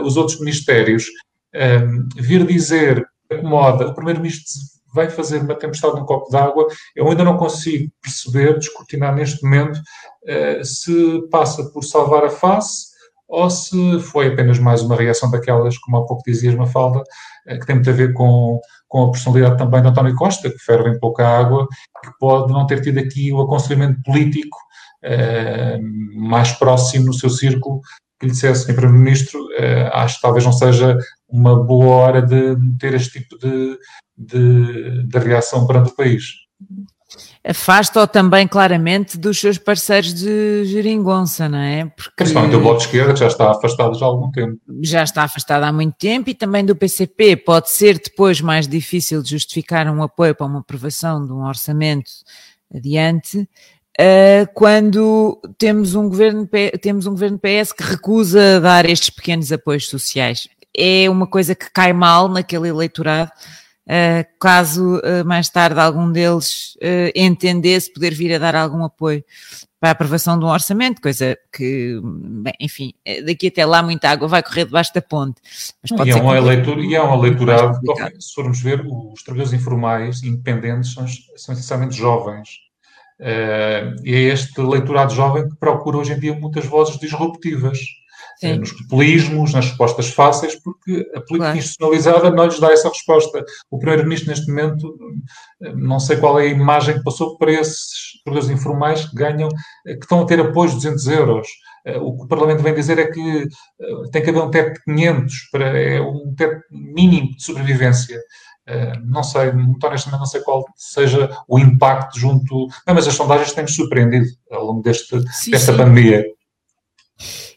os 0.03 0.17
outros 0.17 0.39
ministérios 0.39 1.05
um, 1.55 2.07
vir 2.15 2.45
dizer 2.45 3.05
acomoda. 3.31 3.87
O 3.87 3.93
Primeiro-Ministro 3.93 4.45
vai 4.93 5.09
fazer 5.09 5.41
uma 5.41 5.55
tempestade 5.55 5.95
num 5.95 6.05
copo 6.05 6.29
d'água. 6.31 6.67
Eu 6.95 7.09
ainda 7.09 7.23
não 7.23 7.37
consigo 7.37 7.91
perceber, 8.01 8.57
descortinar 8.57 9.13
neste 9.13 9.43
momento, 9.43 9.77
uh, 9.77 10.63
se 10.63 11.27
passa 11.29 11.69
por 11.71 11.83
salvar 11.83 12.25
a 12.25 12.29
face 12.29 12.86
ou 13.27 13.49
se 13.49 13.99
foi 13.99 14.27
apenas 14.27 14.59
mais 14.59 14.81
uma 14.81 14.95
reação 14.95 15.29
daquelas, 15.29 15.77
como 15.77 15.97
há 15.97 16.05
pouco 16.05 16.23
dizias, 16.25 16.55
Mafalda, 16.55 16.99
uh, 16.99 17.59
que 17.59 17.65
tem 17.65 17.75
muito 17.75 17.89
a 17.89 17.93
ver 17.93 18.13
com, 18.13 18.59
com 18.87 19.03
a 19.03 19.11
personalidade 19.11 19.57
também 19.57 19.81
de 19.81 19.87
António 19.87 20.15
Costa, 20.15 20.49
que 20.49 20.59
ferve 20.59 20.89
em 20.89 20.99
pouca 20.99 21.27
água, 21.27 21.67
que 22.03 22.11
pode 22.19 22.53
não 22.53 22.65
ter 22.65 22.81
tido 22.81 22.99
aqui 22.99 23.31
o 23.31 23.41
aconselhamento 23.41 24.01
político 24.03 24.57
uh, 25.03 26.19
mais 26.19 26.51
próximo 26.53 27.07
no 27.07 27.13
seu 27.13 27.29
círculo 27.29 27.81
que 28.19 28.25
lhe 28.25 28.31
dissesse, 28.31 28.65
Sr. 28.65 28.73
Primeiro-Ministro, 28.73 29.39
uh, 29.39 29.93
acho 29.93 30.15
que 30.15 30.21
talvez 30.21 30.43
não 30.43 30.51
seja 30.51 30.97
uma 31.29 31.63
boa 31.63 31.95
hora 31.95 32.21
de 32.21 32.55
ter 32.79 32.93
este 32.93 33.19
tipo 33.19 33.37
de, 33.37 33.77
de, 34.17 35.07
de 35.07 35.19
reação 35.19 35.67
perante 35.67 35.91
o 35.91 35.95
país. 35.95 36.23
Afasta-o 37.47 38.07
também 38.07 38.47
claramente 38.47 39.17
dos 39.17 39.39
seus 39.39 39.57
parceiros 39.57 40.13
de 40.13 40.65
geringonça, 40.65 41.47
não 41.47 41.59
é? 41.59 41.85
Porque 41.85 42.11
Principalmente 42.15 42.55
o 42.55 42.59
Bloco 42.59 42.77
de 42.77 42.85
Esquerda, 42.85 43.13
que 43.13 43.19
já 43.19 43.27
está 43.27 43.51
afastado 43.51 43.97
já 43.97 44.05
há 44.05 44.09
algum 44.09 44.29
tempo. 44.31 44.59
Já 44.81 45.03
está 45.03 45.23
afastado 45.23 45.63
há 45.63 45.71
muito 45.71 45.95
tempo 45.97 46.29
e 46.29 46.33
também 46.33 46.65
do 46.65 46.75
PCP. 46.75 47.37
Pode 47.37 47.69
ser 47.71 47.99
depois 47.99 48.41
mais 48.41 48.67
difícil 48.67 49.21
de 49.21 49.29
justificar 49.29 49.87
um 49.87 50.03
apoio 50.03 50.35
para 50.35 50.45
uma 50.45 50.59
aprovação 50.59 51.25
de 51.25 51.31
um 51.31 51.45
orçamento 51.45 52.11
adiante, 52.73 53.47
Uh, 53.99 54.45
quando 54.53 55.41
temos 55.57 55.95
um, 55.95 56.07
governo, 56.07 56.47
temos 56.79 57.07
um 57.07 57.11
governo 57.11 57.39
PS 57.39 57.71
que 57.71 57.81
recusa 57.81 58.61
dar 58.61 58.87
estes 58.87 59.09
pequenos 59.09 59.51
apoios 59.51 59.89
sociais. 59.89 60.47
É 60.77 61.09
uma 61.09 61.25
coisa 61.25 61.55
que 61.55 61.71
cai 61.71 61.93
mal 61.93 62.29
naquele 62.29 62.67
eleitorado, 62.67 63.31
uh, 63.87 64.39
caso 64.39 64.97
uh, 64.97 65.25
mais 65.25 65.49
tarde 65.49 65.79
algum 65.79 66.11
deles 66.11 66.77
entendesse 67.15 67.91
poder 67.91 68.13
vir 68.13 68.35
a 68.35 68.37
dar 68.37 68.55
algum 68.55 68.83
apoio 68.83 69.23
para 69.79 69.89
a 69.89 69.91
aprovação 69.91 70.37
de 70.37 70.45
um 70.45 70.49
orçamento, 70.49 71.01
coisa 71.01 71.37
que, 71.51 71.99
bem, 72.03 72.53
enfim, 72.59 72.93
daqui 73.25 73.47
até 73.47 73.65
lá 73.65 73.83
muita 73.83 74.09
água 74.09 74.27
vai 74.27 74.41
correr 74.41 74.65
debaixo 74.65 74.91
da 74.93 75.01
ponte. 75.01 75.39
e, 76.03 76.09
é 76.09 76.15
um 76.15 76.35
eleitor, 76.35 76.79
e 76.79 76.95
é 76.95 77.03
um 77.03 77.13
eleitorado, 77.13 77.79
se 78.19 78.33
formos 78.33 78.59
ver, 78.59 78.83
os 78.85 79.21
trabalhadores 79.23 79.59
informais 79.59 80.23
independentes 80.23 80.93
são, 80.93 81.05
são 81.07 81.53
essencialmente 81.53 81.95
jovens 81.95 82.67
Uh, 83.19 83.97
e 84.03 84.13
é 84.13 84.19
este 84.19 84.61
leitorado 84.61 85.13
jovem 85.13 85.49
que 85.49 85.55
procura 85.55 85.97
hoje 85.97 86.13
em 86.13 86.19
dia 86.19 86.35
muitas 86.35 86.65
vozes 86.65 86.99
disruptivas. 86.99 87.79
Uh, 88.43 88.55
nos 88.57 88.71
populismos, 88.71 89.53
nas 89.53 89.65
respostas 89.65 90.09
fáceis, 90.09 90.55
porque 90.55 91.09
a 91.15 91.21
política 91.21 91.37
claro. 91.37 91.57
institucionalizada 91.57 92.31
não 92.31 92.45
lhes 92.45 92.59
dá 92.59 92.71
essa 92.71 92.89
resposta. 92.89 93.43
O 93.69 93.79
Primeiro-Ministro, 93.79 94.29
neste 94.29 94.47
momento, 94.47 94.97
eh, 95.61 95.73
não 95.75 95.99
sei 95.99 96.17
qual 96.17 96.39
é 96.39 96.43
a 96.43 96.47
imagem 96.47 96.97
que 96.97 97.03
passou 97.03 97.37
para 97.37 97.51
esses 97.51 98.21
trabalhadores 98.23 98.59
informais 98.59 99.05
que 99.05 99.15
ganham, 99.15 99.49
que 99.85 99.91
estão 99.93 100.21
a 100.21 100.25
ter 100.25 100.39
apoio 100.39 100.69
de 100.69 100.75
200 100.75 101.07
euros. 101.07 101.47
O 102.01 102.17
que 102.17 102.23
o 102.25 102.27
Parlamento 102.27 102.61
vem 102.61 102.73
dizer 102.73 102.99
é 102.99 103.07
que 103.07 103.47
tem 104.11 104.21
que 104.21 104.29
haver 104.29 104.41
um 104.41 104.51
teto 104.51 104.73
de 104.73 104.83
500, 104.83 105.49
para, 105.51 105.79
é 105.79 106.01
um 106.01 106.33
teto 106.35 106.61
mínimo 106.69 107.33
de 107.33 107.41
sobrevivência. 107.41 108.19
Eh, 108.67 108.99
não 109.05 109.23
sei, 109.23 109.53
muito 109.53 109.87
honestamente, 109.87 110.19
não 110.19 110.25
sei 110.25 110.41
qual 110.41 110.65
seja 110.75 111.29
o 111.47 111.57
impacto 111.57 112.19
junto. 112.19 112.67
Não, 112.85 112.93
mas 112.93 113.07
as 113.07 113.13
sondagens 113.13 113.53
têm-nos 113.53 113.73
surpreendido 113.73 114.27
ao 114.51 114.65
longo 114.65 114.81
deste, 114.81 115.17
sim, 115.31 115.51
desta 115.51 115.71
sim. 115.71 115.77
pandemia. 115.77 116.25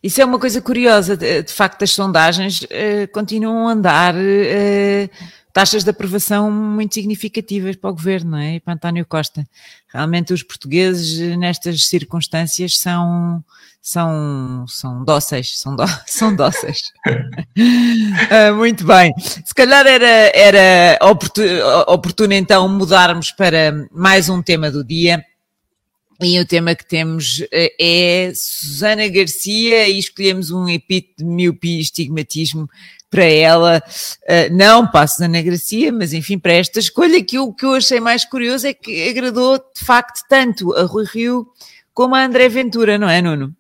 Isso 0.03 0.21
é 0.21 0.25
uma 0.25 0.39
coisa 0.39 0.61
curiosa, 0.63 1.17
de, 1.17 1.53
facto, 1.53 1.83
as 1.83 1.91
sondagens 1.91 2.63
uh, 2.63 3.11
continuam 3.13 3.69
a 3.69 3.73
andar. 3.73 4.15
Uh, 4.15 5.11
taxas 5.53 5.85
de 5.85 5.91
aprovação 5.91 6.51
muito 6.51 6.95
significativas 6.95 7.77
para 7.77 7.91
o 7.91 7.95
governo, 7.95 8.37
é? 8.37 8.55
E 8.55 8.61
para 8.61 8.75
António 8.75 9.05
Costa. 9.05 9.47
Realmente 9.93 10.33
os 10.33 10.43
portugueses 10.43 11.37
nestas 11.37 11.87
circunstâncias 11.87 12.79
são 12.79 13.45
são, 13.83 14.67
são 14.69 15.05
dóceis, 15.05 15.59
são, 15.59 15.75
dó, 15.75 15.87
são 16.07 16.37
dóceis. 16.37 16.93
uh, 17.09 18.55
muito 18.57 18.85
bem. 18.85 19.13
Se 19.19 19.55
calhar 19.55 19.87
era, 19.87 20.31
era 20.35 20.99
oportuno, 21.03 21.49
oportuno 21.87 22.35
então 22.35 22.69
mudarmos 22.69 23.33
para 23.33 23.73
mais 23.91 24.29
um 24.29 24.43
tema 24.43 24.71
do 24.71 24.85
dia. 24.85 25.25
E 26.23 26.39
o 26.39 26.45
tema 26.45 26.75
que 26.75 26.85
temos 26.85 27.43
eh, 27.51 27.73
é 27.81 28.33
Susana 28.35 29.09
Garcia 29.09 29.89
e 29.89 29.99
escolhemos 29.99 30.51
um 30.51 30.69
epíteto 30.69 31.25
de 31.25 31.25
miopia 31.25 31.79
e 31.79 31.81
estigmatismo 31.81 32.69
para 33.11 33.25
ela, 33.25 33.83
uh, 34.23 34.55
não 34.55 34.87
para 34.87 35.01
a 35.01 35.07
Susana 35.07 35.43
Garcia, 35.43 35.91
mas 35.91 36.13
enfim, 36.13 36.39
para 36.39 36.53
esta 36.53 36.79
escolha 36.79 37.25
que 37.25 37.39
o 37.39 37.53
que 37.53 37.65
eu 37.65 37.75
achei 37.75 37.99
mais 37.99 38.25
curioso 38.25 38.67
é 38.67 38.75
que 38.75 39.09
agradou 39.09 39.59
de 39.59 39.85
facto 39.85 40.21
tanto 40.29 40.73
a 40.75 40.85
Rui 40.85 41.05
Rio 41.13 41.47
como 41.93 42.15
a 42.15 42.25
André 42.25 42.49
Ventura, 42.49 42.99
não 42.99 43.09
é, 43.09 43.21
Nuno? 43.21 43.53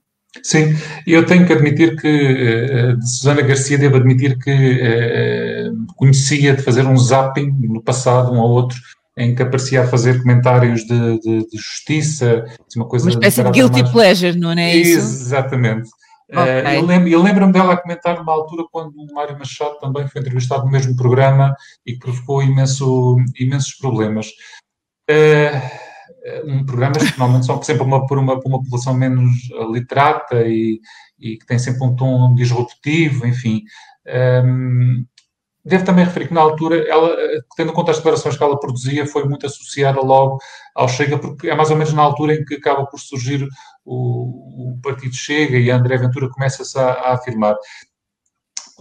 Sim, 0.42 0.76
eu 1.04 1.26
tenho 1.26 1.44
que 1.44 1.52
admitir 1.52 2.00
que, 2.00 2.08
uh, 2.08 2.96
de 2.96 3.10
Susana 3.10 3.42
Garcia, 3.42 3.78
devo 3.78 3.96
admitir 3.96 4.38
que 4.38 5.72
conhecia 5.96 6.54
de 6.54 6.62
fazer 6.62 6.86
um 6.86 6.96
zapping 6.96 7.50
no 7.58 7.82
passado, 7.82 8.32
um 8.32 8.40
ao 8.40 8.50
outro, 8.50 8.78
em 9.20 9.34
que 9.34 9.42
aparecia 9.42 9.82
a 9.82 9.86
fazer 9.86 10.22
comentários 10.22 10.80
de, 10.84 11.20
de, 11.20 11.46
de 11.46 11.56
justiça, 11.56 12.44
uma 12.74 12.86
coisa... 12.86 13.04
Uma 13.04 13.10
espécie 13.10 13.42
de 13.42 13.50
guilty 13.50 13.82
mais... 13.82 13.92
pleasure, 13.92 14.38
não 14.38 14.52
é 14.52 14.74
isso? 14.74 14.98
Exatamente. 14.98 15.90
Okay. 16.30 16.80
Uh, 16.80 17.08
eu 17.08 17.22
lembro-me 17.22 17.52
dela 17.52 17.74
a 17.74 17.76
comentar 17.76 18.16
numa 18.16 18.32
altura 18.32 18.64
quando 18.72 18.94
o 18.96 19.12
Mário 19.12 19.36
Machado 19.38 19.78
também 19.80 20.06
foi 20.08 20.20
entrevistado 20.20 20.64
no 20.64 20.70
mesmo 20.70 20.96
programa 20.96 21.54
e 21.84 21.92
que 21.92 21.98
provocou 21.98 22.42
imenso, 22.42 23.16
imensos 23.38 23.74
problemas. 23.74 24.28
Uh, 25.10 25.90
um 26.46 26.64
programas 26.64 27.10
que 27.10 27.18
normalmente 27.18 27.46
são 27.46 27.62
sempre 27.62 27.82
uma, 27.82 28.06
por, 28.06 28.18
uma, 28.18 28.40
por 28.40 28.48
uma 28.48 28.62
população 28.62 28.94
menos 28.94 29.30
literata 29.72 30.42
e, 30.46 30.80
e, 31.18 31.36
que 31.36 31.46
tem 31.46 31.58
sempre 31.58 31.84
um 31.84 31.94
tom 31.94 32.34
disruptivo, 32.34 33.26
enfim. 33.26 33.62
Um, 34.44 35.04
devo 35.64 35.84
também 35.84 36.04
referir 36.04 36.28
que 36.28 36.34
na 36.34 36.40
altura, 36.40 36.88
ela, 36.88 37.16
tendo 37.56 37.70
em 37.70 37.74
conta 37.74 37.90
as 37.90 37.98
declarações 37.98 38.36
que 38.36 38.42
ela 38.42 38.58
produzia, 38.58 39.06
foi 39.06 39.24
muito 39.24 39.46
associada 39.46 40.00
logo 40.00 40.38
ao 40.74 40.88
Chega, 40.88 41.18
porque 41.18 41.48
é 41.48 41.54
mais 41.54 41.70
ou 41.70 41.76
menos 41.76 41.92
na 41.92 42.02
altura 42.02 42.34
em 42.34 42.44
que 42.44 42.54
acaba 42.54 42.86
por 42.86 42.98
surgir 42.98 43.46
o, 43.84 44.72
o 44.72 44.80
Partido 44.82 45.14
Chega 45.14 45.58
e 45.58 45.70
a 45.70 45.76
André 45.76 45.98
Ventura 45.98 46.30
começa-se 46.30 46.78
a, 46.78 46.90
a, 46.90 47.14
afirmar. 47.14 47.56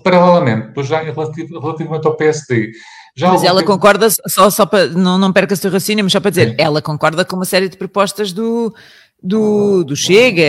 Paralelamente, 0.03 0.67
depois 0.67 0.87
já 0.87 1.01
relativamente 1.01 2.07
ao 2.07 2.15
PSD, 2.15 2.71
já 3.15 3.31
mas 3.31 3.43
ela 3.43 3.63
concorda, 3.65 4.07
só, 4.09 4.49
só 4.49 4.65
para, 4.65 4.87
não, 4.87 5.17
não 5.17 5.33
perca 5.33 5.53
o 5.53 5.57
seu 5.57 5.69
raciocínio, 5.69 6.05
mas 6.05 6.13
só 6.13 6.21
para 6.21 6.29
dizer, 6.29 6.49
Sim. 6.49 6.55
ela 6.57 6.81
concorda 6.81 7.25
com 7.25 7.35
uma 7.35 7.43
série 7.43 7.67
de 7.67 7.75
propostas 7.75 8.31
do, 8.31 8.73
do, 9.21 9.83
do 9.83 9.95
Chega, 9.95 10.41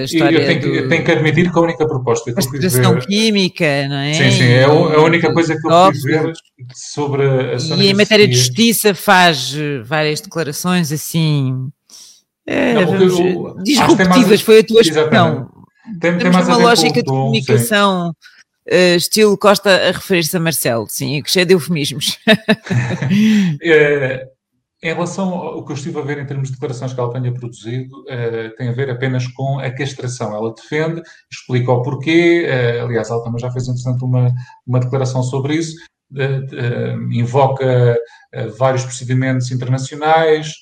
a 0.00 0.04
história 0.04 0.38
eu 0.38 0.46
tenho, 0.46 0.60
do, 0.60 0.68
eu 0.68 0.88
tenho 0.88 1.04
que 1.04 1.10
admitir 1.10 1.50
que 1.50 1.58
a 1.58 1.62
única 1.62 1.86
proposta 1.86 2.32
que 2.32 2.38
eu 2.38 2.94
ver... 2.94 3.06
química, 3.06 3.88
não 3.88 3.96
é? 3.96 4.12
Sim, 4.12 4.30
sim, 4.30 4.44
é 4.44 4.64
a, 4.64 4.68
a 4.68 5.02
única 5.02 5.32
coisa 5.32 5.58
que 5.58 5.66
eu 5.66 5.92
fui 5.92 6.12
ver 6.12 6.32
sobre 6.74 7.26
a 7.26 7.56
E 7.76 7.88
em 7.88 7.94
matéria 7.94 8.28
de 8.28 8.34
justiça 8.34 8.94
faz 8.94 9.54
várias 9.84 10.20
declarações 10.20 10.92
assim... 10.92 11.70
É, 12.46 12.74
não, 12.74 12.86
vamos, 12.86 13.18
eu, 13.18 13.56
disruptivas, 13.64 14.28
mais, 14.28 14.40
foi 14.40 14.60
a 14.60 14.64
tua 14.64 14.80
expressão. 14.80 15.50
Tem, 16.00 16.16
tem 16.16 16.30
mais 16.30 16.46
uma 16.46 16.58
lógica 16.58 17.02
de 17.02 17.08
comunicação... 17.08 18.08
Sim 18.08 18.36
uh, 18.66 18.96
estilo 18.96 19.36
Costa 19.38 19.70
a 19.70 19.92
referir-se 19.92 20.36
a 20.36 20.40
Marcelo, 20.40 20.86
sim, 20.88 21.22
cheio 21.26 21.46
de 21.46 21.54
eufemismos. 21.54 22.18
é, 23.62 24.26
em 24.82 24.92
relação 24.92 25.32
ao 25.34 25.64
que 25.64 25.72
eu 25.72 25.76
estive 25.76 25.98
a 25.98 26.02
ver 26.02 26.18
em 26.18 26.26
termos 26.26 26.48
de 26.48 26.54
declarações 26.54 26.92
que 26.92 27.00
ela 27.00 27.12
tenha 27.12 27.32
produzido, 27.32 27.94
uh, 28.02 28.54
tem 28.56 28.68
a 28.68 28.72
ver 28.72 28.90
apenas 28.90 29.26
com 29.28 29.58
a 29.58 29.70
castração. 29.70 30.34
Ela 30.34 30.54
defende, 30.54 31.02
explica 31.30 31.72
o 31.72 31.82
porquê, 31.82 32.46
uh, 32.46 32.84
aliás, 32.84 33.10
ela 33.10 33.22
também 33.22 33.40
já 33.40 33.50
fez, 33.50 33.68
entretanto, 33.68 34.04
uma, 34.04 34.32
uma 34.66 34.80
declaração 34.80 35.22
sobre 35.22 35.54
isso, 35.54 35.76
invoca 37.10 37.98
vários 38.56 38.84
procedimentos 38.84 39.50
internacionais, 39.50 40.52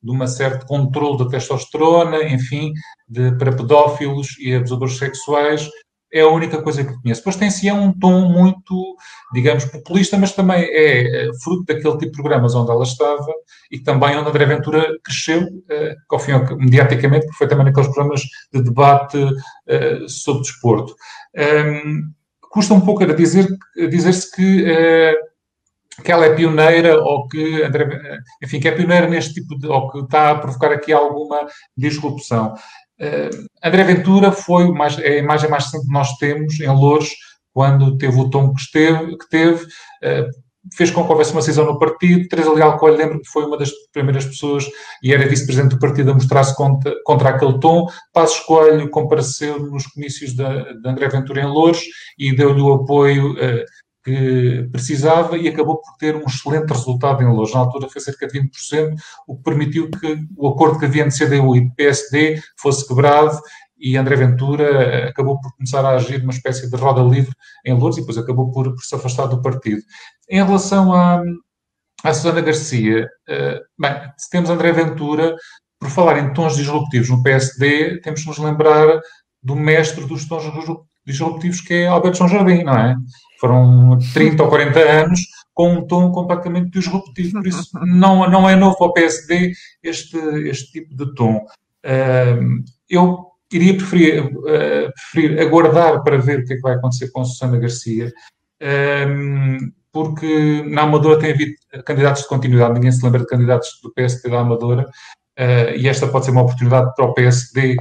de 0.00 0.10
uma 0.10 0.28
certa 0.28 0.64
controle 0.64 1.18
da 1.18 1.28
testosterona, 1.28 2.22
enfim, 2.22 2.72
de, 3.08 3.32
para 3.36 3.50
pedófilos 3.50 4.38
e 4.38 4.54
abusadores 4.54 4.96
sexuais, 4.96 5.68
é 6.12 6.20
a 6.20 6.28
única 6.28 6.60
coisa 6.60 6.84
que 6.84 7.00
conheço. 7.00 7.20
Depois 7.20 7.36
tem-se 7.36 7.68
é 7.68 7.74
um 7.74 7.92
tom 7.92 8.28
muito, 8.28 8.96
digamos, 9.32 9.64
populista, 9.64 10.18
mas 10.18 10.32
também 10.32 10.62
é, 10.62 11.28
é 11.28 11.30
fruto 11.42 11.64
daquele 11.64 11.98
tipo 11.98 12.12
de 12.12 12.22
programas 12.22 12.54
onde 12.54 12.70
ela 12.70 12.82
estava 12.82 13.32
e 13.70 13.78
também 13.78 14.16
onde 14.16 14.28
André 14.28 14.44
Ventura 14.44 14.86
cresceu, 15.04 15.42
uh, 15.42 15.94
ao 16.10 16.18
fim, 16.18 16.32
mediaticamente, 16.58 17.26
porque 17.26 17.38
foi 17.38 17.48
também 17.48 17.66
naqueles 17.66 17.88
programas 17.88 18.22
de 18.52 18.62
debate 18.62 19.18
uh, 19.18 20.08
sobre 20.08 20.42
desporto. 20.42 20.94
Um, 21.36 22.12
custa 22.50 22.74
um 22.74 22.80
pouco 22.80 23.04
a 23.04 23.06
dizer, 23.06 23.46
dizer-se 23.88 24.30
que, 24.34 24.62
uh, 24.62 26.02
que 26.02 26.10
ela 26.10 26.26
é 26.26 26.34
pioneira 26.34 27.00
ou 27.00 27.28
que, 27.28 27.62
André, 27.62 28.18
enfim, 28.42 28.58
que 28.58 28.68
é 28.68 28.72
pioneira 28.72 29.06
neste 29.06 29.34
tipo 29.34 29.56
de, 29.58 29.68
ou 29.68 29.90
que 29.90 29.98
está 30.00 30.32
a 30.32 30.38
provocar 30.38 30.72
aqui 30.72 30.92
alguma 30.92 31.46
disrupção. 31.76 32.54
Uh, 33.00 33.46
André 33.62 33.84
Ventura 33.84 34.32
foi 34.32 34.70
mais, 34.72 34.98
a 34.98 35.08
imagem 35.08 35.50
mais 35.50 35.64
recente 35.64 35.86
que 35.86 35.92
nós 35.92 36.16
temos 36.16 36.58
em 36.60 36.68
Louros, 36.68 37.10
quando 37.52 37.98
teve 37.98 38.18
o 38.18 38.30
tom 38.30 38.54
que, 38.54 38.60
esteve, 38.60 39.18
que 39.18 39.28
teve, 39.28 39.64
uh, 39.64 40.30
fez 40.74 40.90
com 40.90 41.04
que 41.04 41.10
houvesse 41.10 41.32
uma 41.32 41.42
cisão 41.42 41.64
no 41.64 41.78
partido. 41.78 42.28
Teresa 42.28 42.52
Leal 42.52 42.78
Coelho, 42.78 42.96
lembro 42.96 43.20
que 43.20 43.28
foi 43.28 43.44
uma 43.44 43.56
das 43.56 43.70
primeiras 43.92 44.24
pessoas 44.24 44.66
e 45.02 45.12
era 45.12 45.26
vice-presidente 45.26 45.74
do 45.74 45.78
partido 45.78 46.10
a 46.10 46.14
mostrar-se 46.14 46.54
contra, 46.54 46.94
contra 47.04 47.30
aquele 47.30 47.58
tom. 47.58 47.86
Passos 48.12 48.40
Coelho 48.40 48.88
compareceu 48.90 49.58
nos 49.58 49.86
comícios 49.86 50.32
de, 50.32 50.44
de 50.80 50.88
André 50.88 51.08
Ventura 51.08 51.40
em 51.40 51.46
Louros 51.46 51.80
e 52.18 52.34
deu-lhe 52.34 52.60
o 52.60 52.72
apoio 52.72 53.32
uh, 53.32 53.64
que 54.04 54.68
precisava 54.72 55.36
e 55.36 55.48
acabou 55.48 55.80
por 55.80 55.96
ter 55.98 56.16
um 56.16 56.24
excelente 56.24 56.70
resultado 56.70 57.22
em 57.22 57.26
Louros. 57.26 57.52
Na 57.52 57.60
altura 57.60 57.88
foi 57.88 58.00
cerca 58.00 58.26
de 58.26 58.40
20%, 58.40 58.94
o 59.26 59.36
que 59.36 59.42
permitiu 59.42 59.90
que 59.90 60.18
o 60.36 60.48
acordo 60.48 60.78
que 60.78 60.86
havia 60.86 61.04
entre 61.04 61.18
CDU 61.18 61.56
e 61.56 61.70
PSD 61.74 62.40
fosse 62.56 62.86
quebrado 62.86 63.38
e 63.80 63.96
André 63.96 64.14
Ventura 64.14 64.64
eh, 64.64 65.08
acabou 65.08 65.40
por 65.40 65.54
começar 65.56 65.84
a 65.84 65.90
agir 65.90 66.20
numa 66.20 66.32
espécie 66.32 66.70
de 66.70 66.76
roda 66.76 67.02
livre 67.02 67.34
em 67.64 67.72
Lourdes 67.72 67.98
e 67.98 68.00
depois 68.02 68.18
acabou 68.18 68.52
por, 68.52 68.74
por 68.74 68.84
se 68.84 68.94
afastar 68.94 69.26
do 69.26 69.40
partido. 69.40 69.80
Em 70.28 70.44
relação 70.44 70.92
à, 70.92 71.22
à 72.04 72.12
Susana 72.12 72.42
Garcia, 72.42 73.08
uh, 73.28 73.60
bem, 73.78 74.12
se 74.18 74.28
temos 74.28 74.50
André 74.50 74.72
Ventura, 74.72 75.34
por 75.78 75.88
falar 75.88 76.18
em 76.18 76.32
tons 76.34 76.56
disruptivos 76.56 77.08
no 77.08 77.22
PSD, 77.22 78.00
temos 78.02 78.20
que 78.20 78.28
nos 78.28 78.38
lembrar 78.38 79.00
do 79.42 79.56
mestre 79.56 80.04
dos 80.04 80.28
tons 80.28 80.44
disruptivos 81.06 81.62
que 81.62 81.72
é 81.72 81.88
Alberto 81.88 82.18
João 82.18 82.28
Jardim, 82.28 82.62
não 82.62 82.74
é? 82.76 82.94
Foram 83.40 83.98
30 84.12 84.42
ou 84.42 84.48
40 84.48 84.78
anos 84.78 85.20
com 85.54 85.72
um 85.72 85.86
tom 85.86 86.12
completamente 86.12 86.70
disruptivo, 86.70 87.32
por 87.32 87.46
isso 87.46 87.70
não, 87.86 88.28
não 88.30 88.48
é 88.48 88.54
novo 88.54 88.76
ao 88.80 88.92
PSD 88.92 89.52
este, 89.82 90.16
este 90.48 90.72
tipo 90.72 90.94
de 90.94 91.14
tom. 91.14 91.36
Uh, 91.84 92.62
eu 92.88 93.26
iria 93.52 93.76
preferir, 93.76 94.26
uh, 94.26 94.92
preferir 94.94 95.40
aguardar 95.40 96.02
para 96.02 96.18
ver 96.18 96.40
o 96.40 96.44
que 96.44 96.52
é 96.52 96.56
que 96.56 96.62
vai 96.62 96.74
acontecer 96.74 97.10
com 97.10 97.24
Susana 97.24 97.58
Garcia, 97.58 98.12
um, 99.08 99.72
porque 99.92 100.62
na 100.68 100.82
Amadora 100.82 101.18
tem 101.18 101.32
havido 101.32 101.52
candidatos 101.84 102.22
de 102.22 102.28
continuidade, 102.28 102.74
ninguém 102.74 102.92
se 102.92 103.04
lembra 103.04 103.20
de 103.20 103.26
candidatos 103.26 103.80
do 103.82 103.92
PSD 103.92 104.30
da 104.30 104.40
Amadora, 104.40 104.86
uh, 104.86 105.76
e 105.76 105.88
esta 105.88 106.06
pode 106.06 106.26
ser 106.26 106.30
uma 106.30 106.42
oportunidade 106.42 106.94
para 106.94 107.06
o 107.06 107.14
PSD, 107.14 107.76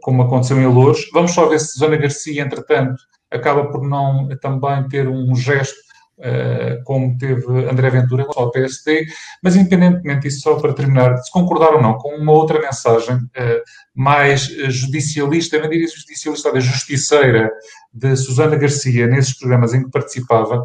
como 0.00 0.22
aconteceu 0.22 0.58
em 0.58 0.66
Louros. 0.66 1.10
Vamos 1.12 1.32
só 1.32 1.46
ver 1.46 1.58
se 1.60 1.72
Susana 1.72 1.96
Garcia, 1.96 2.42
entretanto, 2.42 3.02
acaba 3.32 3.66
por 3.70 3.82
não 3.88 4.28
também 4.40 4.88
ter 4.88 5.08
um 5.08 5.34
gesto 5.34 5.80
Uh, 6.18 6.84
como 6.84 7.18
teve 7.18 7.44
André 7.68 7.90
Ventura 7.90 8.24
ao 8.36 8.50
PSD, 8.52 9.06
mas 9.42 9.56
independentemente 9.56 10.20
disso, 10.20 10.42
só 10.42 10.54
para 10.54 10.74
terminar, 10.74 11.16
se 11.16 11.32
concordar 11.32 11.74
ou 11.74 11.82
não 11.82 11.94
com 11.94 12.14
uma 12.14 12.30
outra 12.32 12.60
mensagem 12.60 13.16
uh, 13.16 13.62
mais 13.92 14.42
judicialista, 14.42 15.56
eu 15.56 15.62
não 15.62 15.70
diria 15.70 15.88
judicialista, 15.88 16.52
da 16.52 16.60
justiceira 16.60 17.50
de 17.92 18.14
Susana 18.14 18.54
Garcia 18.54 19.08
nesses 19.08 19.36
programas 19.36 19.74
em 19.74 19.82
que 19.82 19.90
participava, 19.90 20.64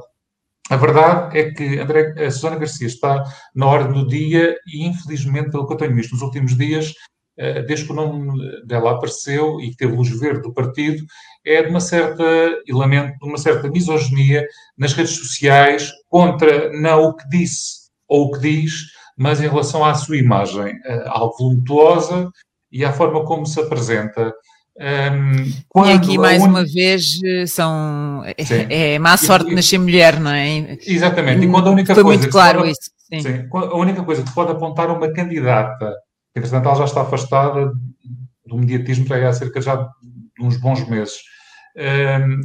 a 0.70 0.76
verdade 0.76 1.38
é 1.40 1.52
que 1.52 1.80
André, 1.80 2.14
a 2.26 2.30
Susana 2.30 2.58
Garcia 2.58 2.88
está 2.88 3.24
na 3.56 3.66
ordem 3.66 3.94
do 3.94 4.08
dia 4.08 4.56
e, 4.68 4.86
infelizmente, 4.86 5.52
pelo 5.52 5.66
que 5.66 5.74
eu 5.74 5.78
tenho 5.78 5.96
visto 5.96 6.12
nos 6.12 6.22
últimos 6.22 6.58
dias, 6.58 6.94
desde 7.68 7.86
que 7.86 7.92
o 7.92 7.96
nome 7.96 8.66
dela 8.66 8.92
apareceu 8.92 9.62
e 9.62 9.70
que 9.70 9.78
teve 9.78 9.96
luz 9.96 10.10
verde 10.20 10.42
do 10.42 10.54
partido, 10.54 11.06
é 11.46 11.62
de 11.64 11.70
uma 11.70 11.80
certa, 11.80 12.24
e 12.66 12.74
lamento, 12.74 13.18
de 13.20 13.26
uma 13.26 13.38
certa 13.38 13.70
misoginia 13.70 14.46
nas 14.78 14.94
redes 14.94 15.16
sociais 15.16 15.92
contra 16.10 16.72
não 16.74 17.04
o 17.06 17.14
que 17.16 17.28
disse 17.30 17.88
ou 18.08 18.26
o 18.26 18.32
que 18.32 18.40
diz, 18.40 18.72
mas 19.16 19.42
em 19.42 19.48
relação 19.48 19.84
à 19.84 19.94
sua 19.96 20.18
imagem, 20.18 20.74
uh, 20.74 21.04
algo 21.08 21.36
voluptuosa 21.38 22.30
e 22.72 22.86
à 22.86 22.92
forma 22.92 23.24
como 23.26 23.46
se 23.46 23.60
apresenta. 23.60 24.34
Um, 24.80 25.84
e 25.88 25.92
aqui, 25.92 26.18
mais 26.20 26.44
uma 26.44 26.64
vez, 26.64 27.20
são 27.48 28.24
é, 28.26 28.94
é 28.94 29.00
má 29.00 29.18
sorte 29.18 29.52
e, 29.52 29.56
nascer 29.56 29.80
mulher, 29.80 30.20
não 30.20 30.30
é? 30.30 30.78
Exatamente. 30.86 31.46
E 31.46 31.50
quando 31.50 31.68
a 31.68 31.72
única 31.72 31.96
Foi 31.96 32.04
coisa 32.04 32.20
muito 32.20 32.32
claro 32.32 32.60
pode, 32.60 32.72
isso. 32.72 32.92
Sim. 33.10 33.22
Sim, 33.22 33.50
a 33.52 33.76
única 33.76 34.04
coisa 34.04 34.22
que 34.22 34.32
pode 34.36 34.52
apontar 34.52 34.92
uma 34.92 35.12
candidata, 35.12 35.96
entretanto 36.38 36.68
ela 36.68 36.78
já 36.78 36.86
está 36.86 37.02
afastada 37.02 37.72
do 38.46 38.58
mediatismo 38.58 39.06
há 39.14 39.34
cerca 39.34 39.62
já 39.62 39.76
de 39.76 40.46
uns 40.46 40.58
bons 40.58 40.88
meses, 40.88 41.16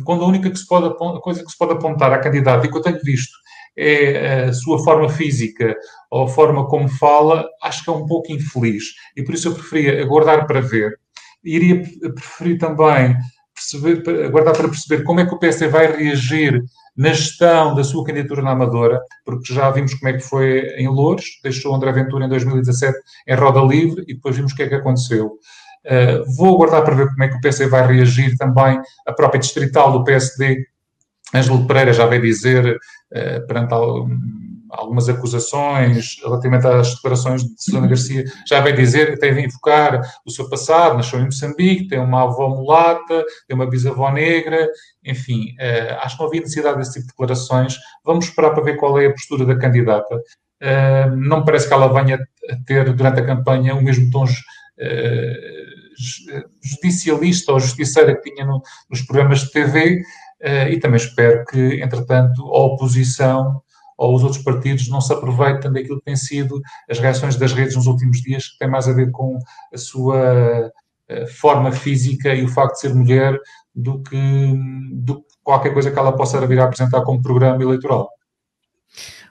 quando 0.05 0.25
a 0.25 0.27
única 0.27 0.51
que 0.51 0.59
se 0.59 0.67
pode, 0.67 0.95
coisa 1.21 1.45
que 1.45 1.51
se 1.51 1.57
pode 1.57 1.73
apontar 1.73 2.13
à 2.13 2.19
candidata, 2.19 2.67
e 2.67 2.71
que 2.71 2.77
eu 2.77 2.83
tenho 2.83 3.01
visto, 3.03 3.33
é 3.77 4.45
a 4.45 4.53
sua 4.53 4.83
forma 4.85 5.09
física 5.09 5.75
ou 6.11 6.25
a 6.25 6.29
forma 6.29 6.69
como 6.69 6.89
fala, 6.89 7.49
acho 7.63 7.83
que 7.83 7.89
é 7.89 7.93
um 7.93 8.05
pouco 8.05 8.31
infeliz. 8.31 8.85
E 9.17 9.23
por 9.23 9.35
isso 9.35 9.49
eu 9.49 9.55
preferia 9.55 10.03
aguardar 10.03 10.47
para 10.47 10.61
ver. 10.61 10.99
Iria 11.43 11.83
preferir 12.15 12.59
também 12.59 13.17
perceber, 13.55 14.27
aguardar 14.27 14.55
para 14.55 14.69
perceber 14.69 15.05
como 15.05 15.21
é 15.21 15.27
que 15.27 15.35
o 15.35 15.39
PSD 15.39 15.69
vai 15.69 15.91
reagir 15.91 16.63
na 16.97 17.11
gestão 17.11 17.75
da 17.75 17.83
sua 17.83 18.05
candidatura 18.05 18.43
na 18.43 18.51
Amadora, 18.51 19.01
porque 19.25 19.53
já 19.53 19.71
vimos 19.71 19.95
como 19.95 20.11
é 20.11 20.13
que 20.15 20.21
foi 20.21 20.61
em 20.77 20.89
Louros, 20.89 21.41
deixou 21.43 21.75
André 21.75 21.93
Ventura 21.93 22.27
em 22.27 22.29
2017 22.29 22.99
em 23.27 23.35
roda 23.35 23.61
livre 23.61 24.05
e 24.07 24.15
depois 24.15 24.37
vimos 24.37 24.53
o 24.53 24.57
que 24.57 24.63
é 24.63 24.69
que 24.69 24.75
aconteceu. 24.75 25.39
Uh, 25.85 26.37
vou 26.37 26.55
aguardar 26.55 26.85
para 26.85 26.95
ver 26.95 27.09
como 27.09 27.25
é 27.25 27.29
que 27.29 27.37
o 27.37 27.41
PSD 27.41 27.67
vai 27.67 27.87
reagir 27.87 28.37
também. 28.37 28.81
A 29.07 29.13
própria 29.13 29.41
distrital 29.41 29.91
do 29.91 30.05
PSD, 30.05 30.65
Ângelo 31.35 31.67
Pereira, 31.67 31.93
já 31.93 32.07
veio 32.07 32.23
dizer, 32.23 32.77
uh, 32.77 33.47
perante 33.47 33.75
algumas 34.73 35.09
acusações 35.09 36.19
relativamente 36.23 36.67
às 36.67 36.95
declarações 36.95 37.45
de 37.45 37.63
Susana 37.63 37.87
Garcia, 37.87 38.25
já 38.47 38.61
veio 38.61 38.77
dizer 38.77 39.13
que 39.13 39.21
tem 39.21 39.35
de 39.35 39.41
invocar 39.43 40.01
o 40.27 40.31
seu 40.31 40.49
passado, 40.49 40.97
nasceu 40.97 41.21
em 41.21 41.27
Moçambique, 41.27 41.89
tem 41.89 41.99
uma 41.99 42.23
avó 42.23 42.49
mulata, 42.49 43.25
tem 43.47 43.55
uma 43.55 43.69
bisavó 43.69 44.11
negra, 44.11 44.69
enfim, 45.05 45.55
uh, 45.61 45.99
acho 46.01 46.17
que 46.17 46.23
não 46.23 46.29
havia 46.29 46.41
necessidade 46.41 46.79
desse 46.79 46.93
tipo 46.93 47.05
de 47.05 47.09
declarações. 47.09 47.77
Vamos 48.05 48.25
esperar 48.25 48.51
para 48.51 48.65
ver 48.65 48.77
qual 48.77 48.99
é 48.99 49.07
a 49.07 49.13
postura 49.13 49.45
da 49.45 49.57
candidata. 49.57 50.21
não 51.17 51.41
me 51.41 51.45
parece 51.45 51.69
que 51.69 51.75
ela 51.75 51.93
venha 51.93 52.19
ter, 52.67 52.93
durante 52.95 53.21
a 53.21 53.27
campanha, 53.27 53.75
o 53.75 53.83
mesmo 53.83 54.11
tom 54.11 54.25
judicialista 56.63 57.53
ou 57.53 57.61
justiceira 57.61 58.15
que 58.15 58.31
tinha 58.31 58.47
no, 58.47 58.63
nos 58.91 59.03
programas 59.03 59.41
de 59.41 59.53
TV 59.53 60.03
uh, 60.43 60.69
e 60.71 60.79
também 60.79 60.97
espero 60.97 61.45
que, 61.45 61.81
entretanto, 61.83 62.43
a 62.43 62.59
oposição 62.65 63.63
ou 64.03 64.17
os 64.17 64.25
outros 64.25 64.43
partidos 64.43 64.89
não 64.89 65.01
se 65.01 65.13
aproveitem 65.13 65.73
daquilo 65.73 65.99
que 65.99 66.07
têm 66.07 66.17
sido 66.17 66.61
as 66.91 66.99
reações 66.99 67.37
das 67.37 67.53
redes 67.53 67.77
nos 67.77 67.87
últimos 67.87 68.21
dias, 68.21 68.49
que 68.49 68.59
tem 68.59 68.69
mais 68.69 68.89
a 68.89 68.93
ver 68.93 69.13
com 69.13 69.39
a 69.73 69.79
sua 69.79 70.73
uh, 71.09 71.27
forma 71.29 71.71
física 71.71 72.35
e 72.35 72.43
o 72.43 72.49
facto 72.49 72.75
de 72.75 72.81
ser 72.81 72.95
mulher 72.95 73.39
do 73.73 74.03
que, 74.03 74.53
do 74.93 75.21
que 75.21 75.37
qualquer 75.45 75.73
coisa 75.73 75.93
que 75.93 75.99
ela 75.99 76.17
possa 76.17 76.45
vir 76.45 76.59
a 76.59 76.65
apresentar 76.65 77.03
como 77.03 77.23
programa 77.23 77.63
eleitoral. 77.63 78.11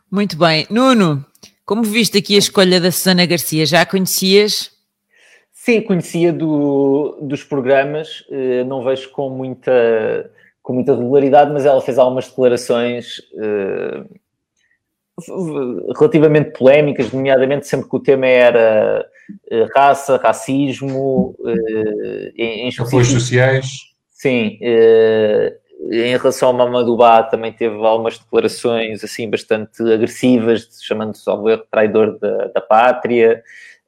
Muito 0.09 0.37
bem. 0.37 0.65
Nuno, 0.69 1.25
como 1.65 1.83
viste 1.83 2.17
aqui 2.17 2.35
a 2.35 2.39
escolha 2.39 2.79
da 2.79 2.91
Susana 2.91 3.25
Garcia, 3.25 3.65
já 3.65 3.81
a 3.81 3.85
conhecias? 3.85 4.71
Sim, 5.51 5.81
conhecia 5.81 6.31
do, 6.31 7.19
dos 7.21 7.43
programas, 7.43 8.25
eh, 8.31 8.63
não 8.63 8.83
vejo 8.83 9.11
com 9.11 9.29
muita, 9.29 10.31
com 10.63 10.73
muita 10.73 10.95
regularidade, 10.95 11.51
mas 11.51 11.65
ela 11.65 11.81
fez 11.81 11.99
algumas 11.99 12.27
declarações 12.29 13.19
uh, 13.33 14.09
relativamente 15.97 16.51
polémicas, 16.57 17.11
nomeadamente 17.11 17.67
sempre 17.67 17.89
que 17.89 17.95
o 17.95 17.99
tema 17.99 18.27
era 18.27 19.05
uh, 19.51 19.67
raça, 19.75 20.17
racismo, 20.17 21.35
em, 22.35 22.67
em 22.67 22.71
apoios 22.79 23.07
sociais. 23.09 23.67
Sim, 24.09 24.59
em 25.89 26.15
relação 26.15 26.49
ao 26.49 26.53
Mamadubá 26.53 27.23
também 27.23 27.51
teve 27.51 27.75
algumas 27.75 28.19
declarações 28.19 29.03
assim 29.03 29.29
bastante 29.29 29.81
agressivas, 29.81 30.67
chamando-se 30.81 31.27
ao 31.29 31.43
traidor 31.71 32.19
da, 32.19 32.47
da 32.47 32.61
pátria. 32.61 33.41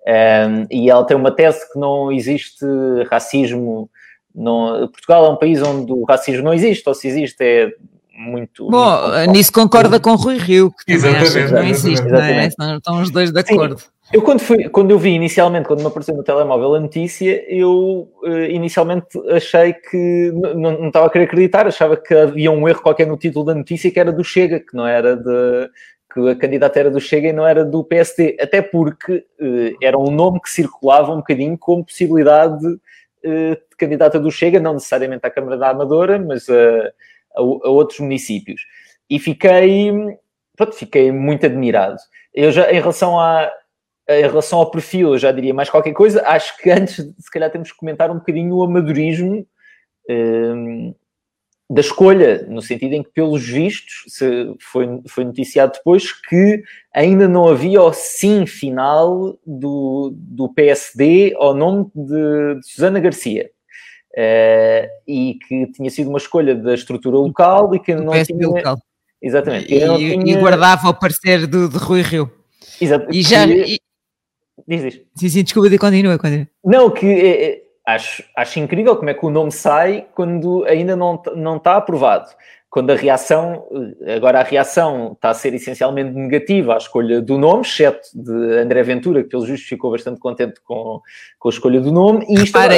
Um, 0.05 0.67
e 0.69 0.89
ela 0.89 1.05
tem 1.05 1.15
uma 1.15 1.31
tese 1.31 1.71
que 1.71 1.79
não 1.79 2.11
existe 2.11 2.65
racismo. 3.09 3.89
Não, 4.35 4.87
Portugal 4.89 5.25
é 5.25 5.29
um 5.29 5.37
país 5.37 5.61
onde 5.61 5.91
o 5.91 6.03
racismo 6.03 6.43
não 6.43 6.53
existe, 6.53 6.87
ou 6.89 6.95
se 6.95 7.07
existe 7.07 7.41
é 7.41 7.71
muito. 8.13 8.69
Bom, 8.69 9.01
muito 9.09 9.31
nisso 9.31 9.51
concorda 9.51 9.99
com 9.99 10.15
Rui 10.15 10.37
Rio, 10.37 10.71
que 10.85 10.97
também 10.97 11.15
acha 11.17 11.45
que 11.45 11.51
não 11.51 11.63
existe, 11.63 12.07
não 12.07 12.21
é? 12.21 12.47
Estão 12.47 13.01
os 13.01 13.09
dois 13.09 13.31
de 13.31 13.39
acordo. 13.39 13.79
Sim. 13.79 13.87
Eu 14.11 14.21
quando, 14.21 14.41
fui, 14.41 14.69
quando 14.69 14.91
eu 14.91 14.99
vi 14.99 15.09
inicialmente, 15.09 15.67
quando 15.67 15.79
me 15.79 15.87
apareceu 15.87 16.15
no 16.15 16.23
telemóvel 16.23 16.75
a 16.75 16.79
notícia, 16.79 17.43
eu 17.51 18.11
uh, 18.21 18.43
inicialmente 18.49 19.07
achei 19.31 19.73
que 19.73 20.31
não, 20.35 20.79
não 20.79 20.87
estava 20.87 21.07
a 21.07 21.09
querer 21.09 21.23
acreditar, 21.23 21.65
achava 21.65 21.97
que 21.97 22.13
havia 22.13 22.51
um 22.51 22.67
erro 22.67 22.81
qualquer 22.81 23.07
no 23.07 23.17
título 23.17 23.45
da 23.45 23.55
notícia 23.55 23.89
que 23.89 23.99
era 23.99 24.11
do 24.11 24.23
Chega, 24.23 24.59
que 24.59 24.75
não 24.75 24.85
era 24.85 25.15
de, 25.15 25.69
que 26.13 26.29
a 26.29 26.35
candidata 26.35 26.79
era 26.79 26.91
do 26.91 27.01
Chega 27.01 27.29
e 27.29 27.33
não 27.33 27.47
era 27.47 27.65
do 27.65 27.83
PSD, 27.83 28.37
até 28.39 28.61
porque 28.61 29.25
uh, 29.41 29.77
era 29.81 29.97
um 29.97 30.11
nome 30.11 30.39
que 30.41 30.49
circulava 30.49 31.11
um 31.11 31.17
bocadinho 31.17 31.57
como 31.57 31.83
possibilidade 31.83 32.67
uh, 32.67 32.79
de 33.25 33.77
candidata 33.77 34.19
do 34.19 34.29
Chega, 34.29 34.59
não 34.59 34.73
necessariamente 34.73 35.25
à 35.25 35.31
Câmara 35.31 35.57
da 35.57 35.69
Amadora, 35.69 36.19
mas 36.19 36.47
a, 36.49 36.91
a, 37.35 37.39
a 37.39 37.69
outros 37.69 37.99
municípios. 37.99 38.61
E 39.09 39.19
fiquei, 39.19 39.91
pronto, 40.55 40.75
fiquei 40.75 41.11
muito 41.11 41.45
admirado. 41.45 41.97
Eu 42.33 42.51
já, 42.51 42.71
em 42.71 42.79
relação 42.79 43.19
a 43.19 43.51
em 44.09 44.21
relação 44.21 44.59
ao 44.59 44.69
perfil, 44.69 45.13
eu 45.13 45.17
já 45.17 45.31
diria 45.31 45.53
mais 45.53 45.69
qualquer 45.69 45.93
coisa. 45.93 46.21
Acho 46.27 46.57
que 46.57 46.69
antes, 46.69 46.95
se 46.95 47.31
calhar, 47.31 47.49
temos 47.49 47.71
que 47.71 47.77
comentar 47.77 48.11
um 48.11 48.15
bocadinho 48.15 48.55
o 48.55 48.63
amadorismo 48.63 49.47
um, 50.09 50.93
da 51.69 51.81
escolha, 51.81 52.45
no 52.47 52.61
sentido 52.61 52.93
em 52.93 53.03
que, 53.03 53.11
pelos 53.11 53.47
vistos, 53.47 54.03
foi, 54.59 55.01
foi 55.07 55.23
noticiado 55.23 55.73
depois 55.73 56.11
que 56.11 56.63
ainda 56.93 57.27
não 57.27 57.47
havia 57.47 57.81
o 57.81 57.93
sim 57.93 58.45
final 58.45 59.39
do, 59.45 60.11
do 60.13 60.49
PSD 60.49 61.33
ao 61.37 61.53
nome 61.53 61.89
de, 61.95 62.59
de 62.59 62.67
Susana 62.67 62.99
Garcia. 62.99 63.49
Uh, 64.15 64.87
e 65.07 65.39
que 65.47 65.67
tinha 65.71 65.89
sido 65.89 66.09
uma 66.09 66.19
escolha 66.19 66.55
da 66.55 66.73
estrutura 66.73 67.17
local 67.17 67.73
e 67.75 67.79
que 67.79 67.95
não 67.95 68.13
tinha... 68.23 68.47
Local. 68.47 68.77
Exatamente. 69.21 69.73
E, 69.73 69.79
tinha... 69.79 70.33
e, 70.33 70.39
guardava 70.39 70.89
o 70.89 70.93
parecer 70.93 71.47
do, 71.47 71.67
de 71.67 71.77
Rui 71.77 72.01
Rio. 72.01 72.31
Exato. 72.79 73.07
E 73.11 73.21
já... 73.21 73.45
E... 73.47 73.79
Diz, 74.67 74.81
diz. 74.81 75.01
Sim, 75.15 75.29
sim, 75.29 75.43
desculpa, 75.43 75.77
continua, 75.77 76.17
continua. 76.17 76.47
Não, 76.63 76.89
que... 76.91 77.05
É 77.05 77.63
acho, 77.85 78.23
acho 78.35 78.59
incrível 78.59 78.95
como 78.95 79.09
é 79.09 79.13
que 79.13 79.25
o 79.25 79.29
nome 79.29 79.51
sai 79.51 80.07
quando 80.15 80.63
ainda 80.65 80.95
não, 80.95 81.21
não 81.35 81.57
está 81.57 81.75
aprovado. 81.77 82.29
Quando 82.73 82.89
a 82.89 82.95
reação, 82.95 83.67
agora 84.15 84.39
a 84.39 84.43
reação 84.43 85.11
está 85.13 85.29
a 85.29 85.33
ser 85.35 85.53
essencialmente 85.53 86.09
negativa 86.09 86.73
à 86.73 86.77
escolha 86.77 87.21
do 87.21 87.37
nome, 87.37 87.61
exceto 87.61 88.09
de 88.15 88.57
André 88.57 88.81
Ventura, 88.81 89.21
que 89.21 89.29
pelo 89.29 89.45
justo 89.45 89.67
ficou 89.67 89.91
bastante 89.91 90.19
contente 90.19 90.55
com, 90.65 90.99
com 91.37 91.49
a 91.49 91.51
escolha 91.51 91.79
do 91.79 91.91
nome. 91.91 92.25
E 92.27 92.33
isto 92.33 92.57
agora... 92.57 92.73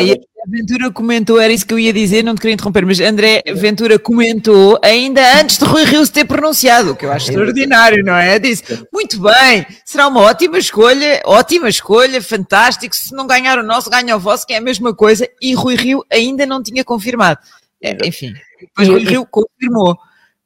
Ventura 0.48 0.91
comentou, 0.91 1.39
era 1.39 1.54
isso 1.54 1.66
que 1.66 1.74
eu 1.74 1.80
ia 1.80 1.93
dizer, 1.93 2.24
não 2.24 2.36
te 2.36 2.41
queria 2.41 2.56
interromper, 2.56 2.86
mas 2.86 3.00
André 3.00 3.41
Ventura 3.56 3.98
comentou 3.98 4.78
ainda 4.84 5.22
antes 5.39 5.58
de 5.58 5.64
Rui 5.64 5.86
Rio 5.86 6.06
se 6.06 6.12
ter 6.12 6.26
pronunciado, 6.26 6.91
o 6.91 6.96
que 6.96 7.06
eu 7.06 7.12
acho 7.14 7.30
extraordinário, 7.30 8.04
não 8.04 8.16
é? 8.16 8.38
Disse, 8.38 8.86
muito 8.93 9.18
bem, 9.22 9.66
será 9.86 10.08
uma 10.08 10.20
ótima 10.20 10.58
escolha, 10.58 11.22
ótima 11.26 11.70
escolha, 11.70 12.22
fantástico, 12.22 12.93
se 12.93 13.16
não 13.16 13.26
ganhar 13.26 13.58
o 13.58 13.64
nosso, 13.64 13.89
ganha 13.89 14.16
o 14.16 14.20
vosso, 14.20 14.46
que 14.46 14.54
é 14.54 14.58
a 14.58 14.62
mesma 14.62 14.93
coisa, 14.93 15.26
e 15.41 15.56
Rui 15.56 15.76
Rio 15.76 16.04
ainda 16.12 16.46
não 16.46 16.62
tinha 16.62 16.84
confirmado. 16.84 17.39
É, 17.82 18.08
enfim, 18.08 18.34
depois 18.60 18.88
Rui 18.88 19.04
Rio 19.04 19.26
confirmou. 19.26 19.98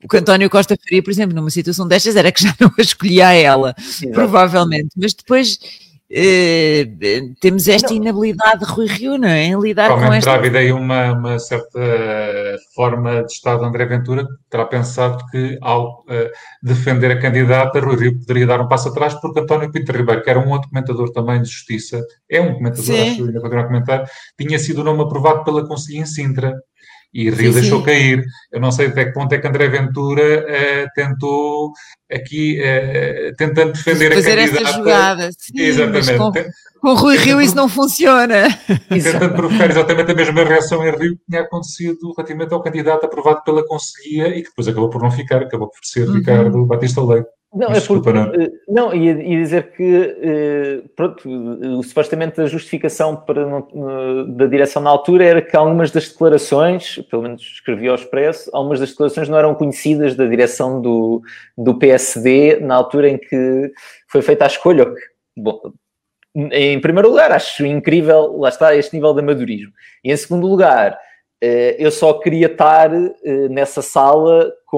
O 0.03 0.07
que 0.07 0.17
António 0.17 0.49
Costa 0.49 0.77
faria, 0.81 1.03
por 1.03 1.11
exemplo, 1.11 1.35
numa 1.35 1.49
situação 1.49 1.85
destas, 1.87 2.15
era 2.15 2.31
que 2.31 2.41
já 2.41 2.55
não 2.59 2.71
a 2.77 2.81
escolhia 2.81 3.27
a 3.27 3.33
ela, 3.33 3.75
Exato. 3.77 4.13
provavelmente, 4.13 4.89
mas 4.95 5.13
depois 5.13 5.59
Uh, 6.11 7.35
temos 7.39 7.67
esta 7.67 7.93
inabilidade 7.93 8.61
de 8.61 8.65
Rui 8.65 8.87
Rio, 8.87 9.15
não 9.15 9.27
é? 9.27 9.43
Em 9.43 9.59
lidar 9.59 9.89
com 9.89 10.11
esta... 10.11 10.31
terá 10.31 10.39
havido 10.39 10.57
aí 10.57 10.71
uma, 10.71 11.11
uma, 11.11 11.37
certa 11.37 11.79
forma 12.73 13.23
de 13.23 13.31
Estado 13.31 13.59
de 13.59 13.65
André 13.67 13.85
Ventura, 13.85 14.25
terá 14.49 14.65
pensado 14.65 15.23
que 15.27 15.59
ao 15.61 15.99
uh, 15.99 16.31
defender 16.63 17.11
a 17.11 17.21
candidata, 17.21 17.79
Rui 17.79 17.95
Rio 17.95 18.17
poderia 18.17 18.47
dar 18.47 18.59
um 18.59 18.67
passo 18.67 18.89
atrás, 18.89 19.13
porque 19.21 19.39
António 19.39 19.71
Pinto 19.71 19.91
Ribeiro, 19.91 20.23
que 20.23 20.29
era 20.31 20.39
um 20.39 20.49
outro 20.49 20.67
comentador 20.69 21.11
também 21.11 21.43
de 21.43 21.47
Justiça, 21.47 22.03
é 22.27 22.41
um 22.41 22.55
comentador, 22.55 22.85
Sim. 22.85 23.01
acho 23.01 23.15
que 23.15 23.21
ainda 23.21 23.41
continuar 23.41 23.65
a 23.65 23.67
comentar, 23.67 24.09
tinha 24.35 24.57
sido 24.57 24.81
o 24.81 24.83
nome 24.83 25.03
aprovado 25.03 25.43
pela 25.43 25.67
Conselhia 25.67 26.01
em 26.01 26.05
Sintra 26.07 26.55
e 27.13 27.29
Rio 27.29 27.53
sim, 27.53 27.59
deixou 27.59 27.79
sim. 27.79 27.85
cair. 27.85 28.23
Eu 28.51 28.59
não 28.59 28.71
sei 28.71 28.87
até 28.87 29.05
que 29.05 29.13
ponto 29.13 29.33
é 29.33 29.37
que 29.39 29.47
André 29.47 29.67
Ventura 29.67 30.21
uh, 30.21 30.89
tentou 30.95 31.71
aqui, 32.11 32.59
uh, 32.59 33.35
tentando 33.35 33.73
defender 33.73 34.13
Fazer 34.13 34.39
a 34.39 34.43
candidata. 34.43 34.63
Essa 34.63 34.77
jogada, 34.77 35.29
sim, 35.37 35.59
exatamente. 35.59 36.17
Com, 36.17 36.31
com 36.81 36.93
Rui 36.93 37.17
Rio 37.17 37.41
isso 37.41 37.55
não 37.55 37.67
funciona. 37.67 38.47
Tentando 38.89 39.35
provocar 39.35 39.69
exatamente 39.69 40.11
a 40.11 40.15
mesma 40.15 40.43
reação 40.43 40.87
em 40.87 40.91
Rio 40.91 41.17
que 41.17 41.23
tinha 41.29 41.41
acontecido 41.41 42.13
relativamente 42.15 42.53
ao 42.53 42.61
candidato 42.61 43.05
aprovado 43.05 43.43
pela 43.43 43.65
Conselhia 43.65 44.27
e 44.29 44.43
que 44.43 44.49
depois 44.49 44.67
acabou 44.67 44.89
por 44.89 45.01
não 45.01 45.11
ficar, 45.11 45.41
acabou 45.41 45.67
por 45.67 45.79
ser 45.83 46.07
uhum. 46.07 46.15
Ricardo 46.15 46.65
Batista 46.65 47.03
Leite. 47.03 47.38
Não, 47.51 47.71
é 47.71 47.81
porque, 47.81 48.11
não, 48.13 48.33
eh, 48.35 48.51
não 48.67 48.93
ia, 48.93 49.11
ia, 49.13 49.37
dizer 49.37 49.71
que, 49.71 50.17
eh, 50.21 50.83
pronto, 50.95 51.81
supostamente 51.83 52.39
a 52.39 52.45
justificação 52.45 53.15
para, 53.15 53.43
da 54.27 54.45
direção 54.45 54.83
na 54.83 54.91
altura 54.91 55.25
era 55.25 55.41
que 55.41 55.55
algumas 55.55 55.89
das 55.89 56.09
declarações, 56.09 56.99
pelo 57.09 57.23
menos 57.23 57.41
escrevi 57.41 57.87
ao 57.87 57.95
Expresso, 57.95 58.51
algumas 58.53 58.79
das 58.79 58.91
declarações 58.91 59.27
não 59.27 59.37
eram 59.37 59.55
conhecidas 59.55 60.15
da 60.15 60.27
direção 60.27 60.79
do, 60.79 61.23
do 61.57 61.73
PSD 61.73 62.59
na 62.59 62.75
altura 62.75 63.09
em 63.09 63.17
que 63.17 63.71
foi 64.07 64.21
feita 64.21 64.43
a 64.43 64.47
escolha. 64.47 64.85
Bom, 65.35 65.59
em 66.35 66.79
primeiro 66.79 67.09
lugar, 67.09 67.31
acho 67.31 67.65
incrível, 67.65 68.37
lá 68.37 68.49
está, 68.49 68.75
este 68.75 68.93
nível 68.95 69.13
de 69.13 69.21
amadorismo. 69.21 69.73
E 70.03 70.11
em 70.11 70.17
segundo 70.17 70.45
lugar, 70.45 70.91
eh, 70.91 70.99
eu 71.41 71.91
só 71.91 72.13
queria 72.13 72.47
estar 72.47 72.89
nessa 73.49 73.81
sala 73.81 74.51
com 74.65 74.77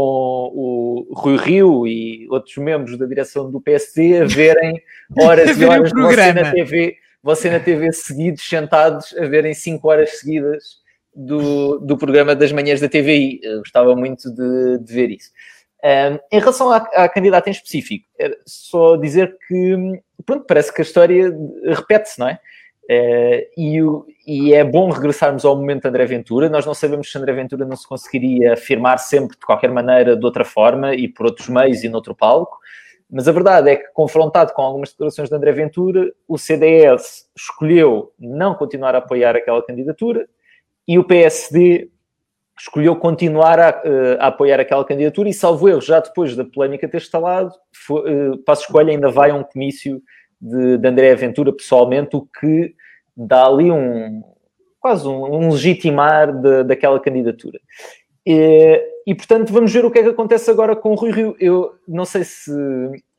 o 0.54 1.08
Rui 1.14 1.38
Rio 1.38 1.88
e 1.88 2.28
outros 2.30 2.56
membros 2.58 2.98
da 2.98 3.06
direção 3.06 3.50
do 3.50 3.60
PSD 3.60 4.22
a 4.22 4.26
verem 4.26 4.82
horas 5.20 5.60
e 5.60 5.66
horas 5.66 5.92
de 5.92 6.02
você 6.02 6.34
na 6.34 6.52
TV, 6.52 6.96
você 7.22 7.50
na 7.50 7.60
TV 7.60 7.92
seguidos, 7.92 8.48
sentados 8.48 9.16
a 9.18 9.26
verem 9.26 9.54
5 9.54 9.88
horas 9.88 10.20
seguidas 10.20 10.82
do, 11.14 11.80
do 11.80 11.98
programa 11.98 12.36
das 12.36 12.52
manhãs 12.52 12.80
da 12.80 12.88
TVI. 12.88 13.40
Eu 13.44 13.60
gostava 13.60 13.96
muito 13.96 14.30
de, 14.34 14.78
de 14.80 14.94
ver 14.94 15.12
isso. 15.12 15.32
Um, 15.84 16.20
em 16.32 16.40
relação 16.40 16.72
à, 16.72 16.78
à, 16.78 17.10
candidata 17.10 17.50
em 17.50 17.54
específico, 17.54 18.06
era 18.18 18.38
só 18.46 18.96
dizer 18.96 19.36
que, 19.48 20.00
pronto, 20.26 20.46
parece 20.46 20.72
que 20.72 20.82
a 20.82 20.84
história 20.84 21.36
repete-se, 21.66 22.20
não 22.20 22.28
é? 22.30 22.40
Uh, 22.92 23.48
e, 23.56 23.80
e, 24.28 24.54
é 24.54 24.66
bom 24.66 24.90
regressarmos 24.90 25.46
ao 25.46 25.56
momento 25.56 25.84
de 25.84 25.88
André 25.88 26.06
Ventura. 26.06 26.50
Nós 26.50 26.66
não 26.66 26.74
sabemos 26.74 27.10
se 27.10 27.18
André 27.18 27.32
Ventura 27.32 27.64
não 27.64 27.78
se 27.78 27.88
conseguiria 27.88 28.52
afirmar 28.52 28.98
sempre 28.98 29.38
de 29.40 29.46
qualquer 29.46 29.72
maneira, 29.72 30.18
de 30.18 30.26
outra 30.26 30.44
forma 30.44 30.94
e 30.94 31.08
por 31.08 31.28
outros 31.28 31.48
meios 31.48 31.86
e 31.86 31.90
noutro 31.90 32.14
palco. 32.14 32.60
Mas 33.10 33.30
a 33.30 33.32
verdade 33.32 33.70
é 33.70 33.78
que, 33.78 33.88
confrontado 33.94 34.52
com 34.52 34.62
algumas 34.62 34.90
declarações 34.90 35.30
de 35.30 35.36
André 35.36 35.54
Ventura, 35.54 36.12
o 36.28 36.38
CDS 36.38 37.30
escolheu 37.38 38.12
não 38.20 38.56
continuar 38.56 38.94
a 38.94 38.98
apoiar 38.98 39.38
aquela 39.38 39.66
candidatura 39.66 40.28
e 40.86 41.00
o 41.00 41.04
PSD 41.06 41.90
escolheu 42.60 42.96
continuar 42.98 43.58
a, 43.58 43.82
eh, 43.86 44.18
a 44.20 44.28
apoiar 44.28 44.60
aquela 44.60 44.84
candidatura 44.84 45.30
e, 45.30 45.34
salvo 45.34 45.70
erro, 45.70 45.82
já 45.82 46.02
depois 46.02 46.36
da 46.36 46.44
polémica 46.44 46.90
ter 46.90 46.98
instalado, 46.98 47.54
foi, 47.74 48.32
uh, 48.32 48.38
Passo 48.40 48.64
Escolha 48.64 48.92
ainda 48.92 49.10
vai 49.10 49.32
a 49.32 49.36
um 49.36 49.44
comício 49.44 50.02
de, 50.40 50.78
de 50.78 50.88
André 50.88 51.16
Ventura 51.16 51.54
pessoalmente, 51.54 52.16
o 52.16 52.22
que 52.22 52.76
dá 53.16 53.46
ali 53.46 53.72
um 53.72 54.24
quase 54.80 55.08
um, 55.08 55.24
um 55.24 55.52
legitimar 55.52 56.34
de, 56.34 56.64
daquela 56.64 57.00
candidatura. 57.00 57.60
E, 58.26 58.84
e, 59.06 59.14
portanto, 59.14 59.54
vamos 59.54 59.72
ver 59.72 59.86
o 59.86 59.92
que 59.92 60.00
é 60.00 60.04
que 60.04 60.10
acontece 60.10 60.50
agora 60.50 60.76
com 60.76 60.92
o 60.92 60.96
Rui 60.96 61.12
Rio. 61.12 61.36
Eu 61.40 61.76
não 61.88 62.04
sei 62.04 62.24
se, 62.24 62.52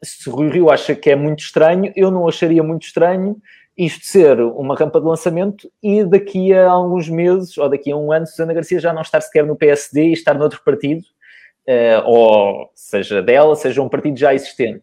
se 0.02 0.28
o 0.28 0.32
Rui 0.32 0.48
Rio 0.48 0.70
acha 0.70 0.94
que 0.94 1.10
é 1.10 1.16
muito 1.16 1.40
estranho, 1.40 1.92
eu 1.94 2.10
não 2.10 2.26
acharia 2.26 2.62
muito 2.62 2.86
estranho 2.86 3.40
isto 3.76 4.04
ser 4.04 4.38
uma 4.40 4.76
rampa 4.76 5.00
de 5.00 5.06
lançamento 5.06 5.70
e 5.82 6.04
daqui 6.04 6.52
a 6.52 6.68
alguns 6.68 7.08
meses, 7.08 7.56
ou 7.56 7.68
daqui 7.68 7.90
a 7.90 7.96
um 7.96 8.12
ano, 8.12 8.26
Susana 8.26 8.52
Garcia 8.52 8.78
já 8.78 8.92
não 8.92 9.02
estar 9.02 9.20
sequer 9.20 9.46
no 9.46 9.56
PSD 9.56 10.08
e 10.08 10.12
estar 10.12 10.34
noutro 10.34 10.60
partido, 10.62 11.02
uh, 11.66 12.06
ou 12.06 12.70
seja 12.74 13.22
dela, 13.22 13.56
seja 13.56 13.80
um 13.80 13.88
partido 13.88 14.18
já 14.18 14.34
existente. 14.34 14.82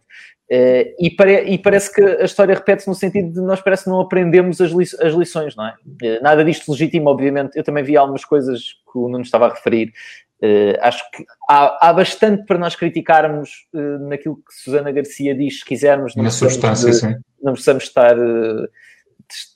Uh, 0.51 0.95
e, 0.99 1.11
pare 1.11 1.43
e, 1.43 1.59
parece 1.59 1.93
que 1.93 2.01
a 2.01 2.25
história 2.25 2.55
repete-se 2.55 2.87
no 2.87 2.95
sentido 2.95 3.31
de 3.31 3.39
nós 3.39 3.61
parece 3.61 3.83
que 3.83 3.89
não 3.91 4.01
aprendemos 4.01 4.59
as, 4.59 4.71
li 4.71 4.83
as 4.83 5.13
lições, 5.13 5.55
não 5.55 5.67
é? 5.67 5.75
Uh, 5.85 6.23
nada 6.23 6.43
disto 6.43 6.71
legítimo, 6.71 7.07
obviamente. 7.07 7.55
Eu 7.55 7.63
também 7.63 7.83
vi 7.83 7.95
algumas 7.95 8.25
coisas 8.25 8.73
que 8.91 8.97
o 8.97 9.07
Nuno 9.07 9.21
estava 9.21 9.45
a 9.45 9.53
referir. 9.53 9.93
Uh, 10.41 10.73
acho 10.81 11.03
que 11.11 11.23
há, 11.47 11.89
há, 11.89 11.93
bastante 11.93 12.45
para 12.45 12.57
nós 12.57 12.75
criticarmos 12.75 13.67
naquilo 14.07 14.37
que 14.37 14.53
Susana 14.55 14.91
Garcia 14.91 15.35
diz, 15.35 15.59
se 15.59 15.65
quisermos. 15.65 16.15
Na 16.15 16.31
substância, 16.31 16.89
de, 16.89 16.95
sim. 16.95 17.15
Não 17.43 17.53
precisamos 17.53 17.83
estar, 17.83 18.15
de, 18.15 18.69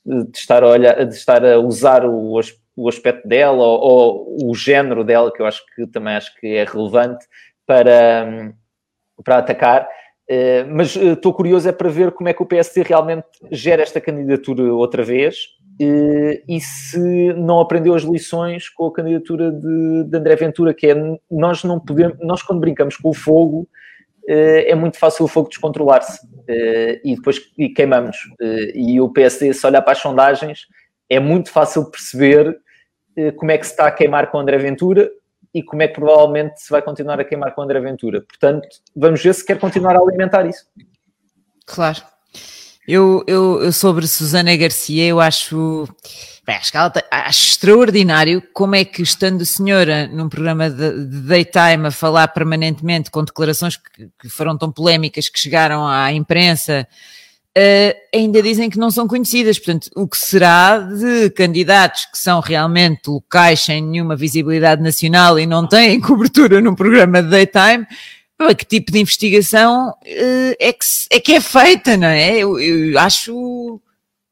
de, 0.06 0.38
estar 0.38 0.62
a 0.62 0.68
olhar, 0.68 1.06
de 1.06 1.16
estar 1.16 1.44
a 1.44 1.58
usar 1.58 2.06
o, 2.06 2.40
o 2.76 2.88
aspecto 2.88 3.28
dela 3.28 3.64
ou, 3.64 3.80
ou, 3.80 4.52
o 4.52 4.54
género 4.54 5.04
dela, 5.04 5.34
que 5.34 5.42
eu 5.42 5.48
acho 5.48 5.64
que 5.76 5.88
também 5.88 6.16
acho 6.16 6.36
que 6.36 6.48
é 6.48 6.66
relevante 6.66 7.26
para, 7.66 8.54
para 9.24 9.38
atacar. 9.38 9.88
Uh, 10.34 10.66
mas 10.74 10.96
estou 10.96 11.34
uh, 11.34 11.36
curioso 11.36 11.68
é 11.68 11.72
para 11.74 11.90
ver 11.90 12.12
como 12.12 12.30
é 12.30 12.34
que 12.34 12.42
o 12.42 12.46
PSD 12.46 12.82
realmente 12.82 13.26
gera 13.52 13.84
esta 13.84 14.00
candidatura 14.00 14.74
outra 14.74 15.04
vez 15.04 15.36
uh, 15.82 16.42
e 16.48 16.62
se 16.62 17.34
não 17.34 17.60
aprendeu 17.60 17.94
as 17.94 18.04
lições 18.04 18.70
com 18.70 18.88
a 18.88 18.94
candidatura 18.94 19.52
de, 19.52 20.06
de 20.06 20.18
André 20.18 20.38
Ventura, 20.38 20.74
que 20.74 20.88
é 20.88 20.96
nós 21.30 21.66
não 21.66 21.78
podemos, 21.78 22.18
nós 22.22 22.42
quando 22.42 22.62
brincamos 22.62 22.96
com 22.96 23.10
o 23.10 23.14
fogo 23.14 23.68
eh, 24.30 24.72
é 24.72 24.76
muito 24.76 24.98
fácil 24.98 25.26
o 25.26 25.28
fogo 25.28 25.50
descontrolar-se 25.50 26.26
e 27.04 27.14
depois 27.14 27.42
e 27.58 27.68
queimamos. 27.68 28.16
e 28.74 29.02
o 29.02 29.10
PSD, 29.10 29.54
se 29.54 29.68
olhar 29.68 29.82
para 29.82 29.92
as 29.92 29.98
sondagens, 29.98 30.62
é 31.10 31.20
muito 31.20 31.52
fácil 31.52 31.92
perceber 31.92 32.58
como 33.36 33.52
é 33.52 33.58
que 33.58 33.66
se 33.66 33.74
está 33.74 33.86
a 33.86 33.92
queimar 33.92 34.32
com 34.32 34.40
André 34.40 34.58
Ventura 34.58 35.12
e 35.54 35.62
como 35.62 35.84
é 35.84 35.88
que 35.88 35.94
provavelmente 35.94 36.62
se 36.62 36.70
vai 36.70 36.82
continuar 36.82 37.20
a 37.20 37.24
queimar 37.24 37.54
com 37.54 37.62
André 37.62 37.80
Ventura. 37.80 38.22
Portanto, 38.22 38.68
vamos 38.96 39.22
ver 39.22 39.34
se 39.36 39.46
quer 39.46 39.60
continuar 39.60 39.96
a 39.96 40.00
alimentar 40.00 40.46
isso. 40.46 40.66
Claro. 41.66 42.02
Eu, 42.88 43.24
eu, 43.28 43.64
eu 43.64 43.72
sobre 43.72 44.06
Susana 44.08 44.56
Garcia, 44.58 45.06
eu 45.06 45.22
acho, 45.22 45.88
bem, 46.46 46.56
acho, 46.56 46.76
ela, 46.76 46.92
acho 47.10 47.46
extraordinário 47.46 48.44
como 48.54 48.76
é 48.76 48.84
que, 48.84 49.02
estando 49.02 49.46
senhora 49.46 50.08
num 50.08 50.28
programa 50.28 50.70
de, 50.70 51.06
de 51.06 51.22
daytime 51.22 51.88
a 51.88 51.92
falar 51.92 52.28
permanentemente 52.30 53.10
com 53.10 53.24
declarações 53.24 53.78
que, 53.78 54.10
que 54.20 54.28
foram 54.28 54.58
tão 54.58 54.70
polémicas 54.70 55.30
que 55.30 55.40
chegaram 55.40 55.88
à 55.88 56.12
imprensa, 56.12 56.86
uh, 57.58 58.00
ainda 58.14 58.42
dizem 58.42 58.70
que 58.70 58.78
não 58.78 58.92
são 58.92 59.08
conhecidas. 59.08 59.58
Portanto, 59.58 59.90
o 59.96 60.08
que 60.08 60.18
será 60.18 60.80
de 60.80 61.30
candidatos 61.32 62.06
que 62.06 62.18
são 62.18 62.40
realmente 62.40 63.08
locais 63.08 63.62
sem 63.62 63.82
nenhuma 63.82 64.16
visibilidade 64.16 64.82
nacional 64.82 65.40
e 65.40 65.46
não 65.46 65.68
têm 65.68 66.00
cobertura 66.02 66.62
num 66.62 66.76
programa 66.76 67.22
de 67.22 67.30
daytime? 67.30 67.88
Que 68.58 68.66
tipo 68.66 68.92
de 68.92 69.00
investigação 69.00 69.90
uh, 69.92 70.56
é, 70.60 70.74
que, 70.74 70.86
é 71.12 71.20
que 71.20 71.34
é 71.34 71.40
feita, 71.40 71.96
não 71.96 72.08
é? 72.08 72.40
Eu, 72.40 72.60
eu 72.60 73.00
acho 73.00 73.80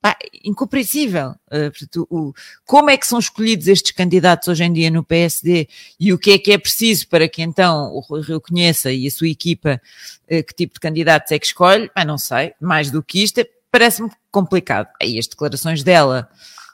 pá, 0.02 0.18
incompreensível. 0.44 1.36
Uh, 1.52 2.06
o, 2.10 2.34
como 2.66 2.90
é 2.90 2.98
que 2.98 3.06
são 3.06 3.20
escolhidos 3.20 3.68
estes 3.68 3.92
candidatos 3.92 4.48
hoje 4.48 4.64
em 4.64 4.74
dia 4.74 4.90
no 4.90 5.04
PSD 5.04 5.68
e 6.00 6.12
o 6.12 6.18
que 6.18 6.32
é 6.32 6.40
que 6.40 6.52
é 6.52 6.58
preciso 6.58 7.08
para 7.08 7.30
que 7.30 7.42
então 7.42 7.94
o 7.94 8.00
Rui 8.00 8.22
Rio 8.22 8.42
conheça 8.42 8.92
e 8.92 9.08
a 9.08 9.12
sua 9.12 9.28
equipa 9.28 9.80
uh, 10.24 10.44
que 10.44 10.54
tipo 10.56 10.74
de 10.74 10.80
candidatos 10.80 11.32
é 11.32 11.38
que 11.38 11.46
escolhe? 11.46 11.90
Não 12.06 12.18
sei. 12.18 12.54
Mais 12.60 12.90
do 12.90 13.04
que 13.04 13.22
isto, 13.22 13.46
parece-me 13.72 14.10
complicado. 14.32 14.88
Aí 15.02 15.20
as 15.20 15.28
declarações 15.28 15.84
dela 15.84 16.28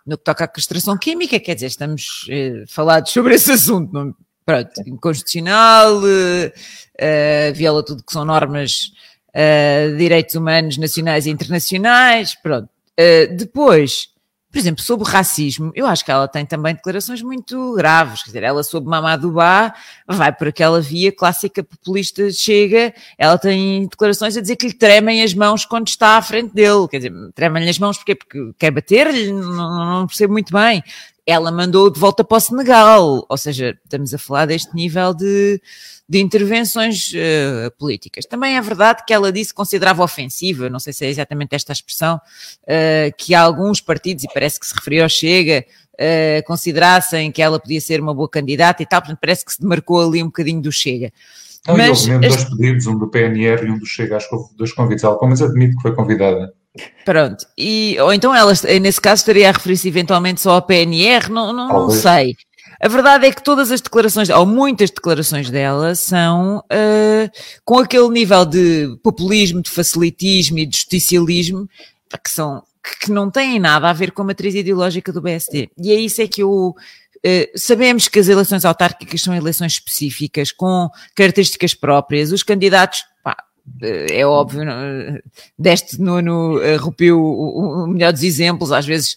no 0.05 0.17
que 0.17 0.23
toca 0.23 0.45
à 0.45 0.47
castração 0.47 0.97
química, 0.97 1.37
quer 1.37 1.55
dizer, 1.55 1.67
estamos 1.67 2.27
uh, 2.29 2.65
falados 2.67 3.11
sobre 3.11 3.35
esse 3.35 3.51
assunto, 3.51 3.91
não, 3.91 4.15
pronto, 4.45 4.71
inconstitucional, 4.85 5.99
viola 7.53 7.83
tudo 7.83 8.01
que 8.01 8.13
são 8.13 8.23
normas 8.23 8.93
uh, 9.29 9.91
de 9.91 9.97
direitos 9.97 10.35
humanos 10.35 10.77
nacionais 10.77 11.25
e 11.25 11.29
internacionais, 11.29 12.35
pronto. 12.35 12.69
Uh, 12.99 13.35
depois, 13.35 14.09
por 14.51 14.57
exemplo, 14.57 14.81
sobre 14.81 15.07
racismo, 15.07 15.71
eu 15.75 15.85
acho 15.85 16.03
que 16.03 16.11
ela 16.11 16.27
tem 16.27 16.45
também 16.45 16.73
declarações 16.73 17.21
muito 17.21 17.73
graves. 17.75 18.23
Quer 18.23 18.29
dizer, 18.29 18.43
ela 18.43 18.63
sobre 18.63 18.89
Mamadou 18.89 19.31
Ba 19.31 19.73
vai 20.07 20.31
por 20.31 20.47
aquela 20.47 20.81
via 20.81 21.11
clássica 21.11 21.63
populista, 21.63 22.31
chega, 22.31 22.93
ela 23.17 23.37
tem 23.37 23.87
declarações 23.87 24.35
a 24.37 24.41
dizer 24.41 24.55
que 24.55 24.67
lhe 24.67 24.73
tremem 24.73 25.21
as 25.21 25.33
mãos 25.33 25.65
quando 25.65 25.87
está 25.87 26.17
à 26.17 26.21
frente 26.21 26.53
dele. 26.53 26.87
Quer 26.89 26.97
dizer, 26.97 27.13
tremem-lhe 27.35 27.69
as 27.69 27.77
mãos 27.77 27.97
porque, 27.97 28.15
porque 28.15 28.51
quer 28.57 28.71
bater-lhe? 28.71 29.31
Não, 29.31 29.99
não 29.99 30.07
percebo 30.07 30.33
muito 30.33 30.51
bem 30.51 30.83
ela 31.27 31.51
mandou 31.51 31.89
de 31.91 31.99
volta 31.99 32.23
para 32.23 32.37
o 32.37 32.39
Senegal, 32.39 33.25
ou 33.27 33.37
seja, 33.37 33.77
estamos 33.83 34.13
a 34.13 34.17
falar 34.17 34.45
deste 34.45 34.73
nível 34.73 35.13
de, 35.13 35.61
de 36.07 36.19
intervenções 36.19 37.11
uh, 37.11 37.69
políticas. 37.77 38.25
Também 38.25 38.55
é 38.55 38.61
verdade 38.61 39.03
que 39.05 39.13
ela 39.13 39.29
disse 39.29 39.49
que 39.49 39.57
considerava 39.57 40.01
ofensiva, 40.01 40.69
não 40.69 40.79
sei 40.79 40.93
se 40.93 41.05
é 41.05 41.09
exatamente 41.09 41.53
esta 41.53 41.73
a 41.73 41.75
expressão, 41.75 42.15
uh, 42.15 43.13
que 43.17 43.35
alguns 43.35 43.81
partidos, 43.81 44.23
e 44.23 44.27
parece 44.33 44.57
que 44.57 44.65
se 44.65 44.73
referiu 44.73 45.03
ao 45.03 45.09
Chega, 45.09 45.65
uh, 45.95 46.47
considerassem 46.47 47.29
que 47.29 47.41
ela 47.41 47.59
podia 47.59 47.81
ser 47.81 47.99
uma 47.99 48.13
boa 48.13 48.29
candidata 48.29 48.81
e 48.81 48.85
tal, 48.85 49.01
portanto 49.01 49.19
parece 49.19 49.43
que 49.43 49.51
se 49.51 49.59
demarcou 49.59 50.07
ali 50.07 50.23
um 50.23 50.27
bocadinho 50.27 50.61
do 50.61 50.71
Chega. 50.71 51.11
Não, 51.67 51.75
Mas, 51.75 51.89
houve 51.89 52.11
mesmo 52.11 52.25
este... 52.25 52.37
dois 52.37 52.57
pedidos, 52.57 52.87
um 52.87 52.97
do 52.97 53.09
PNR 53.09 53.67
e 53.67 53.71
um 53.71 53.77
do 53.77 53.85
Chega, 53.85 54.15
acho 54.15 54.29
que 54.29 54.35
houve 54.35 54.55
dois 54.55 54.71
convites, 54.71 55.03
ela 55.03 55.19
pelo 55.19 55.27
menos 55.27 55.41
admite 55.41 55.75
que 55.75 55.81
foi 55.81 55.93
convidada. 55.93 56.53
Pronto, 57.05 57.45
e, 57.57 57.97
ou 57.99 58.13
então 58.13 58.33
ela, 58.33 58.53
nesse 58.81 58.99
caso, 58.99 59.21
estaria 59.21 59.49
a 59.49 59.51
referir-se 59.51 59.87
eventualmente 59.87 60.41
só 60.41 60.51
ao 60.51 60.61
PNR, 60.61 61.29
não, 61.29 61.53
não, 61.53 61.67
não 61.67 61.89
sei. 61.89 62.35
A 62.79 62.87
verdade 62.87 63.25
é 63.25 63.31
que 63.31 63.43
todas 63.43 63.71
as 63.71 63.81
declarações, 63.81 64.29
ou 64.29 64.45
muitas 64.45 64.91
declarações 64.91 65.49
dela, 65.49 65.95
são 65.95 66.59
uh, 66.59 67.31
com 67.65 67.79
aquele 67.79 68.09
nível 68.09 68.45
de 68.45 68.95
populismo, 69.01 69.61
de 69.61 69.69
facilitismo 69.69 70.59
e 70.59 70.65
de 70.65 70.77
justicialismo 70.77 71.67
que, 72.23 72.29
são, 72.29 72.63
que 73.01 73.11
não 73.11 73.31
têm 73.31 73.59
nada 73.59 73.89
a 73.89 73.93
ver 73.93 74.11
com 74.11 74.21
a 74.21 74.25
matriz 74.25 74.53
ideológica 74.53 75.11
do 75.11 75.21
BSD. 75.21 75.69
E 75.77 75.91
é 75.91 75.95
isso 75.95 76.21
é 76.21 76.27
que 76.27 76.43
eu. 76.43 76.75
Uh, 77.17 77.57
sabemos 77.57 78.07
que 78.07 78.19
as 78.19 78.27
eleições 78.27 78.63
autárquicas 78.63 79.21
são 79.21 79.33
eleições 79.33 79.73
específicas, 79.73 80.51
com 80.51 80.87
características 81.15 81.73
próprias. 81.73 82.31
Os 82.31 82.43
candidatos 82.43 83.03
é 83.81 84.25
óbvio, 84.25 84.63
deste 85.57 86.01
Nuno 86.01 86.57
uh, 86.57 86.77
rupiu 86.77 87.21
o, 87.21 87.87
melhor 87.87 88.11
dos 88.11 88.23
exemplos, 88.23 88.71
às 88.71 88.85
vezes 88.85 89.13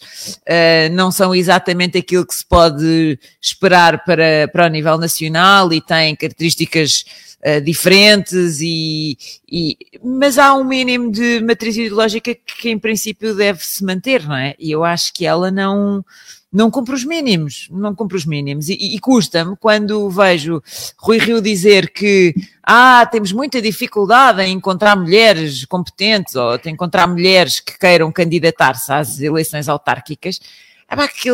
uh, 0.46 0.92
não 0.92 1.11
são 1.11 1.34
exatamente 1.34 1.96
aquilo 1.96 2.26
que 2.26 2.34
se 2.34 2.44
pode 2.44 3.18
esperar 3.40 4.05
para, 4.05 4.48
para 4.53 4.66
o 4.66 4.68
nível 4.68 4.98
nacional 4.98 5.72
e 5.72 5.80
têm 5.80 6.14
características 6.14 7.05
uh, 7.44 7.61
diferentes, 7.61 8.61
e, 8.61 9.16
e, 9.51 9.76
mas 10.03 10.36
há 10.36 10.55
um 10.55 10.64
mínimo 10.64 11.11
de 11.11 11.40
matriz 11.40 11.76
ideológica 11.76 12.34
que 12.34 12.70
em 12.70 12.78
princípio 12.78 13.34
deve 13.34 13.64
se 13.64 13.84
manter, 13.84 14.26
não 14.26 14.36
é? 14.36 14.55
E 14.59 14.70
eu 14.70 14.84
acho 14.84 15.12
que 15.14 15.24
ela 15.24 15.51
não, 15.51 16.05
não 16.53 16.70
cumpre 16.70 16.94
os 16.94 17.05
mínimos, 17.05 17.68
não 17.70 17.94
cumpre 17.94 18.16
os 18.16 18.26
mínimos. 18.26 18.68
E, 18.68 18.74
e 18.74 18.98
custa-me 18.98 19.57
quando 19.57 20.11
vejo 20.11 20.62
Rui 20.98 21.18
Rio 21.18 21.40
dizer 21.40 21.90
que 21.92 22.34
ah, 22.62 23.07
temos 23.11 23.32
muita 23.32 23.62
dificuldade 23.62 24.42
em 24.42 24.53
encontrar 24.53 24.96
mulheres 24.96 25.64
competentes 25.64 26.34
ou 26.34 26.57
em 26.57 26.70
encontrar 26.70 27.07
mulheres 27.07 27.61
que 27.61 27.78
queiram 27.78 28.11
candidatar-se 28.11 28.92
às 28.92 29.20
eleições 29.20 29.68
autárquicas. 29.68 30.40
É 30.88 30.96
para 30.96 31.07
que, 31.07 31.30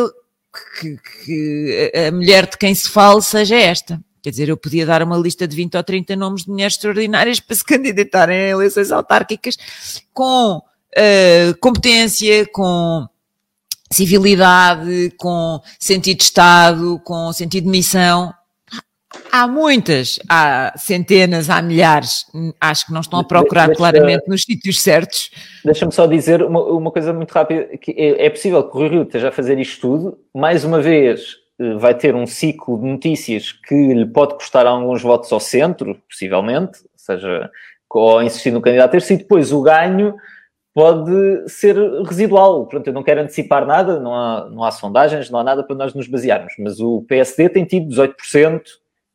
que, 0.79 0.97
que 1.25 1.91
a 2.07 2.11
mulher 2.11 2.47
de 2.47 2.57
quem 2.57 2.75
se 2.75 2.89
fala 2.89 3.21
seja 3.21 3.55
esta. 3.55 3.99
Quer 4.21 4.31
dizer, 4.31 4.49
eu 4.49 4.57
podia 4.57 4.85
dar 4.85 5.01
uma 5.01 5.17
lista 5.17 5.47
de 5.47 5.55
20 5.55 5.77
ou 5.77 5.83
30 5.83 6.15
nomes 6.15 6.43
de 6.43 6.51
mulheres 6.51 6.73
extraordinárias 6.73 7.39
para 7.39 7.55
se 7.55 7.63
candidatarem 7.63 8.37
a 8.37 8.49
eleições 8.49 8.91
autárquicas 8.91 9.57
com 10.13 10.57
uh, 10.57 11.57
competência, 11.59 12.45
com 12.51 13.07
civilidade, 13.91 15.11
com 15.17 15.59
sentido 15.79 16.17
de 16.17 16.23
Estado, 16.23 16.99
com 17.03 17.31
sentido 17.33 17.65
de 17.65 17.69
missão. 17.69 18.33
Há 19.31 19.47
muitas, 19.47 20.19
há 20.29 20.73
centenas, 20.77 21.49
há 21.49 21.61
milhares, 21.61 22.25
acho 22.59 22.85
que 22.85 22.93
não 22.93 23.01
estão 23.01 23.19
a 23.19 23.23
procurar 23.23 23.67
Deixa, 23.67 23.77
claramente 23.77 24.27
nos 24.27 24.43
sítios 24.43 24.81
certos. 24.81 25.31
Deixa-me 25.63 25.91
só 25.91 26.05
dizer 26.05 26.43
uma, 26.43 26.61
uma, 26.63 26.91
coisa 26.91 27.13
muito 27.13 27.31
rápida, 27.31 27.77
que 27.77 27.91
é, 27.91 28.25
é 28.25 28.29
possível 28.29 28.63
que 28.63 28.75
o 28.75 28.79
Rui 28.79 28.89
Rio 28.89 29.03
esteja 29.03 29.29
a 29.29 29.31
fazer 29.31 29.57
isto 29.59 29.81
tudo, 29.81 30.19
mais 30.33 30.63
uma 30.63 30.81
vez 30.81 31.37
eh, 31.59 31.75
vai 31.75 31.95
ter 31.95 32.15
um 32.15 32.27
ciclo 32.27 32.79
de 32.79 32.85
notícias 32.85 33.51
que 33.51 33.93
lhe 33.93 34.05
pode 34.05 34.35
custar 34.35 34.65
alguns 34.65 35.01
votos 35.01 35.31
ao 35.31 35.39
centro, 35.39 35.99
possivelmente, 36.09 36.79
ou 36.83 36.89
seja, 36.97 37.49
ou 37.89 38.21
insistir 38.21 38.51
no 38.51 38.61
candidato 38.61 38.95
a 38.95 38.99
ter, 38.99 39.13
e 39.13 39.17
depois 39.17 39.51
o 39.51 39.61
ganho 39.61 40.15
pode 40.77 41.49
ser 41.49 41.75
residual. 42.03 42.67
Pronto, 42.67 42.85
eu 42.85 42.93
não 42.93 43.01
quero 43.01 43.21
antecipar 43.21 43.65
nada, 43.65 43.99
não 43.99 44.13
há, 44.13 44.47
não 44.47 44.63
há 44.63 44.69
sondagens, 44.69 45.27
não 45.27 45.39
há 45.39 45.43
nada 45.43 45.63
para 45.63 45.75
nós 45.75 45.91
nos 45.95 46.07
basearmos, 46.07 46.53
mas 46.59 46.79
o 46.79 47.01
PSD 47.07 47.49
tem 47.49 47.65
tido 47.65 47.89
18%, 47.89 48.61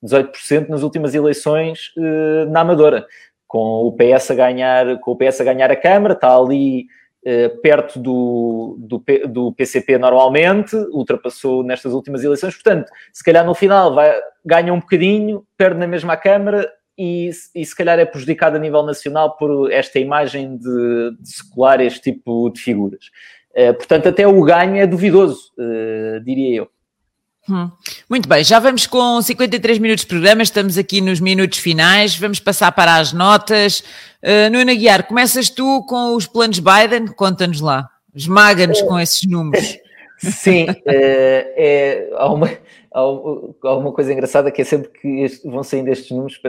18% 0.05 0.69
nas 0.69 0.83
últimas 0.83 1.15
eleições 1.15 1.93
eh, 1.97 2.47
na 2.47 2.63
Amadora, 2.63 3.07
com 3.47 3.87
o 3.87 3.93
PS 3.93 4.33
a 4.33 4.35
ganhar, 4.35 4.99
com 4.99 5.13
o 5.13 5.17
PS 5.17 5.41
a 5.41 5.45
ganhar 5.45 5.71
a 5.71 5.77
Câmara, 5.77 6.15
está 6.15 6.37
ali 6.37 6.87
eh, 7.25 7.51
perto 7.51 8.01
do, 8.01 8.77
do, 8.81 9.01
do, 9.29 9.53
PCP 9.53 9.99
normalmente, 9.99 10.75
ultrapassou 10.91 11.63
nestas 11.63 11.93
últimas 11.93 12.25
eleições, 12.25 12.55
portanto, 12.55 12.91
se 13.13 13.23
calhar 13.23 13.47
no 13.47 13.55
final 13.55 13.95
vai, 13.95 14.13
ganha 14.45 14.75
um 14.75 14.81
bocadinho, 14.81 15.47
perde 15.57 15.79
na 15.79 15.87
mesma 15.87 16.17
Câmara, 16.17 16.69
e, 16.97 17.31
e 17.55 17.65
se 17.65 17.75
calhar 17.75 17.99
é 17.99 18.05
prejudicado 18.05 18.57
a 18.57 18.59
nível 18.59 18.83
nacional 18.83 19.37
por 19.37 19.71
esta 19.73 19.99
imagem 19.99 20.57
de, 20.57 21.17
de 21.19 21.29
secular 21.29 21.81
este 21.81 22.13
tipo 22.13 22.51
de 22.51 22.61
figuras. 22.61 23.07
Uh, 23.51 23.75
portanto, 23.75 24.09
até 24.09 24.27
o 24.27 24.43
ganho 24.43 24.77
é 24.77 24.87
duvidoso, 24.87 25.51
uh, 25.59 26.21
diria 26.25 26.57
eu. 26.57 26.69
Hum. 27.49 27.71
Muito 28.09 28.29
bem, 28.29 28.45
já 28.45 28.61
vamos 28.61 28.87
com 28.87 29.21
53 29.21 29.79
minutos 29.79 30.03
de 30.03 30.09
programa, 30.09 30.43
estamos 30.43 30.79
aqui 30.79 31.01
nos 31.01 31.19
minutos 31.19 31.59
finais, 31.59 32.17
vamos 32.17 32.39
passar 32.39 32.71
para 32.73 32.97
as 32.97 33.13
notas. 33.13 33.81
Uh, 34.23 34.51
Nuno 34.53 34.71
Aguiar, 34.71 35.07
começas 35.07 35.51
tu 35.51 35.85
com 35.89 36.15
os 36.15 36.27
planos 36.27 36.61
Biden? 36.61 37.09
Conta-nos 37.09 37.61
lá, 37.61 37.89
esmaga-nos 38.15 38.81
com 38.83 38.99
esses 38.99 39.29
números. 39.29 39.77
Sim, 40.19 40.67
é, 40.87 41.55
é, 41.57 42.11
há, 42.15 42.33
uma, 42.33 42.49
há 42.95 43.75
uma 43.75 43.93
coisa 43.93 44.13
engraçada 44.13 44.51
que 44.51 44.63
é 44.63 44.65
sempre 44.65 44.89
que 44.91 45.23
este, 45.23 45.49
vão 45.49 45.63
saindo 45.63 45.89
estes 45.89 46.11
números, 46.11 46.41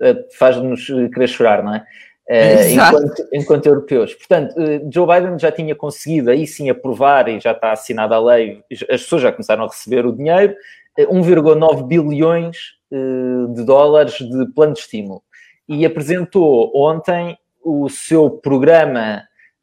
eh, 0.00 0.26
faz-nos 0.36 0.86
querer 0.86 1.28
chorar, 1.28 1.62
não 1.62 1.74
é? 1.74 1.84
Uh, 2.30 2.68
enquanto, 2.70 3.28
enquanto, 3.32 3.66
europeus. 3.66 4.12
Portanto, 4.12 4.52
uh, 4.52 4.92
Joe 4.92 5.06
Biden 5.06 5.38
já 5.38 5.50
tinha 5.50 5.74
conseguido 5.74 6.30
aí 6.30 6.46
sim 6.46 6.68
aprovar 6.68 7.26
e 7.26 7.40
já 7.40 7.52
está 7.52 7.72
assinada 7.72 8.16
a 8.16 8.20
lei, 8.22 8.62
as 8.70 9.00
pessoas 9.00 9.22
já 9.22 9.32
começaram 9.32 9.64
a 9.64 9.66
receber 9.66 10.04
o 10.04 10.12
dinheiro, 10.12 10.54
uh, 10.98 11.14
1,9 11.14 11.86
bilhões 11.86 12.76
de 12.90 13.64
dólares 13.64 14.18
de 14.18 14.44
plano 14.54 14.74
de 14.74 14.80
estímulo. 14.80 15.22
E 15.66 15.86
apresentou 15.86 16.70
ontem 16.74 17.38
o 17.64 17.88
seu 17.88 18.28
programa 18.28 19.22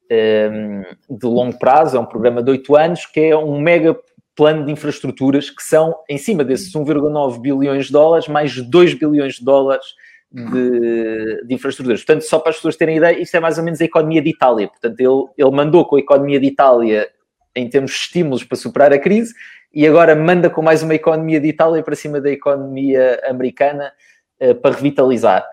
de 0.09 1.25
longo 1.25 1.57
prazo, 1.59 1.97
é 1.97 1.99
um 1.99 2.05
programa 2.05 2.41
de 2.41 2.49
oito 2.51 2.75
anos, 2.75 3.05
que 3.05 3.19
é 3.19 3.37
um 3.37 3.59
mega 3.59 3.95
plano 4.35 4.65
de 4.65 4.71
infraestruturas 4.71 5.49
que 5.49 5.63
são, 5.63 5.95
em 6.09 6.17
cima 6.17 6.43
desses 6.43 6.73
1,9 6.73 7.39
bilhões 7.39 7.87
de 7.87 7.91
dólares, 7.91 8.27
mais 8.27 8.55
2 8.55 8.93
bilhões 8.95 9.35
de 9.35 9.45
dólares 9.45 9.85
de, 10.31 11.45
de, 11.45 11.53
infraestruturas. 11.53 12.03
Portanto, 12.03 12.23
só 12.23 12.39
para 12.39 12.49
as 12.49 12.57
pessoas 12.57 12.75
terem 12.75 12.97
ideia, 12.97 13.17
isto 13.19 13.35
é 13.35 13.39
mais 13.39 13.57
ou 13.57 13.63
menos 13.63 13.79
a 13.79 13.85
economia 13.85 14.21
de 14.21 14.29
Itália. 14.29 14.67
Portanto, 14.67 14.99
ele, 14.99 15.25
ele 15.37 15.51
mandou 15.51 15.85
com 15.85 15.95
a 15.95 15.99
economia 15.99 16.39
de 16.39 16.47
Itália 16.47 17.09
em 17.55 17.69
termos 17.69 17.91
de 17.91 17.97
estímulos 17.97 18.43
para 18.43 18.57
superar 18.57 18.91
a 18.91 18.99
crise 18.99 19.33
e 19.73 19.87
agora 19.87 20.15
manda 20.15 20.49
com 20.49 20.61
mais 20.61 20.83
uma 20.83 20.93
economia 20.93 21.39
de 21.39 21.47
Itália 21.47 21.81
para 21.81 21.95
cima 21.95 22.19
da 22.19 22.29
economia 22.29 23.21
americana 23.27 23.93
uh, 24.41 24.55
para 24.55 24.75
revitalizar. 24.75 25.47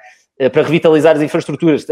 Para 0.51 0.63
revitalizar 0.63 1.17
as 1.17 1.23
infraestruturas. 1.23 1.87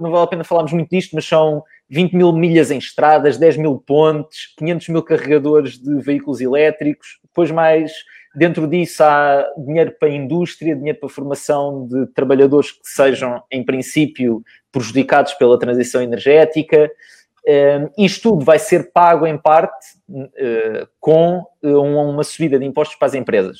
Não 0.00 0.10
vale 0.10 0.24
a 0.24 0.26
pena 0.26 0.44
falarmos 0.44 0.72
muito 0.72 0.90
disto, 0.90 1.14
mas 1.14 1.26
são 1.26 1.62
20 1.88 2.12
mil 2.14 2.32
milhas 2.32 2.70
em 2.70 2.78
estradas, 2.78 3.36
10 3.36 3.58
mil 3.58 3.78
pontes, 3.78 4.54
500 4.56 4.88
mil 4.88 5.02
carregadores 5.02 5.78
de 5.78 6.00
veículos 6.00 6.40
elétricos, 6.40 7.18
depois 7.22 7.50
mais 7.50 7.92
dentro 8.34 8.66
disso 8.66 9.02
há 9.02 9.46
dinheiro 9.56 9.94
para 9.98 10.08
a 10.08 10.12
indústria, 10.12 10.74
dinheiro 10.74 10.98
para 10.98 11.06
a 11.08 11.12
formação 11.12 11.86
de 11.86 12.06
trabalhadores 12.08 12.72
que 12.72 12.80
sejam, 12.82 13.42
em 13.50 13.64
princípio, 13.64 14.42
prejudicados 14.72 15.34
pela 15.34 15.58
transição 15.58 16.02
energética. 16.02 16.90
Uh, 17.46 17.92
isto 18.02 18.30
tudo 18.30 18.44
vai 18.44 18.58
ser 18.58 18.90
pago 18.92 19.26
em 19.26 19.36
parte 19.36 19.86
com 20.98 21.44
uma 21.62 22.24
subida 22.24 22.58
de 22.58 22.64
impostos 22.64 22.96
para 22.96 23.06
as 23.06 23.14
empresas. 23.14 23.58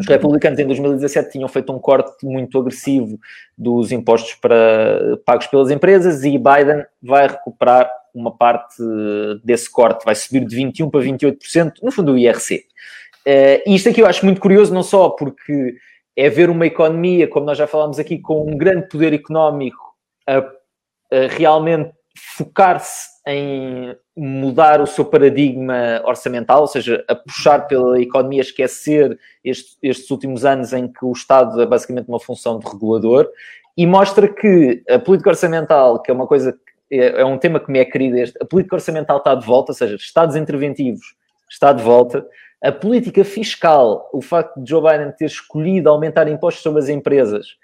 Os 0.00 0.06
republicanos 0.06 0.58
em 0.58 0.66
2017 0.66 1.32
tinham 1.32 1.48
feito 1.48 1.70
um 1.72 1.78
corte 1.78 2.24
muito 2.24 2.58
agressivo 2.58 3.18
dos 3.56 3.92
impostos 3.92 4.34
para, 4.34 5.18
pagos 5.26 5.46
pelas 5.46 5.70
empresas 5.70 6.24
e 6.24 6.38
Biden 6.38 6.84
vai 7.02 7.28
recuperar 7.28 7.90
uma 8.14 8.34
parte 8.34 8.82
desse 9.44 9.70
corte, 9.70 10.04
vai 10.04 10.14
subir 10.14 10.44
de 10.44 10.56
21% 10.56 10.90
para 10.90 11.00
28%, 11.00 11.74
no 11.82 11.92
fundo 11.92 12.12
o 12.12 12.18
IRC. 12.18 12.64
Uh, 13.26 13.60
e 13.66 13.74
isto 13.74 13.90
aqui 13.90 14.00
eu 14.00 14.06
acho 14.06 14.24
muito 14.24 14.40
curioso, 14.40 14.72
não 14.72 14.82
só 14.82 15.10
porque 15.10 15.76
é 16.16 16.28
ver 16.30 16.48
uma 16.48 16.66
economia, 16.66 17.28
como 17.28 17.44
nós 17.44 17.58
já 17.58 17.66
falámos 17.66 17.98
aqui, 17.98 18.18
com 18.18 18.50
um 18.50 18.56
grande 18.56 18.88
poder 18.88 19.12
económico 19.12 19.94
a, 20.26 20.38
a 20.38 21.26
realmente 21.28 21.92
focar-se 22.36 23.09
em 23.30 23.96
mudar 24.16 24.80
o 24.80 24.86
seu 24.86 25.04
paradigma 25.04 26.02
orçamental, 26.04 26.62
ou 26.62 26.66
seja, 26.66 27.04
a 27.08 27.14
puxar 27.14 27.66
pela 27.66 28.00
economia, 28.00 28.40
esquecer 28.40 29.18
estes, 29.44 29.78
estes 29.82 30.10
últimos 30.10 30.44
anos 30.44 30.72
em 30.72 30.88
que 30.88 31.04
o 31.04 31.12
Estado 31.12 31.60
é 31.60 31.66
basicamente 31.66 32.08
uma 32.08 32.20
função 32.20 32.58
de 32.58 32.66
regulador, 32.66 33.28
e 33.76 33.86
mostra 33.86 34.28
que 34.28 34.82
a 34.88 34.98
política 34.98 35.30
orçamental, 35.30 36.02
que 36.02 36.10
é 36.10 36.14
uma 36.14 36.26
coisa, 36.26 36.58
é, 36.90 37.20
é 37.20 37.24
um 37.24 37.38
tema 37.38 37.60
que 37.60 37.70
me 37.70 37.78
é 37.78 37.84
querido, 37.84 38.18
este, 38.18 38.36
a 38.42 38.44
política 38.44 38.76
orçamental 38.76 39.18
está 39.18 39.34
de 39.34 39.46
volta, 39.46 39.72
ou 39.72 39.76
seja, 39.76 39.94
Estados 39.96 40.36
interventivos 40.36 41.14
está 41.48 41.72
de 41.72 41.82
volta, 41.82 42.26
a 42.62 42.70
política 42.70 43.24
fiscal, 43.24 44.10
o 44.12 44.20
facto 44.20 44.60
de 44.60 44.68
Joe 44.68 44.82
Biden 44.82 45.12
ter 45.12 45.24
escolhido 45.24 45.88
aumentar 45.88 46.28
impostos 46.28 46.62
sobre 46.62 46.80
as 46.80 46.88
empresas, 46.88 47.56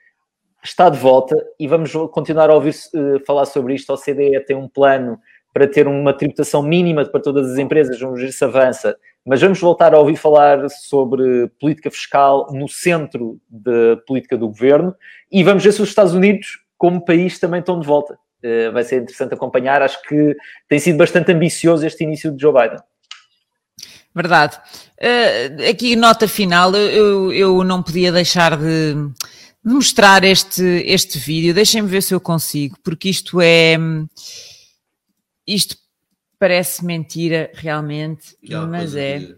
está 0.66 0.88
de 0.88 0.98
volta 0.98 1.36
e 1.58 1.68
vamos 1.68 1.92
continuar 2.10 2.50
a 2.50 2.54
ouvir 2.54 2.74
uh, 2.94 3.24
falar 3.24 3.44
sobre 3.44 3.74
isto. 3.74 3.90
A 3.90 3.94
OCDE 3.94 4.40
tem 4.46 4.56
um 4.56 4.68
plano 4.68 5.18
para 5.56 5.66
ter 5.66 5.88
uma 5.88 6.12
tributação 6.12 6.62
mínima 6.62 7.02
para 7.06 7.18
todas 7.18 7.50
as 7.50 7.56
empresas, 7.56 7.98
vamos 7.98 8.20
ver 8.20 8.30
se 8.30 8.44
avança. 8.44 8.94
Mas 9.24 9.40
vamos 9.40 9.58
voltar 9.58 9.94
a 9.94 9.98
ouvir 9.98 10.16
falar 10.16 10.68
sobre 10.68 11.48
política 11.58 11.90
fiscal 11.90 12.52
no 12.52 12.68
centro 12.68 13.40
da 13.48 13.96
política 14.06 14.36
do 14.36 14.48
governo 14.48 14.94
e 15.32 15.42
vamos 15.42 15.64
ver 15.64 15.72
se 15.72 15.80
os 15.80 15.88
Estados 15.88 16.12
Unidos, 16.12 16.58
como 16.76 17.02
país, 17.02 17.38
também 17.38 17.60
estão 17.60 17.80
de 17.80 17.86
volta. 17.86 18.18
Uh, 18.44 18.70
vai 18.70 18.84
ser 18.84 19.00
interessante 19.00 19.32
acompanhar. 19.32 19.80
Acho 19.80 20.02
que 20.02 20.36
tem 20.68 20.78
sido 20.78 20.98
bastante 20.98 21.32
ambicioso 21.32 21.86
este 21.86 22.04
início 22.04 22.30
de 22.30 22.42
Joe 22.42 22.52
Biden. 22.52 22.80
Verdade. 24.14 24.58
Uh, 25.00 25.70
aqui, 25.70 25.96
nota 25.96 26.28
final, 26.28 26.74
eu, 26.74 27.32
eu 27.32 27.64
não 27.64 27.82
podia 27.82 28.12
deixar 28.12 28.58
de, 28.58 28.92
de 28.94 29.72
mostrar 29.72 30.22
este, 30.22 30.62
este 30.84 31.18
vídeo. 31.18 31.54
Deixem-me 31.54 31.88
ver 31.88 32.02
se 32.02 32.12
eu 32.12 32.20
consigo, 32.20 32.76
porque 32.84 33.08
isto 33.08 33.40
é. 33.40 33.78
Isto 35.46 35.76
parece 36.38 36.84
mentira, 36.84 37.50
realmente, 37.54 38.36
Aquela 38.42 38.66
mas 38.66 38.94
é. 38.94 39.18
De, 39.18 39.36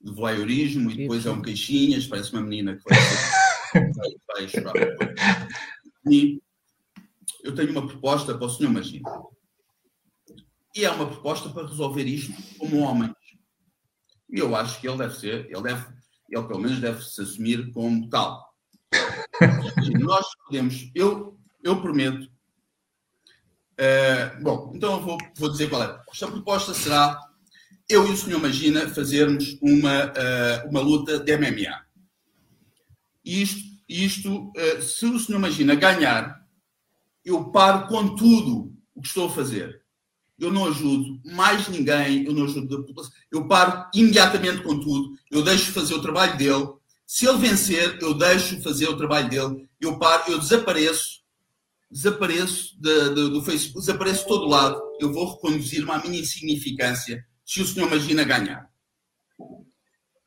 de 0.00 0.12
voyeurismo 0.12 0.90
e 0.90 0.96
depois 0.96 1.26
é 1.26 1.30
um 1.30 1.42
queixinhas, 1.42 2.06
parece 2.06 2.32
uma 2.32 2.42
menina 2.42 2.76
que 2.76 2.82
vai, 2.88 4.14
vai, 4.26 4.48
chorar. 4.48 4.74
E 6.10 6.42
eu 7.44 7.54
tenho 7.54 7.70
uma 7.70 7.86
proposta 7.86 8.36
para 8.36 8.46
o 8.46 8.50
senhor 8.50 8.72
Magino. 8.72 9.04
E 10.74 10.84
é 10.84 10.90
uma 10.90 11.06
proposta 11.06 11.50
para 11.50 11.66
resolver 11.66 12.04
isto 12.04 12.32
como 12.58 12.80
homem. 12.80 13.14
E 14.30 14.38
eu 14.38 14.56
acho 14.56 14.80
que 14.80 14.88
ele 14.88 14.96
deve 14.96 15.14
ser, 15.14 15.46
ele 15.50 15.62
deve, 15.62 15.86
ele 16.30 16.46
pelo 16.46 16.60
menos 16.60 16.80
deve 16.80 17.02
se 17.02 17.20
assumir 17.20 17.70
como 17.72 18.08
tal. 18.08 18.50
nós 20.00 20.26
podemos, 20.46 20.90
eu, 20.94 21.38
eu 21.62 21.80
prometo. 21.80 22.30
Uh, 23.78 24.42
bom, 24.42 24.72
então 24.74 24.94
eu 24.94 25.00
vou, 25.00 25.18
vou 25.36 25.50
dizer 25.50 25.68
qual 25.68 25.82
é. 25.82 26.00
Esta 26.12 26.28
proposta 26.28 26.74
será 26.74 27.18
eu 27.88 28.06
e 28.06 28.10
o 28.12 28.16
senhor 28.16 28.40
Magina 28.40 28.88
fazermos 28.88 29.58
uma, 29.60 30.06
uh, 30.06 30.68
uma 30.68 30.80
luta 30.80 31.18
de 31.18 31.36
MMA. 31.36 31.84
Isto, 33.24 33.60
isto 33.88 34.50
uh, 34.50 34.82
se 34.82 35.06
o 35.06 35.18
senhor 35.18 35.38
Magina 35.38 35.74
ganhar, 35.74 36.42
eu 37.24 37.50
paro 37.50 37.86
com 37.88 38.14
tudo 38.14 38.72
o 38.94 39.00
que 39.00 39.08
estou 39.08 39.26
a 39.26 39.30
fazer 39.30 39.82
eu 40.42 40.50
não 40.50 40.66
ajudo 40.66 41.20
mais 41.24 41.68
ninguém, 41.68 42.24
eu 42.24 42.32
não 42.32 42.44
ajudo 42.44 42.76
a 42.76 42.82
população. 42.82 43.12
Eu 43.30 43.46
paro 43.46 43.88
imediatamente 43.94 44.62
com 44.62 44.78
tudo, 44.78 45.14
eu 45.30 45.42
deixo 45.42 45.72
fazer 45.72 45.94
o 45.94 46.02
trabalho 46.02 46.36
dele. 46.36 46.68
Se 47.06 47.28
ele 47.28 47.38
vencer, 47.38 47.98
eu 48.00 48.14
deixo 48.14 48.60
fazer 48.60 48.88
o 48.88 48.96
trabalho 48.96 49.28
dele, 49.28 49.68
eu 49.80 49.98
paro, 49.98 50.32
eu 50.32 50.38
desapareço, 50.38 51.21
desapareço 51.92 52.80
de, 52.80 53.08
de, 53.10 53.30
do 53.30 53.42
Facebook, 53.42 53.80
desapareço 53.80 54.22
de 54.22 54.28
todo 54.28 54.48
lado, 54.48 54.80
eu 54.98 55.12
vou 55.12 55.34
reconduzir-me 55.34 55.90
à 55.90 55.98
minha 55.98 56.20
insignificância 56.20 57.22
se 57.44 57.60
o 57.60 57.66
senhor 57.66 57.90
Magina 57.90 58.24
ganhar. 58.24 58.66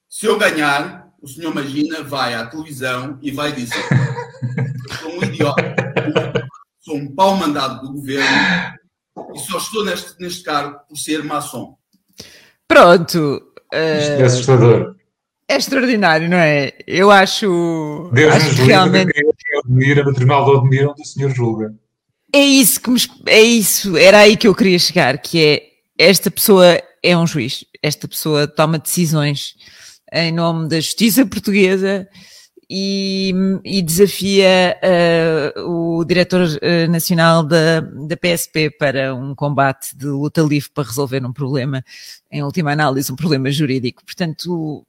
Se 0.08 0.28
eu 0.28 0.38
ganhar, 0.38 1.10
o 1.22 1.28
senhor 1.28 1.54
Magina 1.54 2.04
vai 2.04 2.36
à 2.36 2.46
televisão 2.46 3.18
e 3.22 3.32
vai 3.32 3.52
dizer: 3.52 3.84
sou 5.02 5.12
um 5.12 5.24
idiota, 5.24 5.76
sou 6.80 6.96
um 6.96 7.14
pau 7.16 7.36
mandado 7.36 7.82
do 7.82 7.94
governo, 7.94 8.78
e 9.34 9.40
só 9.40 9.58
estou 9.58 9.84
neste, 9.84 10.20
neste 10.20 10.44
cargo 10.44 10.80
por 10.88 10.98
ser 10.98 11.24
maçom. 11.24 11.76
Pronto. 12.68 13.42
Uh, 13.74 14.00
Isto 14.00 14.12
é 14.12 14.24
assustador. 14.24 14.96
É 15.48 15.58
extraordinário, 15.58 16.28
não 16.28 16.38
é? 16.38 16.74
Eu 16.88 17.12
acho. 17.12 18.10
Deus 18.14 18.34
acho 18.34 18.48
nos 18.48 18.60
realmente... 18.60 19.14
quem 19.14 19.60
admira, 19.64 20.10
o 20.10 20.14
Tribunal 20.14 20.46
do 20.46 20.58
admira 20.58 20.90
onde 20.90 21.02
o 21.02 21.06
senhor 21.06 21.30
julga. 21.30 21.74
É 22.34 22.40
isso 22.40 22.82
que 22.82 22.90
me, 22.90 23.00
é 23.28 23.42
isso, 23.42 23.96
era 23.96 24.20
aí 24.20 24.36
que 24.36 24.48
eu 24.48 24.56
queria 24.56 24.78
chegar, 24.80 25.18
que 25.20 25.42
é 25.42 25.64
esta 25.98 26.30
pessoa 26.30 26.82
é 27.02 27.18
um 27.18 27.26
juiz, 27.26 27.64
esta 27.82 28.08
pessoa 28.08 28.48
toma 28.48 28.80
decisões 28.80 29.56
em 30.12 30.32
nome 30.32 30.68
da 30.68 30.78
justiça 30.78 31.26
portuguesa 31.26 32.08
e, 32.70 33.34
e 33.64 33.82
desafia 33.82 34.78
uh, 35.56 36.00
o 36.00 36.04
diretor 36.04 36.42
uh, 36.42 36.92
nacional 36.92 37.44
da, 37.44 37.80
da 37.80 38.18
PSP 38.18 38.72
para 38.72 39.14
um 39.14 39.36
combate 39.36 39.96
de 39.96 40.08
luta 40.08 40.42
livre 40.42 40.70
para 40.74 40.84
resolver 40.88 41.24
um 41.26 41.32
problema, 41.32 41.84
em 42.32 42.44
última 42.44 42.72
análise, 42.72 43.12
um 43.12 43.16
problema 43.16 43.52
jurídico. 43.52 44.04
Portanto, 44.04 44.86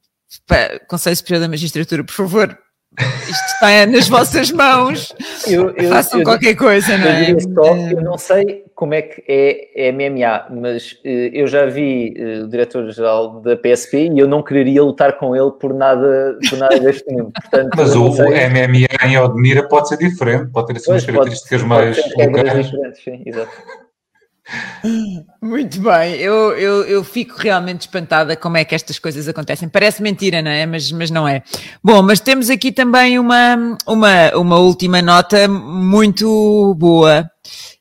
Conselho 0.89 1.17
Superior 1.17 1.41
da 1.41 1.49
Magistratura, 1.49 2.05
por 2.05 2.13
favor, 2.13 2.59
isto 2.99 3.47
está 3.55 3.87
nas 3.87 4.09
vossas 4.09 4.51
mãos. 4.51 5.15
Eu, 5.47 5.71
eu, 5.77 5.91
Façam 5.91 6.21
eu, 6.21 6.25
qualquer 6.25 6.57
coisa, 6.57 6.99
não 6.99 7.07
é? 7.07 7.39
Só, 7.39 7.77
eu 7.77 8.03
não 8.03 8.19
sei 8.19 8.65
como 8.75 8.95
é 8.95 9.03
que 9.03 9.23
é, 9.29 9.89
é 9.89 9.93
MMA, 9.93 10.61
mas 10.61 10.91
uh, 10.93 10.99
eu 11.05 11.47
já 11.47 11.67
vi 11.67 12.15
uh, 12.19 12.45
o 12.45 12.49
diretor-geral 12.49 13.41
da 13.43 13.57
PSP 13.57 14.09
e 14.09 14.19
eu 14.19 14.27
não 14.27 14.43
quereria 14.43 14.83
lutar 14.83 15.19
com 15.19 15.37
ele 15.37 15.53
por 15.53 15.73
nada, 15.73 16.37
por 16.51 16.59
nada 16.59 16.81
deste 16.81 17.09
mundo. 17.13 17.31
Portanto, 17.33 17.71
mas 17.77 17.95
o, 17.95 18.09
o, 18.09 18.11
MMA 18.11 19.07
em 19.09 19.19
Odmira 19.19 19.69
pode 19.69 19.89
ser 19.89 19.99
diferente, 19.99 20.51
pode 20.51 20.67
ter 20.67 20.79
assim 20.79 20.91
umas 20.91 21.05
características 21.05 21.63
pode, 21.63 21.69
mais. 21.69 21.97
Pode 21.97 22.33
ter 22.33 22.63
diferentes, 22.63 23.05
sim, 23.05 23.23
exato. 23.25 23.53
Muito 25.43 25.81
bem, 25.81 26.15
eu, 26.15 26.53
eu, 26.53 26.85
eu 26.85 27.05
fico 27.05 27.37
realmente 27.37 27.83
espantada 27.83 28.37
como 28.37 28.57
é 28.57 28.65
que 28.65 28.75
estas 28.75 28.99
coisas 28.99 29.27
acontecem. 29.27 29.69
Parece 29.69 30.03
mentira, 30.03 30.41
não 30.41 30.51
é? 30.51 30.65
Mas, 30.67 30.93
mas 30.93 31.11
não 31.11 31.27
é. 31.27 31.43
Bom, 31.83 32.03
mas 32.03 32.21
temos 32.21 32.49
aqui 32.49 32.71
também 32.71 33.19
uma, 33.19 33.77
uma, 33.87 34.31
uma 34.37 34.59
última 34.59 35.03
nota 35.03 35.49
muito 35.49 36.75
boa. 36.79 37.29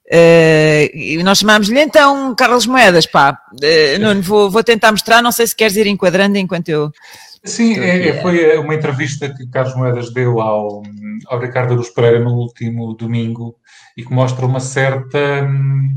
Uh, 0.08 1.24
nós 1.24 1.40
chamámos-lhe 1.40 1.80
então 1.80 2.36
Carlos 2.36 2.68
Moedas, 2.68 3.06
pá. 3.06 3.40
Uh, 3.54 4.00
Nuno, 4.00 4.22
vou, 4.22 4.50
vou 4.50 4.64
tentar 4.64 4.92
mostrar, 4.92 5.22
não 5.22 5.32
sei 5.32 5.48
se 5.48 5.56
queres 5.56 5.76
ir 5.76 5.88
enquadrando 5.88 6.38
enquanto 6.38 6.70
eu. 6.70 6.92
Sim, 7.44 7.80
é, 7.80 8.22
foi 8.24 8.58
uma 8.58 8.74
entrevista 8.74 9.32
que 9.32 9.48
Carlos 9.48 9.76
Moedas 9.76 10.12
deu 10.12 10.42
ao, 10.42 10.82
ao 11.28 11.40
Ricardo 11.40 11.76
Luz 11.76 11.90
Pereira 11.92 12.20
no 12.20 12.34
último 12.34 12.96
domingo 12.96 13.56
e 13.96 14.04
que 14.04 14.12
mostra 14.12 14.46
uma 14.46 14.60
certa. 14.60 15.44
Hum, 15.44 15.96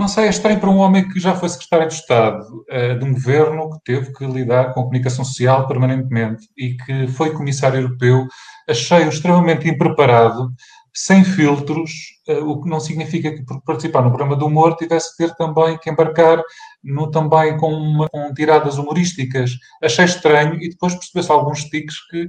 não 0.00 0.08
sei, 0.08 0.24
é 0.24 0.30
estranho 0.30 0.58
para 0.58 0.70
um 0.70 0.78
homem 0.78 1.06
que 1.06 1.20
já 1.20 1.36
foi 1.36 1.50
secretário 1.50 1.86
de 1.86 1.92
Estado 1.92 2.64
uh, 2.70 2.98
de 2.98 3.04
um 3.04 3.12
governo 3.12 3.70
que 3.70 3.78
teve 3.84 4.12
que 4.14 4.24
lidar 4.24 4.72
com 4.72 4.80
a 4.80 4.82
comunicação 4.84 5.24
social 5.26 5.68
permanentemente 5.68 6.48
e 6.56 6.74
que 6.74 7.06
foi 7.08 7.34
comissário 7.34 7.80
europeu. 7.80 8.26
Achei-o 8.66 9.10
extremamente 9.10 9.68
impreparado, 9.68 10.50
sem 10.94 11.22
filtros, 11.22 11.90
uh, 12.28 12.48
o 12.48 12.62
que 12.62 12.70
não 12.70 12.80
significa 12.80 13.30
que 13.30 13.44
por 13.44 13.60
participar 13.62 14.00
no 14.00 14.08
programa 14.08 14.36
do 14.36 14.46
humor 14.46 14.74
tivesse 14.74 15.14
que 15.14 15.26
ter 15.26 15.34
também 15.34 15.76
que 15.76 15.90
embarcar 15.90 16.42
no, 16.82 17.10
também 17.10 17.58
com, 17.58 17.70
uma, 17.70 18.08
com 18.08 18.32
tiradas 18.32 18.78
humorísticas. 18.78 19.50
Achei 19.82 20.06
estranho 20.06 20.54
e 20.62 20.70
depois 20.70 20.94
percebeu-se 20.94 21.30
alguns 21.30 21.64
tiques 21.64 21.96
que 22.08 22.26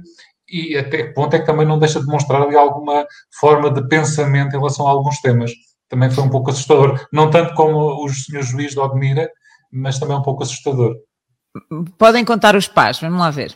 e 0.52 0.76
até 0.76 1.04
que 1.04 1.14
ponto 1.14 1.34
é 1.34 1.38
que 1.38 1.46
também 1.46 1.66
não 1.66 1.78
deixa 1.78 1.98
de 1.98 2.06
mostrar 2.06 2.42
ali 2.42 2.54
alguma 2.54 3.06
forma 3.40 3.70
de 3.70 3.88
pensamento 3.88 4.54
em 4.54 4.58
relação 4.58 4.86
a 4.86 4.90
alguns 4.90 5.18
temas. 5.22 5.50
Também 5.92 6.10
foi 6.10 6.24
um 6.24 6.30
pouco 6.30 6.50
assustador. 6.50 7.06
Não 7.12 7.28
tanto 7.28 7.52
como 7.52 8.02
os 8.02 8.24
senhores 8.24 8.48
juízes 8.48 8.72
de 8.72 8.80
Odmira, 8.80 9.30
mas 9.70 9.98
também 9.98 10.16
um 10.16 10.22
pouco 10.22 10.42
assustador. 10.42 10.96
Podem 11.98 12.24
contar 12.24 12.56
os 12.56 12.66
pais, 12.66 12.98
vamos 12.98 13.20
lá 13.20 13.30
ver. 13.30 13.54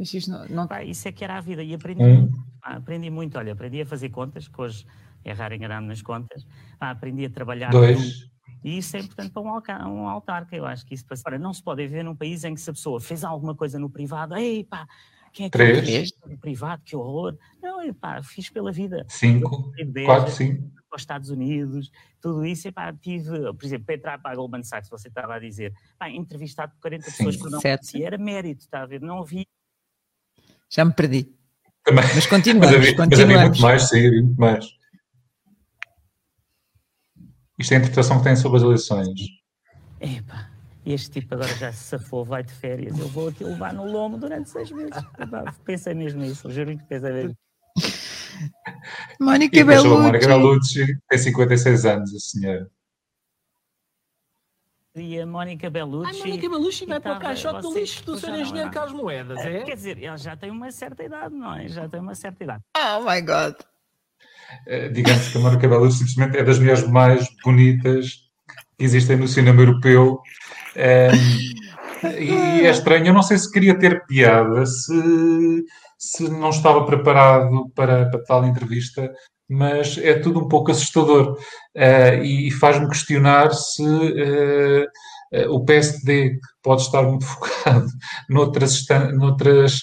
Isso, 0.00 0.28
não, 0.28 0.44
não... 0.48 0.66
Pá, 0.66 0.82
isso 0.82 1.06
é 1.06 1.12
que 1.12 1.22
era 1.22 1.36
a 1.36 1.40
vida 1.40 1.62
e 1.62 1.72
aprendi 1.72 2.02
hum. 2.02 2.22
muito. 2.22 2.38
aprendi 2.60 3.08
muito, 3.08 3.38
olha, 3.38 3.52
aprendi 3.52 3.82
a 3.82 3.86
fazer 3.86 4.08
contas, 4.08 4.48
que 4.48 4.60
hoje 4.60 4.84
é 5.24 5.32
raro 5.32 5.54
enganar-me 5.54 5.86
nas 5.86 6.02
contas. 6.02 6.44
Pá, 6.76 6.90
aprendi 6.90 7.24
a 7.26 7.30
trabalhar. 7.30 7.70
Dois. 7.70 8.28
E 8.62 8.78
isso 8.78 8.96
é 8.96 9.00
importante 9.00 9.30
para 9.30 9.42
um, 9.42 9.92
um 9.92 10.08
autarca, 10.08 10.56
eu 10.56 10.66
acho 10.66 10.84
que 10.86 10.94
isso 10.94 11.04
para... 11.04 11.16
Agora, 11.18 11.38
não 11.38 11.52
se 11.52 11.62
pode 11.62 11.86
ver 11.86 12.02
num 12.02 12.16
país 12.16 12.44
em 12.44 12.54
que 12.54 12.60
se 12.60 12.70
a 12.70 12.72
pessoa 12.72 13.00
fez 13.00 13.24
alguma 13.24 13.54
coisa 13.54 13.78
no 13.78 13.88
privado, 13.88 14.36
ei 14.36 14.64
pá, 14.64 14.86
quem 15.32 15.46
é 15.46 15.50
que 15.50 15.56
Três. 15.56 15.84
fez 15.86 16.10
no 16.26 16.38
privado, 16.38 16.82
que 16.84 16.96
horror. 16.96 17.36
Não, 17.62 17.92
pá, 17.94 18.22
fiz 18.22 18.50
pela 18.50 18.72
vida. 18.72 19.04
Cinco, 19.08 19.72
quatro, 20.04 20.32
cinco. 20.32 20.70
Para 20.88 20.96
os 20.96 21.02
Estados 21.02 21.28
Unidos, 21.28 21.90
tudo 22.20 22.46
isso, 22.46 22.66
e 22.66 22.72
pá, 22.72 22.92
tive, 22.92 23.52
por 23.52 23.64
exemplo, 23.64 23.84
para 23.84 23.94
entrar 23.94 24.18
para 24.18 24.32
a 24.32 24.34
Goldman 24.34 24.62
Sachs, 24.62 24.88
você 24.88 25.08
estava 25.08 25.34
a 25.34 25.38
dizer, 25.38 25.72
pá, 25.98 26.08
entrevistado 26.08 26.72
por 26.72 26.80
40 26.82 27.04
pessoas 27.04 27.36
que 27.36 27.50
não 27.50 27.60
conhecia, 27.60 28.06
era 28.06 28.16
mérito, 28.16 28.62
está 28.62 28.82
a 28.82 28.86
ver, 28.86 29.00
não 29.00 29.18
havia 29.18 29.44
já 30.70 30.84
me 30.84 30.92
perdi. 30.92 31.28
Também. 31.84 32.04
Mas 32.14 32.26
continuamos. 32.26 32.70
mas, 32.70 32.76
havia, 32.76 32.96
continuamos. 32.96 33.10
mas 33.10 33.20
havia 33.20 33.48
muito 33.48 33.60
mais, 33.62 33.88
sim, 33.88 34.06
havia 34.06 34.22
muito 34.22 34.40
mais. 34.40 34.77
Isto 37.58 37.72
é 37.72 37.76
a 37.76 37.78
interpretação 37.78 38.18
que 38.18 38.24
tem 38.24 38.36
sobre 38.36 38.58
as 38.58 38.62
eleições. 38.62 39.20
Epá, 40.00 40.50
este 40.86 41.10
tipo 41.10 41.34
agora 41.34 41.54
já 41.56 41.72
se 41.72 41.84
safou, 41.84 42.24
vai 42.24 42.42
de 42.42 42.52
férias. 42.52 42.98
Eu 42.98 43.08
vou 43.08 43.28
aqui 43.28 43.42
levar 43.42 43.74
no 43.74 43.90
lombo 43.90 44.16
durante 44.16 44.48
seis 44.48 44.70
meses. 44.70 44.94
pensei 45.64 45.94
mesmo 45.94 46.20
nisso, 46.20 46.50
juro 46.50 46.76
que 46.76 46.84
pensei 46.84 47.12
mesmo. 47.12 47.36
Mónica 49.20 49.64
Bellucci. 49.64 49.88
Mónica 49.88 50.28
Bellucci 50.28 50.98
tem 51.08 51.18
56 51.18 51.86
anos, 51.86 52.14
a 52.14 52.18
senhora 52.18 52.70
e 55.00 55.20
a 55.20 55.26
Mónica 55.26 55.70
Bellucci. 55.70 56.16
A 56.16 56.18
Mónica 56.24 56.48
Bellucci 56.48 56.86
vai 56.86 57.00
para 57.00 57.16
o 57.16 57.20
caixote 57.20 57.62
do 57.62 57.74
lixo 57.74 58.04
do 58.04 58.18
Sr. 58.18 58.40
Engenheiro 58.40 58.70
Carlos 58.70 58.92
Moedas, 58.92 59.38
é? 59.38 59.62
Quer 59.62 59.76
dizer, 59.76 60.02
ela 60.02 60.16
já 60.16 60.36
tem 60.36 60.50
uma 60.50 60.70
certa 60.70 61.02
idade, 61.04 61.34
não 61.34 61.54
é? 61.54 61.68
Já 61.68 61.88
tem 61.88 62.00
uma 62.00 62.14
certa 62.14 62.44
idade. 62.44 62.62
Oh 62.76 63.00
my 63.00 63.20
God! 63.20 63.54
Uh, 64.66 64.92
digamos 64.92 65.28
que 65.28 65.38
a 65.38 65.40
Mónica 65.40 65.68
Bellucci 65.68 65.98
simplesmente 65.98 66.38
é 66.38 66.42
das 66.42 66.58
mulheres 66.58 66.86
mais 66.88 67.26
bonitas 67.44 68.28
que 68.78 68.84
existem 68.84 69.16
no 69.16 69.28
cinema 69.28 69.60
europeu. 69.60 70.20
Um, 70.76 72.08
e 72.18 72.66
é 72.66 72.70
estranho, 72.70 73.08
eu 73.08 73.14
não 73.14 73.22
sei 73.22 73.38
se 73.38 73.50
queria 73.50 73.78
ter 73.78 74.06
piada, 74.06 74.64
se, 74.64 75.64
se 75.98 76.28
não 76.28 76.50
estava 76.50 76.84
preparado 76.86 77.70
para, 77.74 78.08
para 78.08 78.24
tal 78.24 78.44
entrevista, 78.44 79.12
mas 79.48 79.98
é 79.98 80.14
tudo 80.14 80.40
um 80.40 80.48
pouco 80.48 80.70
assustador 80.70 81.32
uh, 81.76 82.22
e, 82.22 82.50
faz-me 82.50 82.88
questionar 82.88 83.50
se 83.50 83.82
uh, 83.82 84.86
o 85.50 85.64
PSD 85.64 86.38
pode 86.62 86.82
estar 86.82 87.02
muito 87.02 87.24
focado 87.26 87.86
noutras, 88.28 88.84
noutras 89.14 89.82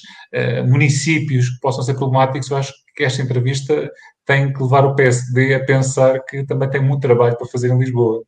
municípios 0.68 1.50
que 1.50 1.60
possam 1.60 1.84
ser 1.84 1.96
problemáticos. 1.96 2.50
Eu 2.50 2.58
acho 2.58 2.74
que 2.96 3.04
esta 3.04 3.22
entrevista 3.22 3.90
tem 4.26 4.52
que 4.52 4.62
levar 4.62 4.86
o 4.86 4.96
PSD 4.96 5.54
a 5.54 5.64
pensar 5.64 6.20
que 6.26 6.44
também 6.46 6.70
tem 6.70 6.82
muito 6.82 7.02
trabalho 7.02 7.38
para 7.38 7.48
fazer 7.48 7.72
em 7.72 7.78
Lisboa. 7.78 8.24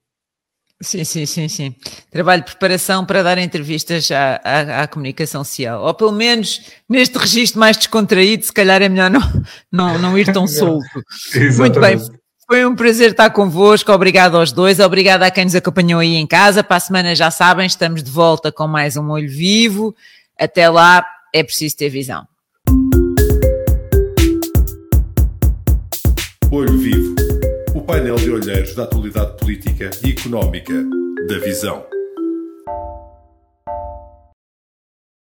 Sim, 0.79 1.03
sim, 1.03 1.25
sim, 1.25 1.47
sim. 1.47 1.75
Trabalho 2.11 2.43
de 2.43 2.51
preparação 2.51 3.03
para 3.03 3.23
dar 3.23 3.39
entrevistas 3.39 4.11
à, 4.11 4.39
à, 4.43 4.83
à, 4.83 4.87
comunicação 4.87 5.43
social. 5.43 5.83
Ou 5.83 5.93
pelo 5.95 6.11
menos 6.11 6.71
neste 6.87 7.17
registro 7.17 7.59
mais 7.59 7.77
descontraído, 7.77 8.45
se 8.45 8.53
calhar 8.53 8.79
é 8.83 8.87
melhor 8.87 9.09
não, 9.09 9.21
não, 9.71 9.97
não 9.97 10.17
ir 10.17 10.31
tão 10.31 10.45
solto. 10.47 10.85
Muito 11.57 11.79
bem. 11.79 11.97
Foi 12.49 12.65
um 12.65 12.75
prazer 12.75 13.11
estar 13.11 13.29
convosco. 13.31 13.91
Obrigado 13.91 14.37
aos 14.37 14.51
dois. 14.51 14.79
Obrigado 14.79 15.23
a 15.23 15.31
quem 15.31 15.43
nos 15.43 15.55
acompanhou 15.55 15.99
aí 15.99 16.15
em 16.15 16.25
casa. 16.25 16.63
Para 16.63 16.77
a 16.77 16.79
semana, 16.79 17.13
já 17.13 17.29
sabem, 17.29 17.65
estamos 17.65 18.01
de 18.01 18.09
volta 18.09 18.51
com 18.51 18.67
mais 18.67 18.95
um 18.95 19.09
Olho 19.09 19.29
Vivo. 19.29 19.93
Até 20.39 20.69
lá, 20.69 21.05
é 21.33 21.43
preciso 21.43 21.75
ter 21.75 21.89
visão. 21.89 22.25
Olho 26.49 26.77
Vivo 26.77 27.17
painel 27.87 28.17
de 28.17 28.29
olheiros 28.29 28.75
da 28.75 28.83
atualidade 28.83 29.37
política 29.37 29.89
e 30.03 30.11
económica 30.11 30.73
da 31.29 31.39
Visão. 31.39 31.96